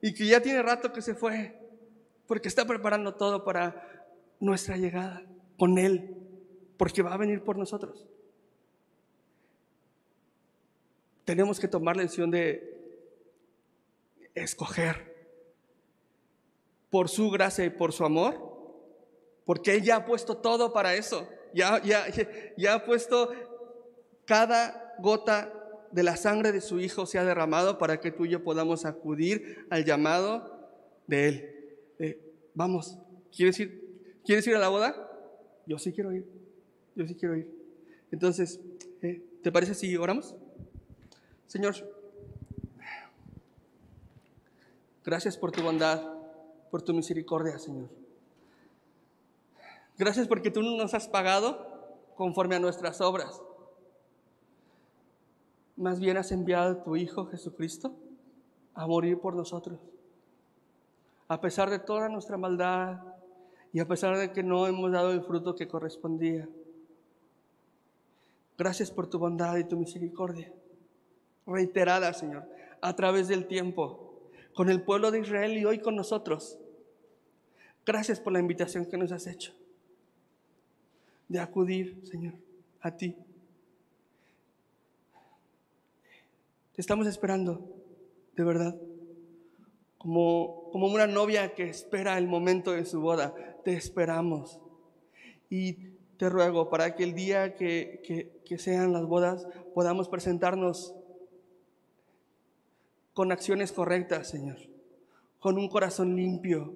y 0.01 0.14
que 0.14 0.26
ya 0.26 0.41
tiene 0.41 0.62
rato 0.62 0.91
que 0.91 1.01
se 1.01 1.16
fue, 1.16 1.58
porque 2.28 2.47
está 2.47 2.66
preparando 2.66 3.16
todo 3.16 3.43
para 3.43 4.08
nuestra 4.39 4.78
llegada 4.78 5.24
con 5.58 5.78
Él, 5.78 6.16
porque 6.78 7.01
va 7.01 7.14
a 7.14 7.18
venir 7.18 7.43
por 7.43 7.58
nosotros. 7.58 8.06
Tenemos 11.26 11.60
que 11.60 11.68
tomar 11.68 11.95
la 11.95 12.04
decisión 12.04 12.32
de 12.32 12.70
escoger 14.36 15.14
por 16.89 17.10
su 17.10 17.32
gracia 17.32 17.66
y 17.66 17.70
por 17.70 17.93
su 17.93 18.04
amor, 18.04 18.36
porque 19.45 19.74
Él 19.74 19.84
ya 19.84 19.95
ha 19.95 20.06
puesto 20.06 20.38
todo 20.38 20.74
para 20.74 20.95
eso, 20.95 21.28
ya, 21.54 21.82
ya, 21.82 22.06
ya 22.58 22.74
ha 22.74 22.86
puesto 22.86 23.32
cada 24.26 24.95
gota 24.99 25.62
de 25.93 26.03
la 26.03 26.17
sangre 26.17 26.51
de 26.51 26.61
su 26.61 26.79
Hijo 26.79 27.05
se 27.05 27.19
ha 27.19 27.23
derramado 27.23 27.77
para 27.77 27.99
que 27.99 28.11
tú 28.11 28.25
y 28.25 28.29
yo 28.29 28.43
podamos 28.43 28.85
acudir 28.85 29.65
al 29.69 29.85
llamado 29.85 30.59
de 31.07 31.27
Él. 31.27 31.49
Eh, 31.99 32.33
vamos, 32.55 32.97
¿quieres 33.35 33.59
ir, 33.59 34.19
¿quieres 34.25 34.45
ir 34.47 34.55
a 34.55 34.59
la 34.59 34.69
boda? 34.69 35.09
Yo 35.67 35.77
sí 35.77 35.93
quiero 35.93 36.11
ir, 36.11 36.25
yo 36.95 37.07
sí 37.07 37.15
quiero 37.15 37.37
ir. 37.37 37.47
Entonces, 38.11 38.59
eh, 39.01 39.23
¿te 39.43 39.51
parece 39.51 39.75
si 39.75 39.95
oramos? 39.95 40.35
Señor, 41.47 41.75
gracias 45.05 45.37
por 45.37 45.51
tu 45.51 45.61
bondad, 45.61 46.01
por 46.71 46.81
tu 46.81 46.93
misericordia, 46.93 47.59
Señor. 47.59 47.89
Gracias 49.95 50.27
porque 50.27 50.49
tú 50.49 50.63
no 50.63 50.75
nos 50.75 50.95
has 50.95 51.07
pagado 51.07 52.11
conforme 52.15 52.55
a 52.55 52.59
nuestras 52.59 52.99
obras. 52.99 53.39
Más 55.76 55.99
bien 55.99 56.17
has 56.17 56.32
enviado 56.32 56.71
a 56.71 56.84
tu 56.84 56.95
Hijo 56.95 57.26
Jesucristo 57.26 57.95
a 58.74 58.88
morir 58.88 59.19
por 59.19 59.36
nosotros 59.36 59.80
a 61.28 61.41
pesar 61.41 61.69
de 61.69 61.80
toda 61.80 62.09
nuestra 62.09 62.38
maldad 62.38 62.99
y 63.71 63.80
a 63.80 63.88
pesar 63.88 64.17
de 64.17 64.32
que 64.32 64.43
no 64.43 64.67
hemos 64.67 64.91
dado 64.91 65.11
el 65.11 65.24
fruto 65.24 65.55
que 65.55 65.67
correspondía. 65.67 66.47
Gracias 68.57 68.91
por 68.91 69.09
tu 69.09 69.17
bondad 69.17 69.57
y 69.57 69.63
tu 69.63 69.78
misericordia. 69.78 70.53
reiteradas, 71.45 72.19
Señor, 72.19 72.47
a 72.82 72.95
través 72.95 73.28
del 73.28 73.47
tiempo, 73.47 74.30
con 74.53 74.69
el 74.69 74.82
pueblo 74.82 75.11
de 75.11 75.19
Israel 75.19 75.57
y 75.57 75.65
hoy 75.65 75.80
con 75.80 75.95
nosotros. 75.95 76.57
Gracias 77.86 78.19
por 78.19 78.32
la 78.32 78.39
invitación 78.39 78.86
que 78.86 78.97
nos 78.97 79.11
has 79.11 79.28
hecho 79.28 79.53
de 81.28 81.39
acudir, 81.39 81.99
Señor, 82.05 82.36
a 82.80 82.95
ti. 82.95 83.17
Te 86.74 86.82
estamos 86.82 87.05
esperando, 87.05 87.71
de 88.36 88.43
verdad. 88.43 88.76
Como, 89.99 90.69
como 90.71 90.88
una 90.88 91.07
novia 91.07 91.53
que 91.53 91.69
espera 91.69 92.17
el 92.17 92.28
momento 92.28 92.71
de 92.71 92.86
su 92.86 92.99
boda, 92.99 93.36
te 93.63 93.74
esperamos. 93.74 94.59
Y 95.49 95.93
te 96.17 96.30
ruego 96.30 96.69
para 96.69 96.95
que 96.95 97.03
el 97.03 97.13
día 97.13 97.55
que, 97.55 98.01
que, 98.03 98.41
que 98.43 98.57
sean 98.57 98.91
las 98.91 99.05
bodas 99.05 99.47
podamos 99.76 100.09
presentarnos 100.09 100.95
con 103.13 103.32
acciones 103.32 103.71
correctas, 103.71 104.30
Señor, 104.30 104.57
con 105.39 105.59
un 105.59 105.69
corazón 105.69 106.15
limpio, 106.15 106.74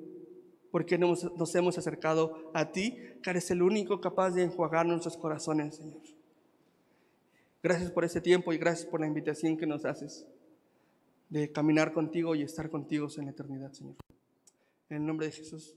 porque 0.69 0.99
nos, 0.99 1.23
nos, 1.35 1.55
hemos 1.55 1.77
acercado 1.79 2.51
a 2.53 2.71
ti, 2.71 2.97
que 3.23 3.31
eres 3.31 3.49
el 3.49 3.63
único 3.63 3.99
capaz 3.99 4.31
de 4.31 4.43
enjuagar 4.43 4.85
nuestros 4.85 5.17
corazones, 5.17 5.77
Señor. 5.77 6.16
Gracias 7.63 7.91
por 7.91 8.05
este 8.05 8.21
tiempo 8.21 8.53
y 8.53 8.57
gracias 8.57 8.87
por 8.87 8.99
la 8.99 9.07
invitación 9.07 9.57
que 9.57 9.65
nos 9.65 9.85
haces 9.85 10.25
de 11.29 11.51
caminar 11.51 11.91
contigo 11.91 12.35
y 12.35 12.43
estar 12.43 12.69
contigo 12.69 13.07
en 13.17 13.25
la 13.25 13.31
eternidad, 13.31 13.73
Señor. 13.73 13.95
En 14.89 14.97
el 14.97 15.05
nombre 15.05 15.27
de 15.27 15.33
Jesús. 15.33 15.75